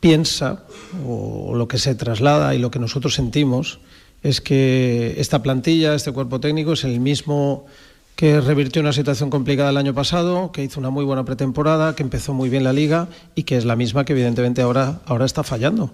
[0.00, 0.64] piensa
[1.06, 3.80] o lo que se traslada y lo que nosotros sentimos
[4.22, 7.66] es que esta plantilla, este cuerpo técnico es el mismo
[8.18, 12.02] que revirtió una situación complicada el año pasado, que hizo una muy buena pretemporada, que
[12.02, 15.44] empezó muy bien la liga y que es la misma que evidentemente ahora, ahora está
[15.44, 15.92] fallando.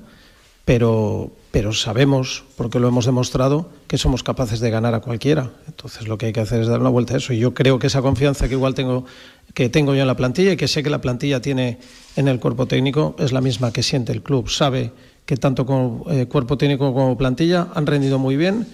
[0.65, 5.51] Pero, pero sabemos, porque lo hemos demostrado, que somos capaces de ganar a cualquiera.
[5.67, 7.35] Entonces lo que hay que hacer es dar una vuelta a eso.
[7.35, 9.05] Y yo creo que esa confianza que igual tengo,
[9.53, 11.79] que tengo yo en la plantilla y que sé que la plantilla tiene
[12.17, 14.49] en el cuerpo técnico es la misma que siente el club.
[14.49, 14.93] Sabe
[15.27, 18.67] que tanto como eh, cuerpo técnico como plantilla han rendido muy bien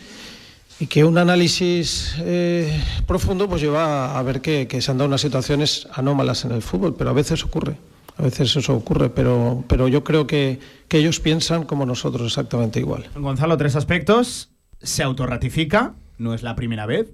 [0.81, 5.09] y que un análisis eh, profundo pues lleva a ver que, que se han dado
[5.09, 7.77] unas situaciones anómalas en el fútbol, pero a veces ocurre.
[8.16, 10.59] A veces eso ocurre, pero, pero yo creo que,
[10.89, 13.09] que ellos piensan como nosotros exactamente igual.
[13.15, 14.51] Gonzalo, tres aspectos.
[14.82, 17.09] Se autorratifica, no es la primera vez,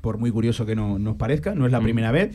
[0.00, 2.32] por muy curioso que no nos parezca, no es la primera vez.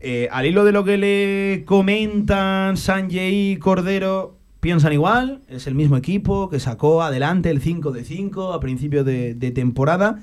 [0.00, 5.74] Eh, al hilo de lo que le comentan Sanjay y Cordero, piensan igual, es el
[5.74, 10.20] mismo equipo que sacó adelante el 5 de 5 a principio de, temporada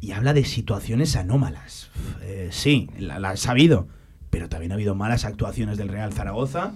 [0.00, 1.90] y habla de situaciones anómalas.
[2.22, 3.88] Eh, sí, la, la ha sabido,
[4.30, 6.74] pero también ha habido malas actuaciones del Real Zaragoza,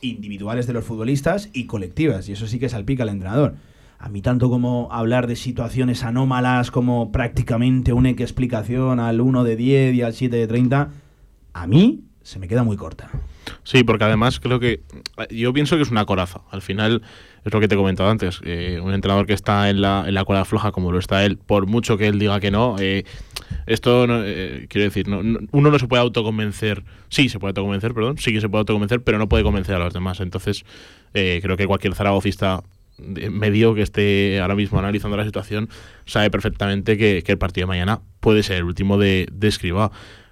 [0.00, 3.56] individuales de los futbolistas y colectivas, y eso sí que salpica al entrenador.
[3.98, 9.56] A mí tanto como hablar de situaciones anómalas como prácticamente única explicación al 1 de
[9.56, 10.90] 10 y al 7 de 30,
[11.54, 13.10] a mí se me queda muy corta.
[13.62, 14.80] Sí, porque además creo que
[15.30, 16.42] yo pienso que es una coraza.
[16.50, 17.02] Al final
[17.44, 18.40] es lo que te he comentado antes.
[18.44, 21.38] eh, un entrenador que está en la, en la cuerda floja como lo está él,
[21.38, 23.04] por mucho que él diga que no, eh,
[23.66, 26.84] esto no, eh, quiero decir, no, no- uno no se puede autoconvencer.
[27.08, 28.18] Sí, se puede autoconvencer, perdón.
[28.18, 30.20] Sí que se puede autoconvencer, pero no puede convencer a los demás.
[30.20, 30.64] Entonces,
[31.12, 32.62] creo que cualquier zaragocista
[32.98, 35.68] medio que esté ahora mismo analizando la situación
[36.06, 39.90] sabe perfectamente que, que el partido de mañana puede ser el último de, de Escribá.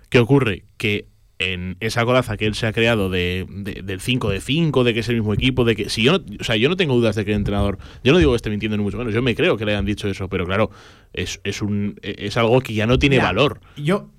[0.09, 0.65] ¿Qué ocurre?
[0.77, 1.07] Que
[1.53, 4.95] en esa coraza que él se ha creado de, de- del 5 de 5, de
[4.95, 6.95] que es el mismo equipo, de que si yo no, o sea, yo no tengo
[6.95, 9.23] dudas de que el entrenador, yo no digo que esté mintiendo ni mucho menos, yo
[9.23, 10.71] me creo que le hayan dicho eso, pero claro,
[11.13, 13.61] es, es un es algo que ya no tiene Mira, valor.
[13.77, 14.11] Yo.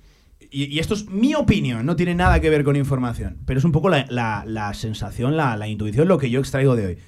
[0.50, 3.38] Y, y esto es mi opinión, no tiene nada que ver con información.
[3.44, 6.76] Pero es un poco la, la- la sensación, la, la intuición, lo que yo extraigo
[6.76, 6.98] de hoy.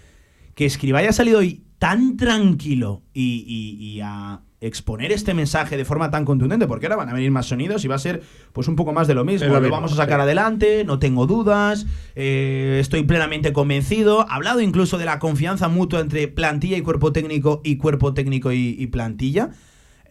[0.57, 5.85] Que Escribá haya salido hoy tan tranquilo y, y- y a exponer este mensaje de
[5.85, 8.23] forma tan contundente, porque ahora van a venir más sonidos y va a ser
[8.53, 9.49] pues un poco más de lo mismo.
[9.49, 10.23] Lo vamos a sacar sí.
[10.23, 14.23] adelante, no tengo dudas, eh, estoy plenamente convencido.
[14.31, 18.53] Ha hablado incluso de la confianza mutua entre plantilla y cuerpo técnico y cuerpo técnico
[18.53, 19.51] y, y plantilla.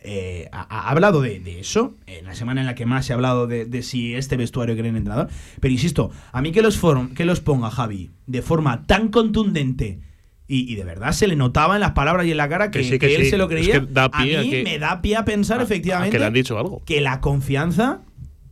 [0.08, 3.14] Eh, ha, ha hablado de, de eso, en la semana en la que más se
[3.14, 5.30] ha hablado de, de si este vestuario quiere el entrenador.
[5.60, 10.02] Pero insisto, a mí que los, form- que los ponga Javi de forma tan contundente
[10.48, 12.80] y, y de verdad se le notaba en las palabras y en la cara que,
[12.80, 13.30] Que sí, que que él sí.
[13.32, 13.80] se lo Es creía.
[13.82, 16.20] que da a pie a mí que- me da pie a pensar a efectivamente que
[16.20, 16.82] le han dicho algo.
[16.86, 18.02] que la confianza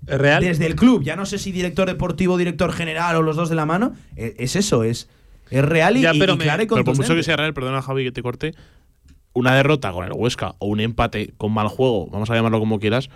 [0.07, 0.43] ¿Es real?
[0.43, 3.55] desde el club, ya no sé si director deportivo, director general o los dos de
[3.55, 5.07] la mano, e- es, eso, es,
[5.49, 7.53] es real y, Ya, pero y me- clara y Pero por mucho que sea real,
[7.53, 8.53] perdona Javi que te corte,
[9.33, 12.79] una derrota con el Huesca o un empate con mal juego, vamos a llamarlo como
[12.79, 13.09] quieras,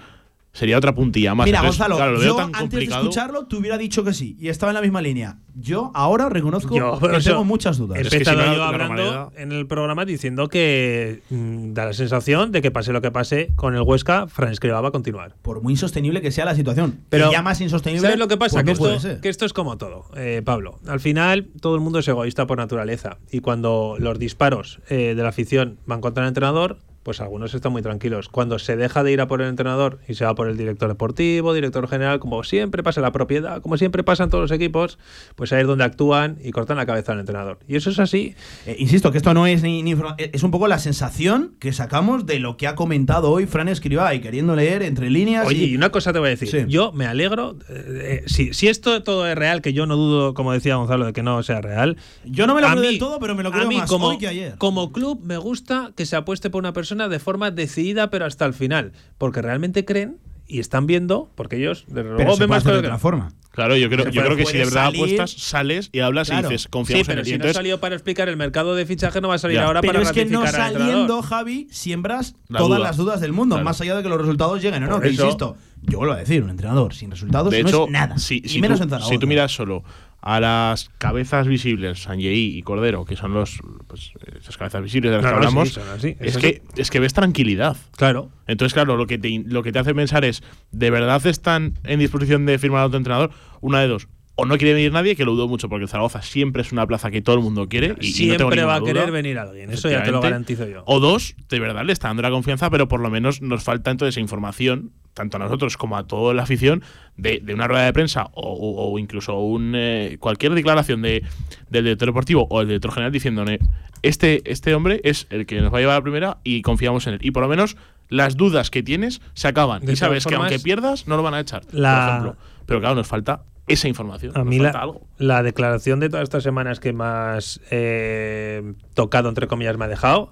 [0.53, 1.45] sería otra puntilla más.
[1.45, 3.03] Mira, Entonces, Gonzalo, claro, lo veo yo tan antes complicado.
[3.03, 5.37] de escucharlo te hubiera dicho que sí y estaba en la misma línea.
[5.59, 7.97] Yo ahora reconozco Yo, que eso, tengo muchas dudas.
[7.97, 11.21] He Es que empezado si no, yo la hablando normalidad- en el programa diciendo que
[11.29, 14.81] mm, da la sensación de que pase lo que pase con el Huesca, Fran Escribá
[14.81, 15.35] va a continuar.
[15.41, 17.01] Por muy insostenible que sea la situación.
[17.09, 18.01] Pero ya más insostenible.
[18.01, 18.53] ¿Sabes lo que pasa?
[18.55, 19.19] pues que, no puede esto, ser.
[19.21, 20.79] que esto es como todo, eh, Pablo.
[20.87, 23.17] Al final, todo el mundo es egoísta por naturaleza.
[23.31, 27.71] Y cuando los disparos eh, de la afición van contra el entrenador, pues algunos están
[27.71, 28.27] muy tranquilos.
[28.27, 30.89] Cuando se deja de ir a por el entrenador y se va por el director
[30.89, 34.51] deportivo, director general, como siempre pasa en la propiedad, como siempre pasa en todos los
[34.51, 34.99] equipos,
[35.37, 37.59] pues ahí es donde actúan y cortan la cabeza al entrenador.
[37.65, 38.35] Y eso es así.
[38.65, 41.71] Eh, insisto, que esto no es ni, ni eh, Es un poco la sensación que
[41.71, 45.47] sacamos de lo que ha comentado hoy Fran Escribá y queriendo leer entre líneas.
[45.47, 46.49] Oye, y- y una cosa te voy a decir.
[46.49, 46.65] Sí.
[46.67, 47.55] Yo me alegro.
[47.69, 51.05] eh, eh, si, si esto todo es real, que yo no dudo, como decía Gonzalo,
[51.05, 51.95] de que no sea real.
[52.25, 53.89] Yo no me lo a creo del todo, pero me lo a creo mí más
[53.89, 54.55] como, hoy que ayer.
[54.57, 58.45] Como club, me gusta que se apueste por una persona de forma decidida, pero hasta
[58.45, 58.91] el final.
[59.19, 60.17] Porque realmente creen
[60.47, 62.99] y están viendo, porque ellos, desde luego, Pero se ven más de otra no.
[62.99, 63.33] forma.
[63.51, 66.47] Claro, yo creo, yo creo que si de verdad salir- apuestas, sales y hablas Claro.
[66.47, 67.25] y dices, Sí, confiamos en pero él.
[67.25, 69.57] Y si no entonces, salió para explicar el mercado de fichaje, no va a salir
[69.57, 69.65] Ya.
[69.65, 71.21] ahora Pero para es que no saliendo.
[71.23, 72.87] Javi, siembras La todas duda.
[72.87, 73.65] las dudas del mundo, Claro.
[73.65, 75.01] más allá de que los resultados lleguen o no.
[75.01, 78.17] Que insisto, yo vuelvo a decir, un entrenador sin resultados de no hecho, es nada.
[78.17, 79.13] si, y si menos tú, en Zaragoza.
[79.13, 79.83] si tú miras solo
[80.21, 85.17] a las cabezas visibles, Sanjei y Cordero, que son los pues, esas cabezas visibles de
[85.17, 87.77] las No, que no, hablamos, así, es, que, es que ves tranquilidad.
[87.95, 88.29] Claro.
[88.47, 91.99] Entonces, claro, lo que, te, lo que te hace pensar es, ¿de verdad están en
[91.99, 93.31] disposición de firmar a otro entrenador?
[93.61, 94.07] Una de dos.
[94.39, 97.09] O no quiere venir nadie, que lo dudo mucho, porque Zaragoza siempre es una plaza
[97.09, 97.95] que todo el mundo quiere.
[97.99, 98.93] Y, y no Siempre va a duda.
[98.93, 100.83] querer venir alguien, eso ya te lo garantizo yo.
[100.85, 103.89] O dos, de verdad le está dando la confianza, pero por lo menos nos falta
[103.89, 106.83] entonces esa información, tanto a nosotros como a toda la afición,
[107.15, 111.23] de, de una rueda de prensa o, o- o incluso un, eh, cualquier declaración de,
[111.71, 113.57] del director deportivo o el director general diciéndole,
[114.03, 117.07] este, este hombre es el que nos va a llevar a la primera y confiamos
[117.07, 117.19] en él.
[117.23, 117.75] Y por lo menos
[118.09, 119.83] las dudas que tienes se acaban.
[119.83, 122.35] De y sabes que aunque pierdas, no lo van a echar, la- por ejemplo.
[122.67, 124.31] Pero claro, nos falta esa información.
[124.35, 125.01] A mí la, algo.
[125.17, 130.31] la declaración de todas estas semanas que más eh, tocado, entre comillas, me ha dejado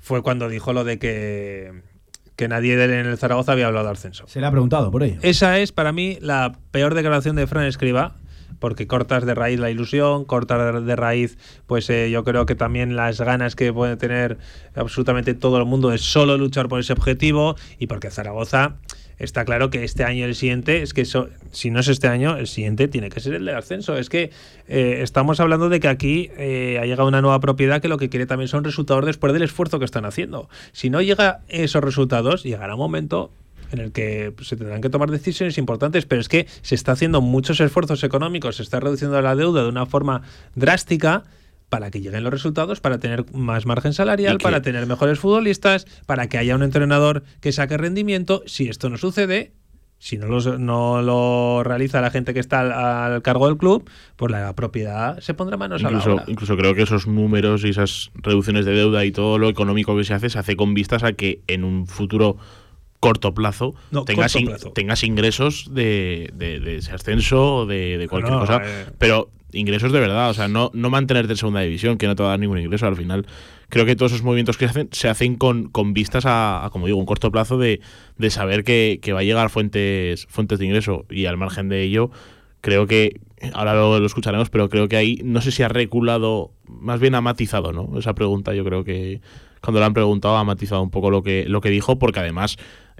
[0.00, 1.82] fue cuando dijo lo de que,
[2.36, 4.26] que nadie en el Zaragoza había hablado de ascenso.
[4.26, 5.18] Se le ha preguntado por ello.
[5.22, 8.16] Esa es para mí la peor declaración de Fran Escriba.
[8.58, 12.94] Porque cortas de raíz la ilusión, cortas de raíz, pues eh, yo creo que también
[12.94, 14.36] las ganas que puede tener
[14.74, 18.76] absolutamente todo el mundo de solo luchar por ese objetivo y porque Zaragoza
[19.20, 22.36] está claro que este año y el siguiente, es que si no es este año,
[22.36, 23.96] el siguiente tiene que ser el del ascenso.
[23.96, 24.30] Es que
[24.66, 28.08] eh, estamos hablando de que aquí eh, ha llegado una nueva propiedad que lo que
[28.08, 30.48] quiere también son resultados después del esfuerzo que están haciendo.
[30.72, 33.30] Si no llega esos resultados, llegará un momento
[33.72, 37.20] en el que se tendrán que tomar decisiones importantes, pero es que se está haciendo
[37.20, 40.22] muchos esfuerzos económicos, se está reduciendo la deuda de una forma
[40.56, 41.24] drástica
[41.70, 45.86] para que lleguen los resultados, para tener más margen salarial, que- para tener mejores futbolistas,
[46.04, 48.42] para que haya un entrenador que saque rendimiento.
[48.44, 49.52] Si esto no sucede,
[50.02, 53.88] si no, los- no lo realiza la gente que está al, al cargo del club,
[54.16, 56.24] pues la propiedad se pondrá manos a la Incluso, obra.
[56.26, 60.04] incluso creo que esos números y esas reducciones de deuda y todo lo económico que
[60.04, 62.36] se hace, se hace con vistas a que en un futuro
[62.98, 64.70] corto plazo No, tengas, corto in- plazo.
[64.72, 68.60] tengas ingresos de, de- de ese ascenso o de, de cualquier No, cosa.
[68.64, 68.86] eh.
[68.98, 72.22] Pero ingresos de verdad, o sea, no, no mantenerte en segunda división, que no te
[72.22, 73.26] va a dar ningún ingreso al final.
[73.68, 76.70] Creo que todos esos movimientos que se hacen se hacen con, con vistas a, a,
[76.70, 77.80] como digo, un corto plazo de,
[78.18, 81.06] de saber que, que va a llegar fuentes, fuentes de ingreso.
[81.08, 82.10] Y al margen de ello,
[82.60, 83.20] creo que,
[83.54, 87.20] ahora lo, escucharemos, pero creo que ahí no sé si ha reculado, más bien ha
[87.20, 87.98] matizado, ¿no?
[87.98, 89.20] Esa pregunta yo creo que
[89.60, 92.56] cuando le han preguntado ha matizado un poco lo que, lo que dijo, porque además,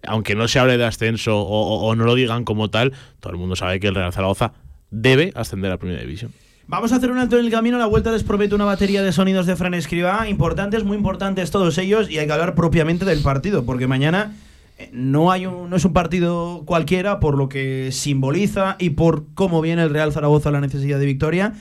[0.06, 3.56] aunque no se hable de ascenso o no lo digan como tal, todo el mundo
[3.56, 4.52] sabe que el Real Zaragoza
[4.91, 6.33] debe ascender a Primera División.
[6.67, 7.77] Vamos a hacer un alto en el camino.
[7.77, 10.29] A la vuelta les prometo una batería de sonidos de Fran Escribá.
[10.29, 12.09] Importantes, muy importantes todos ellos.
[12.09, 13.65] Y hay que hablar propiamente del partido.
[13.65, 14.37] Porque mañana
[14.79, 19.25] eh, no, hay un, no es un partido cualquiera por lo que simboliza y por
[19.35, 21.55] cómo viene el Real Zaragoza a la necesidad de victoria.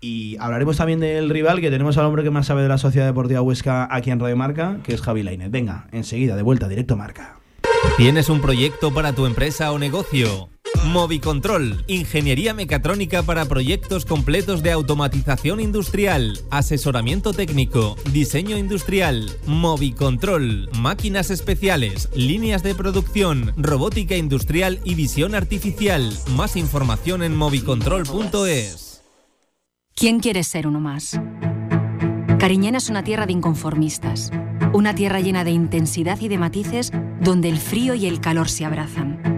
[0.00, 3.04] Y hablaremos también del rival, que tenemos al hombre que más sabe de la Sociedad
[3.04, 5.50] Deportiva Huesca aquí en Radio Marca, que es Javi Lainez.
[5.50, 7.36] Venga, enseguida, de vuelta, directo a Marca.
[7.96, 10.48] ¿Tienes un proyecto para tu empresa o negocio?
[10.86, 21.30] Movicontrol, ingeniería mecatrónica para proyectos completos de automatización industrial, asesoramiento técnico, diseño industrial, Movicontrol, máquinas
[21.30, 26.12] especiales, líneas de producción, robótica industrial y visión artificial.
[26.36, 29.02] Más información en movicontrol.es.
[29.94, 31.20] ¿Quién quiere ser uno más?
[32.38, 34.30] Cariñena es una tierra de inconformistas,
[34.72, 38.64] una tierra llena de intensidad y de matices donde el frío y el calor se
[38.64, 39.37] abrazan.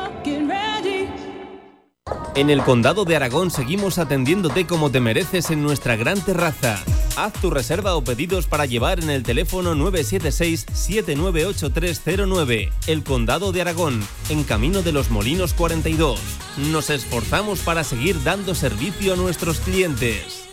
[2.35, 6.83] En el Condado de Aragón seguimos atendiéndote como te mereces en nuestra gran terraza.
[7.17, 12.71] Haz tu reserva o pedidos para llevar en el teléfono 976-798309.
[12.87, 16.21] El Condado de Aragón, en Camino de los Molinos 42.
[16.71, 20.47] Nos esforzamos para seguir dando servicio a nuestros clientes.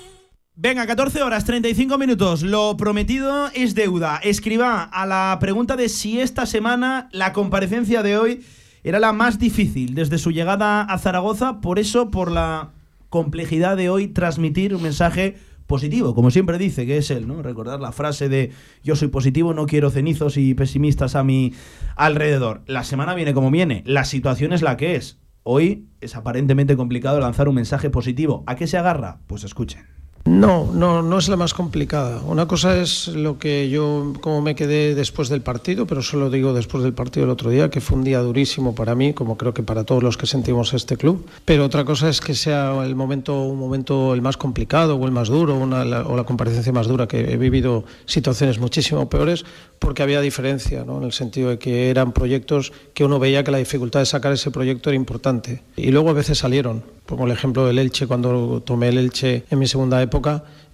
[0.57, 2.43] Venga, 14 horas, 35 minutos.
[2.43, 4.19] Lo prometido es deuda.
[4.25, 8.45] Escriba a la pregunta de si esta semana la comparecencia de hoy
[8.89, 11.61] era la más difícil desde su llegada a Zaragoza.
[11.61, 12.71] Por eso, por la
[13.11, 15.37] complejidad de hoy, transmitir un mensaje
[15.67, 17.43] positivo, como siempre dice, que es él, ¿no?
[17.43, 18.51] Recordar la frase de
[18.83, 21.53] yo soy positivo, no quiero cenizos y pesimistas a mi
[21.97, 22.63] alrededor.
[22.67, 25.19] La semana viene como viene, la situación es la que es.
[25.43, 28.45] Hoy es aparentemente complicado lanzar un mensaje positivo.
[28.47, 29.21] ¿A qué se agarra?
[29.27, 29.98] Pues escuchen.
[30.29, 32.21] No, no, no es la más complicada.
[32.21, 36.53] Una cosa es lo que yo, como me quedé después del partido, pero solo digo
[36.53, 39.55] después del partido del otro día, que fue un día durísimo para mí, como creo
[39.55, 41.25] que para todos los que sentimos este club.
[41.47, 45.13] Pero otra cosa es que sea el momento, un momento el más complicado o el
[45.13, 49.47] más duro, una, la, o la comparecencia más dura, que he vivido situaciones muchísimo peores,
[49.79, 50.99] porque había diferencia, ¿no?
[50.99, 54.33] en el sentido de que eran proyectos que uno veía que la dificultad de sacar
[54.33, 55.63] ese proyecto era importante.
[55.77, 56.83] Y luego a veces salieron.
[57.07, 60.18] Pongo el ejemplo del Elche, cuando tomé el Elche en mi segunda época,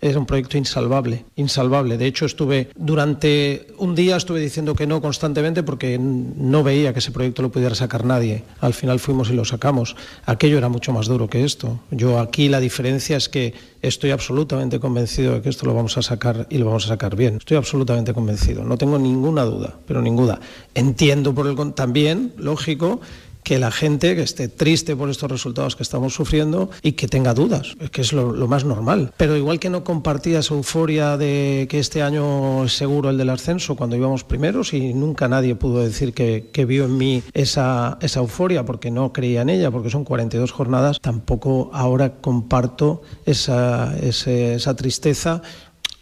[0.01, 1.97] era un proyecto insalvable, insalvable.
[1.97, 6.99] De hecho, estuve durante un día estuve diciendo que no constantemente porque no veía que
[6.99, 8.45] ese proyecto lo pudiera sacar nadie.
[8.61, 9.97] Al final fuimos y lo sacamos.
[10.27, 11.81] Aquello era mucho más duro que esto.
[11.91, 16.03] Yo aquí la diferencia es que estoy absolutamente convencido de que esto lo vamos a
[16.03, 17.37] sacar y lo vamos a sacar bien.
[17.37, 18.63] Estoy absolutamente convencido.
[18.65, 20.39] No tengo ninguna duda, pero ninguna.
[20.75, 23.01] Entiendo por el también, lógico,
[23.45, 27.35] que la gente que esté triste por estos resultados que estamos sufriendo y que tenga
[27.35, 29.13] dudas, que es lo, lo, más normal.
[29.17, 33.31] Pero igual que no compartía esa euforia de que este año es seguro el del
[33.31, 37.99] ascenso cuando íbamos primeros y nunca nadie pudo decir que, que vio en mí esa,
[38.01, 43.95] esa euforia porque no creía en ella, porque son 42 jornadas, tampoco ahora comparto esa,
[43.99, 45.43] esa, esa tristeza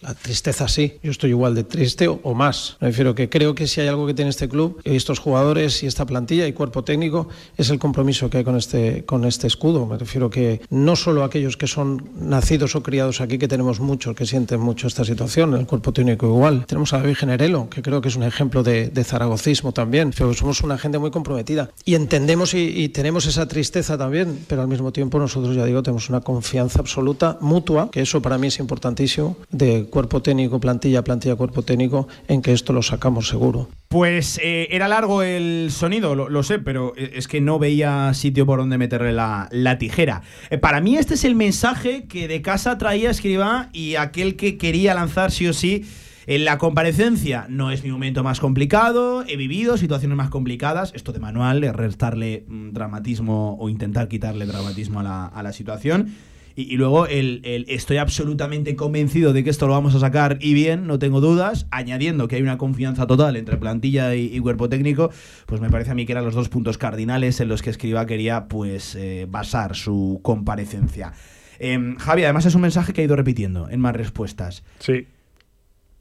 [0.03, 2.77] La tristeza sí, yo estoy igual de triste o, o más.
[2.81, 5.87] Me refiero que creo que si hay algo que tiene este club, estos jugadores y
[5.87, 9.87] esta plantilla y cuerpo técnico, es el compromiso que hay con este, con este escudo.
[9.87, 14.17] Me refiero que no solo aquellos que son nacidos o criados aquí, que tenemos muchos
[14.17, 16.67] que sienten mucho esta situación, el cuerpo técnico igual.
[16.67, 20.13] Tenemos a la Virgen Herelo, que creo que es un ejemplo de, de zaragocismo también.
[20.17, 24.63] Pero somos una gente muy comprometida y entendemos y, y tenemos esa tristeza también, pero
[24.63, 28.49] al mismo tiempo nosotros, ya digo, tenemos una confianza absoluta, mutua, que eso para mí
[28.49, 33.69] es importantísimo, de cuerpo técnico, plantilla, plantilla, cuerpo técnico, en que esto lo sacamos seguro.
[33.89, 38.47] Pues eh, era largo el sonido, lo, sé, pero e, es que no veía sitio
[38.47, 40.23] por donde meterle la, la tijera.
[40.49, 44.57] Eh, para mí este es el mensaje que de casa traía Escriba y aquel que
[44.57, 45.85] quería lanzar sí o sí
[46.27, 47.45] en la comparecencia.
[47.51, 52.47] No es mi momento más complicado, he vivido situaciones más complicadas, esto de manual, restarle
[52.49, 56.15] mm, dramatismo o intentar quitarle dramatismo a la, a la situación.
[56.55, 60.39] Y, y luego el, el estoy absolutamente convencido de que esto lo vamos a sacar
[60.41, 64.39] y bien, no tengo dudas, añadiendo que hay una confianza total entre plantilla y, y
[64.41, 65.11] cuerpo técnico,
[65.47, 68.07] pues me parece a mí que eran los dos puntos cardinales en los que Escriba
[68.07, 71.13] quería pues eh, basar su comparecencia.
[71.59, 74.65] Em, Javi, además es un mensaje que ha ido repitiendo en más respuestas.
[74.79, 75.07] Sí.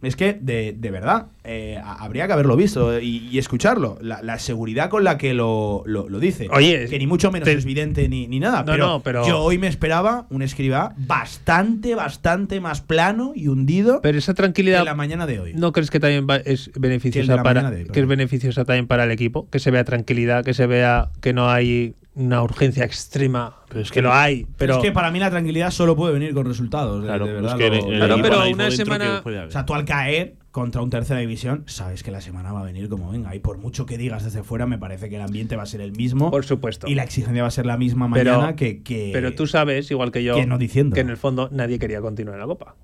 [0.01, 3.97] Es que, de, de verdad, eh, habría que haberlo visto y, y escucharlo.
[4.01, 6.47] La, la seguridad con la que lo, lo- lo dice.
[6.51, 8.59] Oye, que ni mucho menos te- es evidente ni, ni nada.
[8.59, 13.49] No, pero, no, pero- yo hoy me esperaba un escriba bastante, bastante más plano y
[13.49, 14.79] hundido Pero esa tranquilidad.
[14.79, 15.53] que la mañana de hoy.
[15.53, 18.87] ¿No crees que también va- es Que beneficiosa la para hoy, que es beneficiosa también
[18.87, 19.49] para el equipo?
[19.49, 23.57] Que se vea tranquilidad, que se vea que no hay una urgencia extrema,
[23.91, 27.01] que, lo hay, pero es que para mí la tranquilidad solo puede venir con resultados.
[27.01, 29.37] de- Claro, de es que lo- el Claro, pero una semana- que.
[29.39, 32.63] O sea, tú al caer contra un tercera división, sabes que la semana va a
[32.63, 33.35] venir como venga.
[33.35, 35.81] Y por mucho que digas desde fuera, me parece que el ambiente va a ser
[35.81, 36.31] el mismo.
[36.31, 36.87] por supuesto.
[36.87, 39.91] Y la exigencia va a ser la misma Pero- mañana que, que- Pero tú sabes,
[39.91, 40.93] igual que yo, que no diciendo.
[40.93, 42.75] que en el fondo nadie quería continuar en la Copa.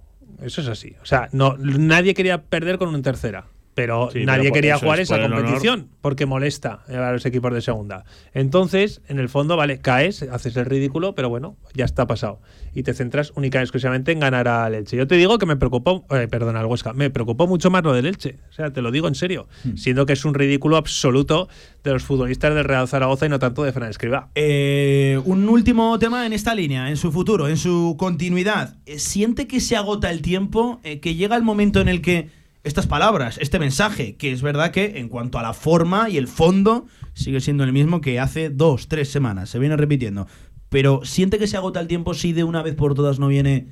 [0.41, 0.95] Eso es así.
[1.01, 3.45] O sea, no, nadie quería perder con un tercera.
[3.73, 7.61] Pero Sí, nadie pero quería jugar es esa competición porque molesta a los equipos de
[7.61, 8.03] segunda.
[8.33, 12.41] Entonces, en el fondo, vale, caes, haces el ridículo, pero bueno, ya está pasado.
[12.73, 14.97] Y te centras única y exclusivamente en ganar al Elche.
[14.97, 17.93] Yo te digo que me preocupó, eh, perdón, al Huesca, me preocupó mucho más lo
[17.93, 18.37] del Elche.
[18.49, 19.47] O sea, te lo digo en serio.
[19.63, 19.75] Hmm.
[19.75, 21.47] Siendo que es un ridículo absoluto
[21.83, 24.29] de los futbolistas del Real Zaragoza y no tanto de Fran Escribá.
[24.35, 28.75] Eh, un último tema en esta línea, en su futuro, en su continuidad.
[28.85, 30.79] Eh, ¿Siente que se agota el tiempo?
[30.83, 32.29] Eh, ¿Que llega el momento en el que
[32.63, 36.27] estas palabras, este mensaje, que es verdad que en cuanto a la forma y el
[36.27, 40.27] fondo, sigue siendo el mismo que hace dos, tres semanas, se viene repitiendo.
[40.69, 43.67] Pero ¿siente que se agota el tiempo si de una vez por todas no viene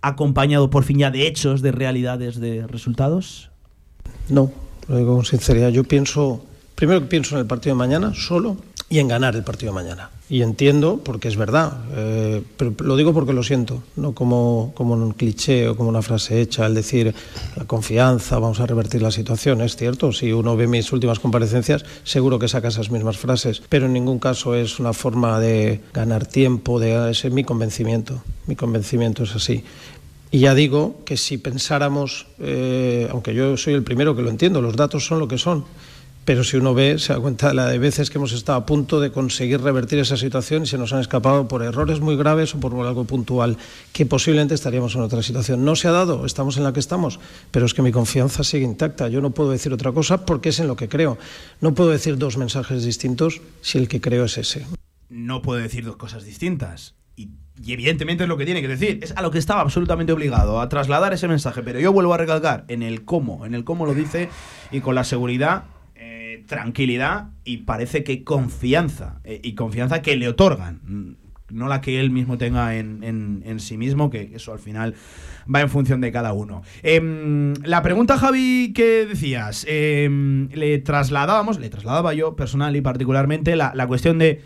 [0.00, 3.50] acompañado por fin ya de hechos, de realidades, de resultados?
[4.28, 4.52] No,
[4.88, 5.70] lo digo con sinceridad.
[5.70, 6.44] Yo pienso,
[6.74, 8.56] primero que pienso en el partido de mañana solo
[8.92, 10.10] y en ganar el partido mañana.
[10.28, 14.92] Y entiendo, porque es verdad, eh, pero lo digo porque lo siento, no como, como
[14.92, 17.14] un cliché o como una frase hecha, al decir
[17.56, 19.62] la confianza, vamos a revertir la situación.
[19.62, 23.86] Es cierto, si uno ve mis últimas comparecencias, seguro que saca esas mismas frases, pero
[23.86, 28.22] en ningún caso es una forma de ganar tiempo, de, ese es mi convencimiento.
[28.46, 29.64] Mi convencimiento es así.
[30.30, 34.60] Y ya digo que si pensáramos, eh, aunque yo soy el primero que lo entiendo,
[34.60, 35.64] los datos son lo que son,
[36.24, 38.66] pero si uno ve, se da cuenta de la de veces que hemos estado a
[38.66, 42.54] punto de conseguir revertir esa situación y se nos han escapado por errores muy graves
[42.54, 43.56] o por algo puntual,
[43.92, 45.64] que posiblemente estaríamos en otra situación.
[45.64, 47.18] No se ha dado, estamos en la que estamos,
[47.50, 49.08] pero es que mi confianza sigue intacta.
[49.08, 51.18] Yo no puedo decir otra cosa porque es en lo que creo.
[51.60, 54.66] No puedo decir dos mensajes distintos si el que creo es ese.
[55.08, 56.94] no puede decir dos cosas distintas.
[57.16, 57.30] Y,
[57.66, 59.00] evidentemente es lo que tiene que decir.
[59.02, 61.62] Es a lo que estaba absolutamente obligado, a trasladar ese mensaje.
[61.62, 64.30] Pero yo vuelvo a recalcar en el cómo, en el cómo lo dice
[64.70, 65.64] y con la seguridad,
[66.56, 69.20] tranquilidad y parece que confianza.
[69.24, 70.80] eh, y confianza que le otorgan.
[70.84, 71.16] mm,
[71.50, 74.94] No la que él mismo tenga en, en- sí mismo, que eso al final
[75.54, 76.62] va en función de cada uno.
[76.82, 83.54] Em, la pregunta, Javi, que decías, em, le trasladábamos, le trasladaba yo personal y particularmente
[83.54, 84.40] la, la cuestión de,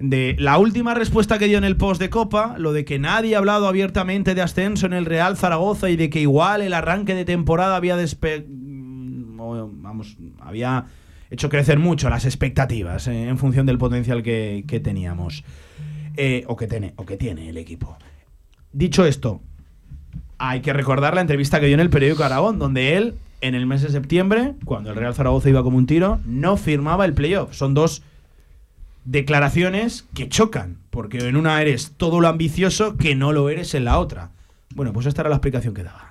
[0.00, 3.34] de la última respuesta que dio en el post de Copa, lo de que nadie
[3.36, 7.14] ha hablado abiertamente de ascenso en el Real Zaragoza y de que igual el arranque
[7.14, 10.84] de temporada había despe mm, vamos, había
[11.30, 15.44] hecho crecer mucho las expectativas eh, en función del potencial que, teníamos.
[16.16, 17.96] Eh, o, que tiene, o que tiene el equipo.
[18.72, 19.40] Dicho esto,
[20.38, 23.66] hay que recordar la entrevista que dio en el periódico Aragón, donde él, en el
[23.66, 27.54] mes de septiembre, cuando el Real Zaragoza iba como un tiro, no firmaba el playoff.
[27.54, 28.02] Son dos
[29.04, 33.84] declaraciones que chocan, porque en una eres todo lo ambicioso que no lo eres en
[33.84, 34.30] la otra.
[34.74, 36.09] Bueno, pues esta era la explicación que daba.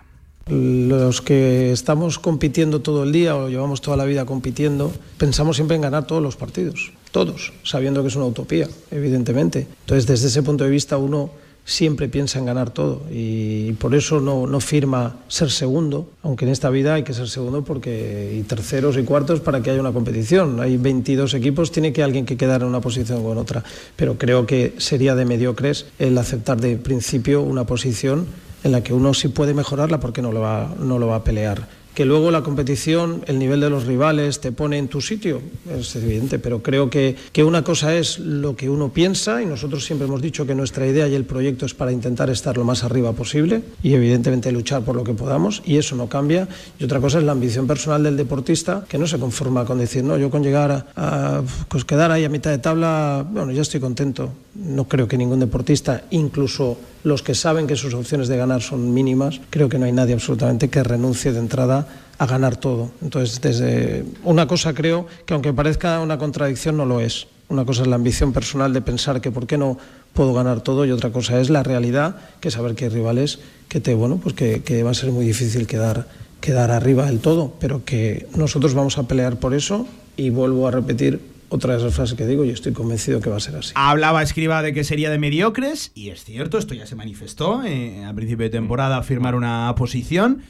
[0.49, 5.76] Los que estamos compitiendo todo el día o llevamos toda la vida compitiendo, pensamos siempre
[5.76, 9.67] en ganar todos los partidos, todos, sabiendo que es una utopía, evidentemente.
[9.81, 11.30] Entonces, desde ese punto de vista, uno
[11.69, 16.51] siempre piensa en ganar todo y por eso no, no, firma ser segundo, aunque en
[16.51, 19.91] esta vida hay que ser segundo porque y terceros y cuartos para que haya una
[19.91, 20.59] competición.
[20.61, 23.63] Hay 22 equipos, tiene que alguien que quedar en una posición o en otra,
[23.95, 28.26] pero creo que sería de mediocres el aceptar de principio una posición
[28.64, 31.23] en la que uno sí puede mejorarla porque no lo va, no lo va a
[31.23, 35.41] pelear que luego la competición, el nivel de los rivales te pone en tu sitio,
[35.77, 39.84] es evidente, pero creo que, que, una cosa es lo que uno piensa y nosotros
[39.84, 42.86] siempre hemos dicho que nuestra idea y el proyecto es para intentar estar lo más
[42.86, 46.48] arriba posible y evidentemente luchar por lo que podamos y eso no cambia.
[46.80, 50.02] Y otra cosa es la ambición personal del deportista que no se conforma con decir,
[50.02, 53.61] no, yo con llegar a, a pues quedar ahí a mitad de tabla, bueno, ya
[53.61, 54.30] estoy contento.
[54.56, 58.93] No creo que ningún deportista, incluso los que saben que sus opciones de ganar son
[58.93, 62.91] mínimas, creo que no hay nadie absolutamente que renuncie de entrada a ganar todo.
[63.01, 67.27] Entonces, desde una cosa creo que aunque parezca una contradicción no lo es.
[67.47, 69.77] Una cosa es la ambición personal de pensar que por qué no
[70.13, 73.80] puedo ganar todo y otra cosa es la realidad, que saber que hay rivales que
[73.80, 76.07] te bueno, pues que, que va a ser muy difícil quedar
[76.41, 80.71] quedar arriba del todo, pero que nosotros vamos a pelear por eso y vuelvo a
[80.71, 81.19] repetir
[81.49, 83.73] otra de esas frases que digo y estoy convencido que va a ser así.
[83.76, 88.05] Hablaba Escriba de que sería de mediocres y es cierto, esto ya se manifestó eh,
[88.05, 90.41] a principio de temporada firmar una posición.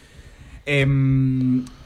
[0.65, 0.85] Eh,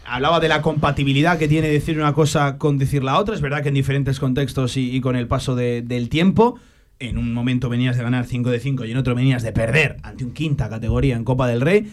[0.05, 3.35] hablaba de la compatibilidad que tiene decir una cosa con decir la otra.
[3.35, 6.59] Es verdad que en diferentes contextos y, con el paso de, del tiempo,
[6.99, 9.97] en un momento venías de ganar 5 de 5 y en otro venías de perder
[10.03, 11.91] ante un quinta categoría en Copa del Rey.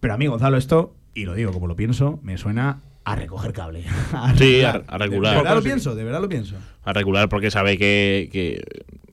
[0.00, 2.80] Pero a mí, Gonzalo, esto, y lo digo como lo pienso, me suena
[3.12, 3.84] a recoger cable.
[4.12, 5.32] A sí, a, a, regular.
[5.34, 6.56] De verdad lo pienso, de verdad lo pienso.
[6.84, 8.62] A regular porque sabe que, que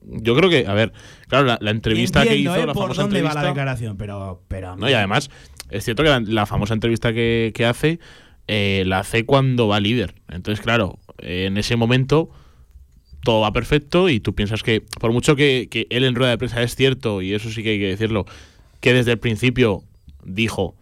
[0.02, 0.92] yo creo que, a ver,
[1.28, 2.66] claro, la, la entrevista Entiendo, que hizo, ¿eh?
[2.66, 5.30] la por famosa dónde va entrevista, la declaración, pero, pero no, y además,
[5.70, 7.98] es cierto que la, la famosa entrevista que, que hace,
[8.48, 10.14] eh, la hace cuando va líder.
[10.28, 12.30] Entonces, claro, eh, en ese momento
[13.22, 16.38] todo va perfecto y tú piensas que, por mucho que, que él en rueda de
[16.38, 18.26] prensa es cierto, y eso sí que hay que decirlo,
[18.80, 19.82] que desde el principio
[20.22, 20.76] dijo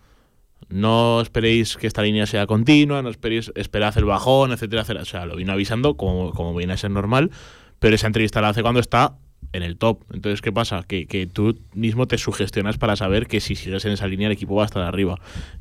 [0.68, 5.02] no esperéis que esta línea sea continua, no esperéis, esperad el bajón, etcétera, etcétera.
[5.02, 7.30] O sea, lo vino avisando como, como viene a ser normal,
[7.78, 9.16] pero esa entrevista la hace cuando está
[9.52, 10.02] en el top.
[10.12, 10.84] Entonces, ¿qué pasa?
[10.86, 14.32] Que, que tú mismo te sugestionas para saber que si sigues en esa línea el
[14.32, 15.18] equipo va a estar arriba.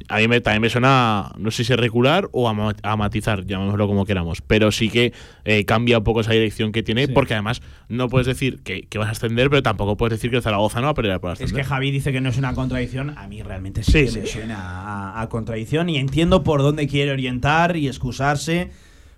[0.10, 3.46] A mí me, también me suena, no sé si regular o a, ma- a matizar,
[3.46, 5.14] llamémoslo como queramos, pero sí que
[5.46, 8.98] eh, cambia un poco esa dirección que tiene, porque además no puedes decir que, que
[8.98, 11.32] vas a ascender, pero tampoco puedes decir que el Zaragoza no va a pelear por
[11.32, 11.64] Es ascender.
[11.64, 14.20] que Javi dice que no es una contradicción, a mí realmente sí, Sí, que sí.
[14.22, 18.72] me suena a, a contradicción y entiendo por dónde quiere orientar y excusarse.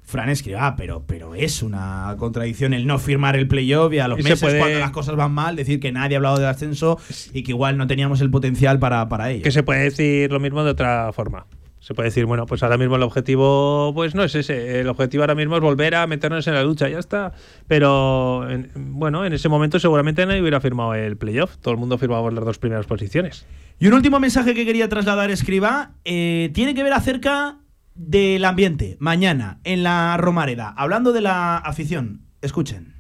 [0.06, 4.20] Fran Escribá, pero, pero es una contradicción el no firmar el playoff y a los
[4.20, 7.00] Y meses puede- cuando las cosas van mal decir que nadie ha hablado del ascenso
[7.34, 9.44] y que igual no teníamos el potencial para, para ello.
[9.44, 11.48] Que se puede decir lo mismo de otra forma.
[11.80, 14.80] Se puede decir, bueno, pues ahora mismo el objetivo pues no es ese.
[14.80, 17.32] El objetivo ahora mismo es volver a meternos en la lucha, ya está.
[17.68, 21.58] Pero en- bueno, en ese momento seguramente nadie hubiera firmado el playoff.
[21.58, 23.46] Todo el mundo firmaba las dos primeras posiciones.
[23.80, 27.58] Y un último mensaje que quería trasladar Escriba eh, tiene que ver acerca
[27.96, 30.74] del ambiente mañana en la Romareda.
[30.78, 32.94] Hablando de la afición, escuchen.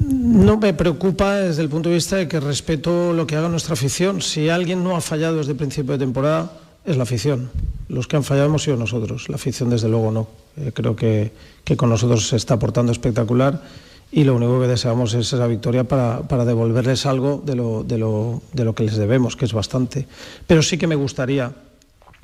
[0.00, 3.74] No me preocupa desde el punto de vista de que respeto lo que haga nuestra
[3.74, 4.22] afición.
[4.22, 6.52] Si alguien no ha fallado desde el principio de temporada,
[6.84, 7.50] es la afición.
[7.88, 9.28] Los que han fallado hemos sido nosotros.
[9.28, 10.28] La afición, desde luego, no.
[10.56, 13.62] Eh, creo que, que con nosotros se está portando espectacular
[14.10, 17.98] y lo único que deseamos es esa victoria para, para devolverles algo de lo, de,
[17.98, 20.08] lo, de lo que les debemos, que es bastante.
[20.46, 21.52] Pero sí que me gustaría,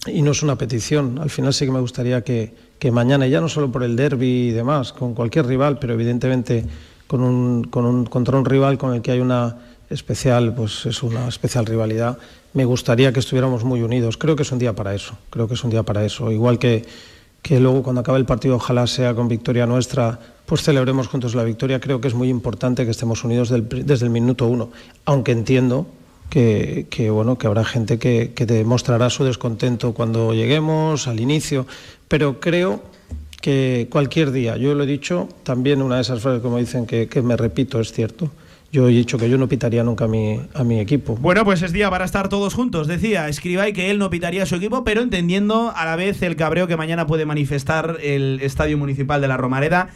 [0.06, 3.40] y no es una petición, al final sí que me gustaría que, que mañana, ya
[3.40, 6.64] no solo por el derby y demás, con cualquier rival, pero evidentemente
[7.06, 9.56] con un, con un, contra un rival con el que hay una
[9.90, 12.18] especial, pues es una especial rivalidad,
[12.52, 14.16] me gustaría que estuviéramos muy unidos.
[14.16, 16.31] Creo que es un día para eso, creo que es un día para eso.
[16.31, 16.85] Igual que,
[17.43, 21.43] que luego cuando acabe el partido ojalá sea con victoria nuestra, pues celebremos juntos la
[21.43, 21.81] victoria.
[21.81, 24.70] Creo que es muy importante que estemos unidos del desde el minuto uno,
[25.05, 25.86] aunque entiendo
[26.35, 31.65] que, bueno, que habrá gente que, que demostrará su descontento cuando lleguemos, al inicio,
[32.09, 32.82] pero creo
[33.40, 37.06] que cualquier día, yo lo he dicho, también una de esas frases como dicen que,
[37.06, 38.31] que me repito, es cierto,
[38.73, 41.15] yo he dicho que yo no pitaría nunca a mi, a mi equipo.
[41.20, 42.89] Bueno, pues es día para estar todos juntos.
[42.89, 46.35] Decía Escribay que él no pitaría a su equipo, pero entendiendo a la vez el
[46.35, 49.90] cabreo que mañana puede manifestar el Estadio Municipal de la Romareda.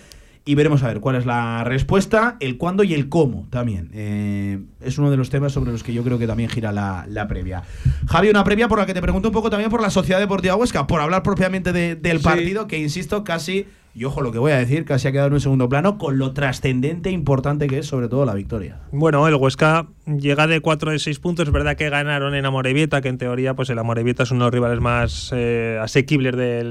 [0.45, 3.91] Y veremos a ver cuál es la respuesta, el cuándo y el cómo también.
[3.93, 7.05] Eh, es uno de los temas sobre los que yo creo que también gira la,
[7.09, 7.63] la previa.
[8.09, 10.57] Javi, una previa por la que te pregunto un poco también por la Sociedad Deportiva
[10.57, 12.25] Huesca, por hablar propiamente de- del Sí.
[12.25, 15.35] partido, que insisto, casi, y ojo lo que voy a decir, casi ha quedado en
[15.35, 18.79] un segundo plano, con lo trascendente e importante que es sobre todo la victoria.
[18.93, 21.47] Bueno, el Huesca llega de 4 de 6 puntos.
[21.49, 24.47] Es verdad que ganaron en Amorebieta, que en teoría pues el Amorebieta es uno de
[24.47, 26.65] los rivales más eh, asequibles de,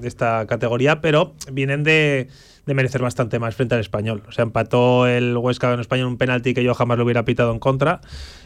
[0.00, 2.28] de esta categoría, pero vienen de,
[2.66, 4.22] de merecer bastante más frente al español.
[4.28, 7.24] O sea, empató el Huesca en España en un penalti que yo jamás lo hubiera
[7.24, 8.00] pitado en contra.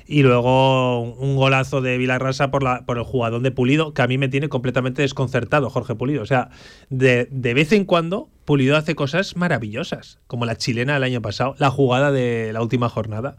[0.06, 4.06] Y luego un golazo de Vilarrasa por, la, por el jugador de Pulido, que a
[4.06, 6.22] mí me tiene completamente desconcertado, Jorge Pulido.
[6.22, 6.48] O sea,
[6.90, 11.54] de, de vez en cuando Pulido hace cosas maravillosas, como la chilena del año pasado,
[11.58, 13.36] la jugada de la última jornada.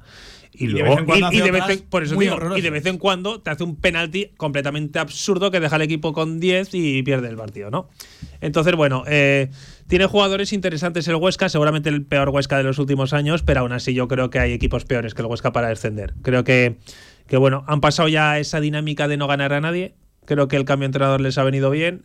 [0.51, 2.59] Y, de luego, y- y de vez otras en- por eso muy digo, horrorosas.
[2.59, 6.11] y de vez en cuando te hace un penalti completamente absurdo que deja al equipo
[6.11, 7.87] con 10 y pierde el partido, ¿no?
[8.41, 9.49] Entonces, bueno, eh,
[9.89, 13.73] tiene jugadores interesantes el Huesca, seguramente el peor Huesca de los últimos años, pero aún
[13.73, 16.13] así yo creo que hay equipos peores que el Huesca para descender.
[16.21, 16.77] Creo que,
[17.27, 19.95] que bueno, han pasado ya esa dinámica de no ganar a nadie.
[20.25, 22.03] Creo que el cambio de entrenador les ha venido bien.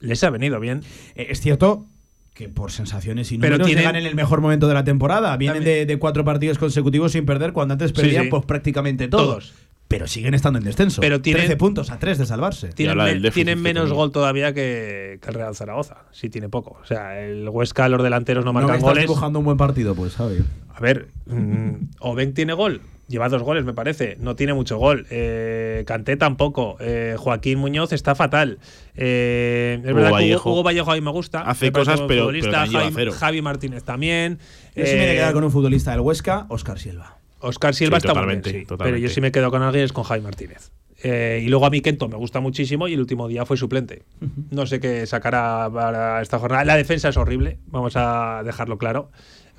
[0.00, 0.82] Les ha venido bien.
[1.14, 1.86] Eh, Es cierto
[2.34, 5.36] que por sensaciones y Pero números tienen- llegan en el mejor momento de la temporada.
[5.36, 8.30] Vienen de, de cuatro partidos consecutivos sin perder, cuando antes Sí, perdían sí.
[8.30, 9.26] pues prácticamente todos.
[9.26, 9.54] Todos.
[9.88, 11.00] Pero siguen estando en descenso.
[11.00, 12.68] Pero tienen- 13 puntos a 3 de salvarse.
[12.74, 16.04] Tienen, me- tienen menos gol todavía que, que el Real Zaragoza.
[16.12, 16.78] Sí, tiene poco.
[16.82, 19.04] O sea, el Huesca, los delanteros no No marcan estás goles.
[19.04, 20.40] dibujando un buen partido, pues, Javi.
[20.74, 22.82] A ver, mm, Oben tiene gol.
[23.08, 24.18] Lleva dos goles, me parece.
[24.20, 25.06] No tiene mucho gol.
[25.08, 26.76] Eh, Canté tampoco.
[26.78, 28.58] Eh, Joaquín Muñoz está fatal.
[28.94, 30.40] Eh, es Hugo verdad que Vallejo.
[30.50, 31.40] Hugo, Hugo Vallejo a mí me gusta.
[31.40, 32.66] Hace Me cosas, pero- futbolista.
[32.70, 33.18] pero Javi.
[33.18, 34.38] Javi Martínez también.
[34.76, 37.16] Yo sí me voy a Eh, quedar con un futbolista del Huesca, Oscar Silva.
[37.40, 38.66] Oscar Silva Sí, está muy totalmente, bien, sí.
[38.66, 38.98] totalmente.
[38.98, 40.70] Pero yo sí me quedo con alguien es con Javi Martínez.
[41.02, 44.02] Eh, y luego a mí Kento me gusta muchísimo y el último día fue suplente.
[44.50, 46.64] No sé qué sacará para esta jornada.
[46.64, 49.10] La defensa es horrible, vamos a dejarlo claro.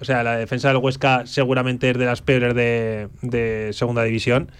[0.01, 4.51] O sea, la defensa del Huesca seguramente es de las peores de, de segunda división.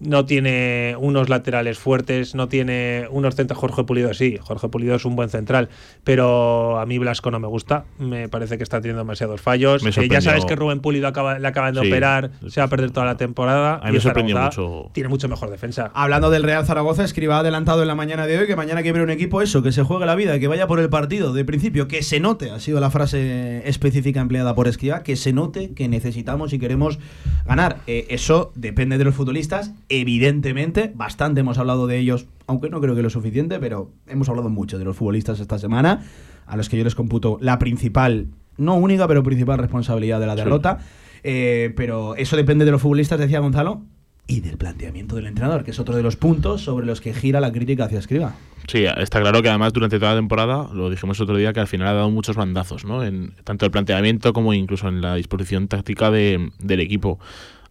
[0.00, 3.58] No tiene unos laterales fuertes, no tiene unos centros.
[3.58, 5.68] Jorge Pulido sí, Jorge Pulido es un buen central,
[6.04, 7.84] pero a mí Blasco no me gusta.
[7.98, 9.84] Me parece que está teniendo demasiados fallos.
[9.84, 11.88] Eh, ya sabes que Rubén Pulido acaba, le acaban de Sí.
[11.88, 13.76] operar, se va a perder toda la temporada.
[13.76, 14.90] A mí y me sorprendió Zaragoza mucho.
[14.92, 15.90] Tiene mucho mejor defensa.
[15.94, 19.02] Hablando del Real Zaragoza, Escriba ha adelantado en la mañana de hoy que mañana ver
[19.02, 21.88] un equipo eso, que se juegue la vida, que vaya por el partido de principio,
[21.88, 25.88] que se note, ha sido la frase específica empleada por Escriba, que se note que
[25.88, 26.98] necesitamos y queremos
[27.46, 27.78] ganar.
[27.86, 32.94] Eh, eso depende de los futbolistas, evidentemente, bastante hemos hablado de ellos, aunque no creo
[32.94, 36.02] que lo suficiente, pero hemos hablado mucho de los futbolistas esta semana,
[36.46, 40.34] a los que yo les computo la principal, no única, pero principal responsabilidad de la
[40.34, 40.38] Sí.
[40.38, 40.78] derrota.
[41.24, 43.82] Eh, pero eso depende de los futbolistas, decía Gonzalo,
[44.26, 47.40] y del planteamiento del entrenador, que es otro de los puntos sobre los que gira
[47.40, 48.34] la crítica hacia Escriba.
[48.66, 51.66] Sí, está claro que además durante toda la temporada, lo dijimos otro día, que al
[51.66, 53.02] final ha dado muchos bandazos, ¿no?
[53.02, 57.18] En tanto el planteamiento como incluso en la disposición táctica de- del equipo.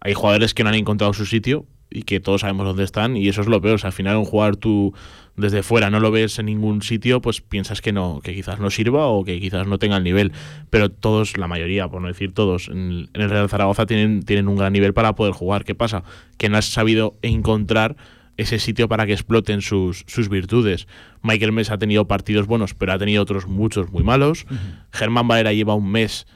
[0.00, 3.28] Hay jugadores que no han encontrado su sitio y que todos sabemos dónde están y
[3.28, 3.76] eso es lo peor.
[3.76, 4.94] O sea, al final un jugador tú
[5.36, 8.70] desde fuera no lo ves en ningún sitio, pues piensas que no, que quizás no
[8.70, 10.32] sirva o que quizás no tenga el nivel.
[10.70, 14.56] Pero todos, la mayoría, por no decir todos, en, el Real Zaragoza tienen, tienen un
[14.56, 15.64] gran nivel para poder jugar.
[15.64, 16.02] ¿Qué pasa?
[16.36, 17.96] Que no has sabido encontrar
[18.36, 20.86] ese sitio para que exploten sus, sus virtudes.
[21.22, 24.46] Michael Mesa ha tenido partidos buenos, pero ha tenido otros muchos muy malos.
[24.92, 26.26] Germán Valera lleva un mes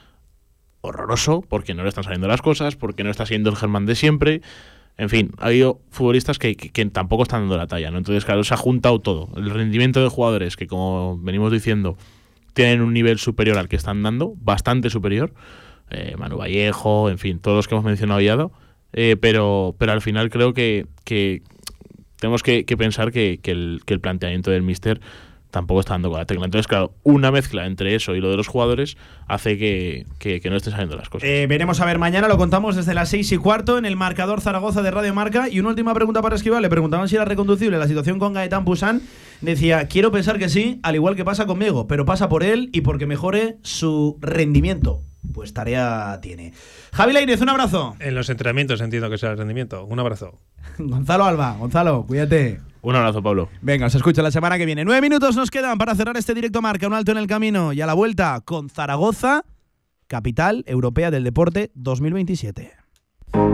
[0.80, 3.94] horroroso porque no le están saliendo las cosas, porque no está siendo el Germán de
[3.94, 4.42] siempre.
[4.98, 6.54] En fin, ha habido futbolistas que,
[6.92, 7.98] tampoco están dando la talla, ¿no?
[7.98, 9.30] Entonces, claro, se ha juntado todo.
[9.36, 11.96] El rendimiento de jugadores que, como venimos diciendo,
[12.52, 15.32] tienen un nivel superior al que están dando, bastante superior.
[15.90, 18.36] Eh, Manu Vallejo, en fin, todos los que hemos mencionado ya.
[18.92, 21.42] Eh, pero, pero al final creo que, que
[22.20, 25.00] tenemos que, pensar que el, que el planteamiento del Mister
[25.52, 26.44] tampoco está dando con la tecla.
[26.44, 28.96] Entonces, claro, una mezcla entre eso y lo de los jugadores
[29.28, 31.28] hace que, que- que no estén saliendo las cosas.
[31.28, 34.40] Eh, veremos a ver mañana, lo contamos desde las 6 y cuarto en el marcador
[34.40, 35.48] Zaragoza de Radio Marca.
[35.48, 38.64] Y una última pregunta para Esquiva, le preguntaban si era reconducible la situación con Gaetán
[38.64, 39.02] Pusán.
[39.42, 42.80] Decía, quiero pensar que sí, al igual que pasa conmigo, pero pasa por él y
[42.80, 45.02] porque mejore su rendimiento.
[45.34, 46.52] Pues tarea tiene.
[46.92, 47.94] Javi Lainez, un abrazo.
[48.00, 49.84] En los entrenamientos entiendo que sea el rendimiento.
[49.84, 50.40] Un abrazo.
[50.78, 52.60] Gonzalo Alba, Gonzalo, cuídate.
[52.82, 53.48] Un abrazo, Pablo.
[53.62, 54.84] Venga, os escucho la semana que viene.
[54.84, 57.80] Nueve minutos nos quedan para cerrar este directo marca, un alto en el camino y
[57.80, 59.44] a la vuelta con Zaragoza,
[60.08, 62.72] capital europea del deporte 2027.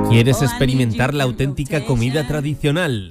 [0.09, 3.11] ¿Quieres experimentar la auténtica comida tradicional?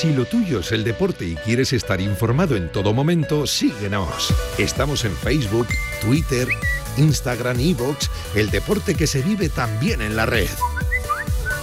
[0.00, 4.32] Si lo tuyo es el deporte y quieres estar informado en todo momento, síguenos.
[4.56, 5.66] Estamos en Facebook,
[6.00, 6.48] Twitter,
[6.96, 10.48] Instagram, Evox, el deporte que se vive también en la red.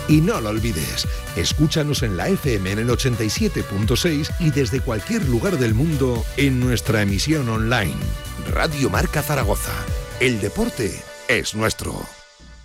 [0.08, 5.58] Y no lo olvides, escúchanos en la FM en el 87.6 y desde cualquier lugar
[5.58, 7.98] del mundo en nuestra emisión online.
[8.52, 9.74] Radio Marca Zaragoza.
[10.20, 12.17] El deporte es nuestro.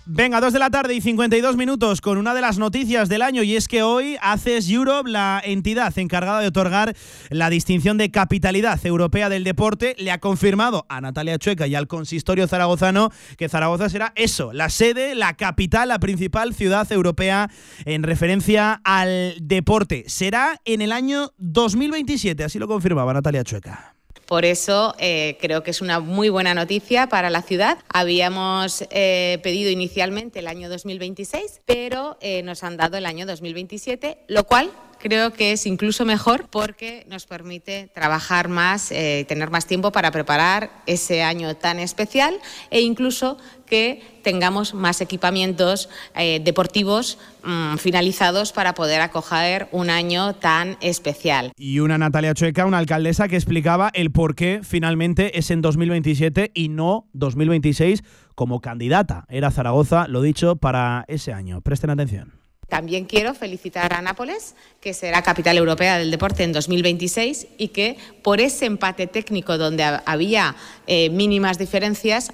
[0.05, 3.41] Venga, dos de la tarde y 52 minutos con una de las noticias del año
[3.41, 6.93] y es que hoy ACES Europe, la entidad encargada de otorgar
[7.29, 11.87] la distinción de capitalidad europea del deporte, le ha confirmado a Natalia Chueca y al
[11.87, 17.49] consistorio zaragozano que Zaragoza será eso, la sede, la capital, la principal ciudad europea
[17.85, 20.03] en referencia al deporte.
[20.07, 23.95] Será en el año 2027, así lo confirmaba Natalia Chueca.
[24.25, 27.77] Por eso eh, creo que es una muy buena noticia para la ciudad.
[27.89, 34.19] Habíamos eh, pedido inicialmente el año 2026, pero eh, nos han dado el año 2027,
[34.27, 34.71] lo cual
[35.03, 40.11] creo que es incluso mejor porque nos permite trabajar más, eh, tener más tiempo para
[40.11, 42.39] preparar ese año tan especial
[42.71, 50.35] e incluso que tengamos más equipamientos eh, deportivos mm, finalizados para poder acoger un año
[50.35, 51.51] tan especial.
[51.57, 56.51] Y una Natalia Chueca, una alcaldesa que explicaba el por qué finalmente es en 2027
[56.53, 58.03] y no 2026
[58.35, 59.25] como candidata.
[59.27, 61.59] Era Zaragoza, lo dicho, para ese año.
[61.59, 62.42] Presten atención.
[62.69, 67.97] También quiero felicitar a Nápoles, que será capital europea del deporte en 2026 y que
[68.23, 70.55] por ese empate técnico donde había
[70.87, 72.31] eh, mínimas diferencias,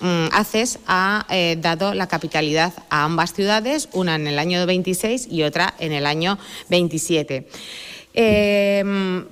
[0.00, 5.28] mm, ACES ha eh, dado la capitalidad a ambas ciudades, una en el año 26
[5.30, 6.38] y otra en el año
[6.68, 7.48] 27.
[8.14, 8.84] Eh,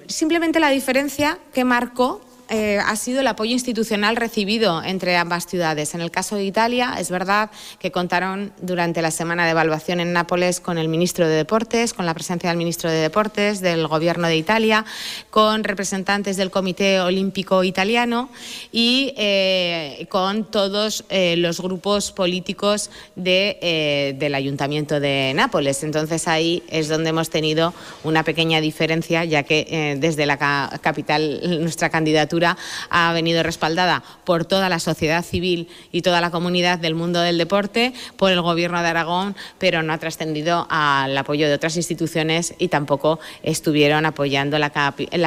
[0.08, 2.20] simplemente la diferencia que marcó
[2.54, 5.92] eh, ha sido el apoyo institucional recibido entre ambas ciudades.
[5.96, 7.50] En el caso de Italia, es verdad
[7.80, 12.06] que contaron durante la semana de evaluación en Nápoles con el ministro de Deportes, con
[12.06, 14.84] la presencia del ministro de Deportes, del Gobierno de Italia,
[15.30, 18.28] con representantes del Comité Olímpico Italiano
[18.70, 25.82] y eh, con todos eh, los grupos políticos del Ayuntamiento de Nápoles.
[25.82, 27.74] Entonces ahí es donde hemos tenido
[28.04, 30.38] una pequeña diferencia, ya que desde la
[30.80, 32.43] capital nuestra candidatura
[32.90, 37.38] ha venido respaldada por toda la sociedad civil y toda la comunidad del mundo del
[37.38, 42.54] deporte, por el Gobierno de Aragón, pero no ha trascendido al apoyo de otras instituciones
[42.58, 44.70] y tampoco estuvieron apoyando la,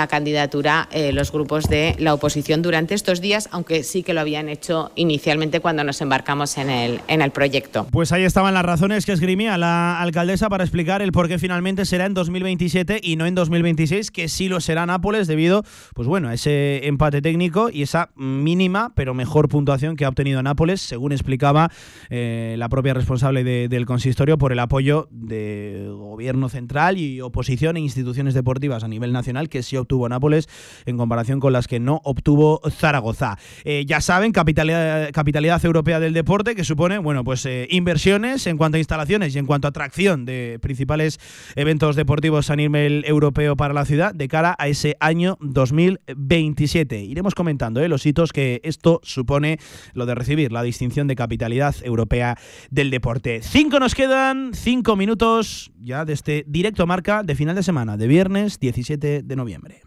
[0.07, 4.49] candidatura eh, los grupos de la oposición durante estos días, aunque sí que lo habían
[4.49, 7.87] hecho inicialmente cuando nos embarcamos en el, proyecto.
[7.91, 11.85] Pues ahí estaban las razones que esgrimía la alcaldesa para explicar el por qué finalmente
[11.85, 15.63] será en 2027 y no en 2026, que sí lo será Nápoles debido,
[15.93, 20.41] pues bueno, a ese empate técnico y esa mínima pero mejor puntuación que ha obtenido
[20.41, 21.69] Nápoles, según explicaba
[22.09, 27.81] eh, la propia responsable del consistorio, por el apoyo de gobierno central y oposición e
[27.81, 30.49] instituciones deportivas a nivel nacional que sí obtuvo Nápoles
[30.87, 33.37] en comparación con las que no obtuvo Zaragoza.
[33.63, 38.57] Eh, ya saben, capitalidad, capitalidad, europea del deporte que supone, bueno, pues eh, inversiones en
[38.57, 41.19] cuanto a instalaciones y en cuanto a atracción de principales
[41.55, 46.86] eventos deportivos a nivel europeo para la ciudad de cara a ese año 2027.
[46.95, 47.89] Iremos comentando ¿eh?
[47.89, 49.59] los hitos que esto supone
[49.93, 52.37] lo de recibir la distinción de capitalidad europea
[52.71, 53.41] del deporte.
[53.41, 58.07] Cinco nos quedan, cinco minutos ya de este directo marca de final de semana, de
[58.07, 59.86] viernes 17 de noviembre.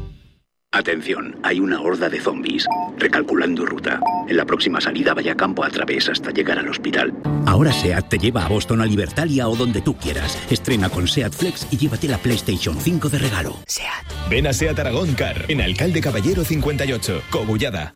[0.73, 2.65] Atención, hay una horda de zombies.
[2.97, 3.99] Recalculando ruta.
[4.29, 7.13] En la próxima salida vaya campo a través hasta llegar al hospital.
[7.45, 10.41] Ahora SEAT te lleva a Boston, a Libertalia o donde tú quieras.
[10.49, 13.57] Estrena con SEAT Flex y llévate la PlayStation 5 de regalo.
[13.67, 14.29] SEAT.
[14.29, 17.95] Ven a SEAT Aragón Car, en Alcalde Caballero 58, Cobullada.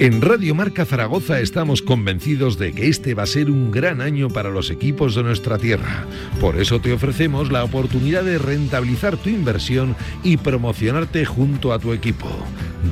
[0.00, 4.28] En Radio Marca Zaragoza estamos convencidos de que este va a ser un gran año
[4.28, 6.06] para los equipos de nuestra tierra.
[6.40, 11.92] Por eso te ofrecemos la oportunidad de rentabilizar tu inversión y promocionarte junto a tu
[11.92, 12.28] equipo.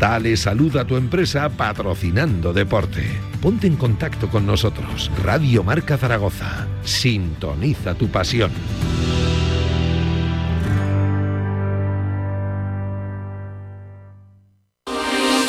[0.00, 3.04] Dale salud a tu empresa patrocinando deporte.
[3.40, 5.08] Ponte en contacto con nosotros.
[5.22, 6.66] Radio Marca Zaragoza.
[6.82, 8.50] Sintoniza tu pasión.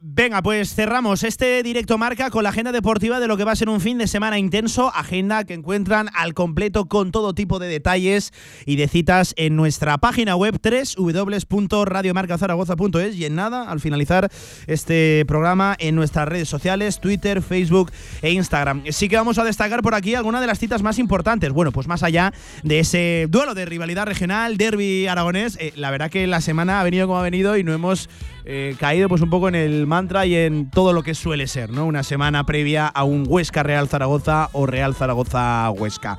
[0.00, 3.56] Venga, pues cerramos este directo marca con la agenda deportiva de lo que va a
[3.56, 7.66] ser un fin de semana intenso, agenda que encuentran al completo con todo tipo de
[7.66, 8.32] detalles
[8.64, 14.30] y de citas en nuestra página web www.radiomarcazaragoza.es y en nada, al finalizar
[14.68, 17.90] este programa en nuestras redes sociales, Twitter, Facebook
[18.22, 18.84] e Instagram.
[18.90, 21.50] Sí que vamos a destacar por aquí algunas de las citas más importantes.
[21.50, 26.08] Bueno, pues más allá de ese duelo de rivalidad regional, derby aragonés, eh, la verdad
[26.08, 28.08] que la semana ha venido como ha venido y no hemos
[28.50, 31.68] eh, caído pues un poco en el mantra y en todo lo que suele ser,
[31.68, 31.84] ¿no?
[31.84, 36.18] Una semana previa a un Huesca Real Zaragoza o Real Zaragoza Huesca.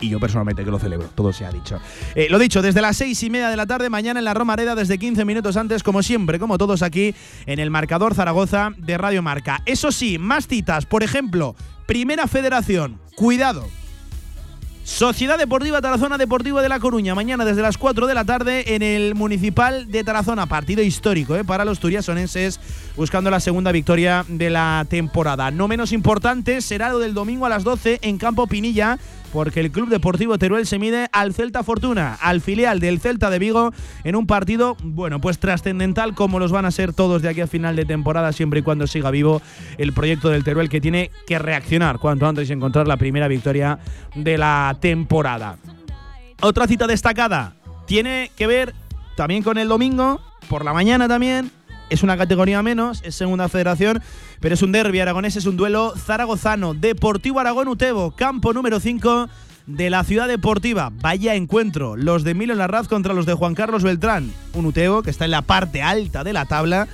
[0.00, 1.78] Y yo personalmente que lo celebro, todo se ha dicho.
[2.16, 4.74] Eh, lo dicho, desde las seis y media de la tarde, mañana en la Romareda,
[4.74, 7.14] desde 15 minutos antes, como siempre, como todos aquí,
[7.46, 9.62] en el marcador Zaragoza de Radio Marca.
[9.64, 11.54] Eso sí, más citas, por ejemplo,
[11.86, 13.68] Primera Federación, cuidado,
[14.90, 18.82] Sociedad Deportiva Tarazona Deportivo de La Coruña, mañana desde las 4 de la tarde en
[18.82, 20.46] el Municipal de Tarazona.
[20.46, 21.44] Partido histórico ¿eh?
[21.44, 22.58] para los turiasonenses,
[22.96, 25.52] buscando la segunda victoria de la temporada.
[25.52, 28.98] No menos importante será lo del domingo a las 12 en Campo Pinilla
[29.32, 33.38] porque el Club Deportivo Teruel se mide al Celta Fortuna, al filial del Celta de
[33.38, 33.72] Vigo,
[34.04, 37.46] en un partido, bueno, pues trascendental como los van a ser todos de aquí a
[37.46, 39.40] final de temporada, siempre y cuando siga vivo
[39.78, 43.78] el proyecto del Teruel que tiene que reaccionar cuanto antes y encontrar la primera victoria
[44.14, 45.56] de la temporada.
[46.40, 47.54] Otra cita destacada
[47.86, 48.74] tiene que ver
[49.16, 51.50] también con el domingo, por la mañana también,
[51.90, 54.02] es una categoría menos, es segunda federación,
[54.40, 56.72] pero es un derby aragonés, es un duelo zaragozano.
[56.72, 59.28] Deportivo Aragón Utebo, campo número 5
[59.66, 60.90] de la ciudad deportiva.
[60.92, 64.32] Vaya encuentro, los de Milo Larraz contra los de Juan Carlos Beltrán.
[64.54, 66.88] Un Utebo que está en la parte alta de la tabla,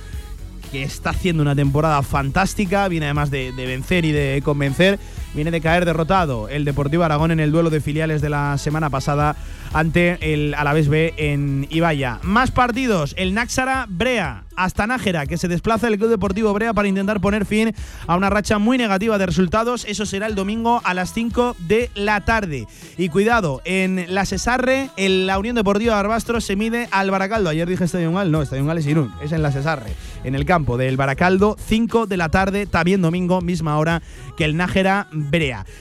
[0.71, 4.99] que está haciendo una temporada fantástica, viene además de, de vencer y de convencer
[5.37, 8.89] viene de caer derrotado el Deportivo Aragón en el duelo de filiales de la semana
[8.89, 9.35] pasada
[9.71, 12.19] ante el Alavés B en Ibaya.
[12.23, 16.87] Más partidos, el Náxara Brea hasta Nájera, que se desplaza el Club Deportivo Brea para
[16.87, 17.75] intentar poner fin
[18.07, 19.85] a una racha muy negativa de resultados.
[19.85, 22.65] Eso será el domingo a las 5 de la tarde.
[22.97, 27.51] Y cuidado, en la Cesarre, en la Unión Deportiva Barbastro se mide al Baracaldo.
[27.51, 29.93] Ayer dije Estadio Gal, no, Estadio Gal es Irún, es en la Cesarre,
[30.23, 34.01] en el campo del Baracaldo, 5 de la tarde, también domingo, misma hora
[34.35, 35.07] que el Nájera.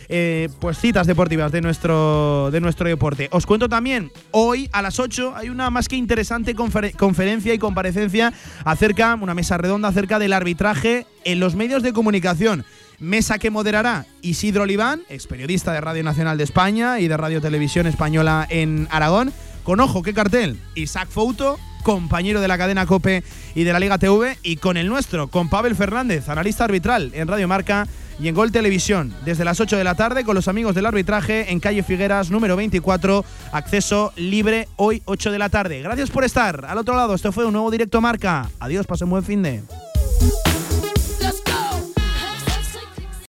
[0.08, 3.28] Eh, pues citas deportivas de nuestro, de nuestro deporte.
[3.30, 8.32] Os cuento también, hoy a las 8 hay una más que interesante conferencia y comparecencia
[8.64, 12.64] acerca, una mesa redonda acerca del arbitraje en los medios de comunicación.
[12.98, 17.42] Mesa que moderará Isidro Oliván, ex periodista de Radio Nacional de España y de Radio
[17.42, 19.32] Televisión Española en Aragón.
[19.66, 20.60] Con ojo, qué cartel.
[20.76, 23.24] Isaac Fouto, compañero de la cadena Cope
[23.56, 27.26] y de la Liga TV, y con el nuestro, con Pavel Fernández, analista arbitral en
[27.26, 27.88] Radio Marca
[28.20, 31.50] y en Gol Televisión, desde las 8 de la tarde con los amigos del arbitraje
[31.50, 35.82] en calle Figueras, número 24, acceso libre hoy 8 de la tarde.
[35.82, 38.48] Gracias por estar al otro lado, esto fue un nuevo directo marca.
[38.60, 39.64] Adiós, pasen buen fin de.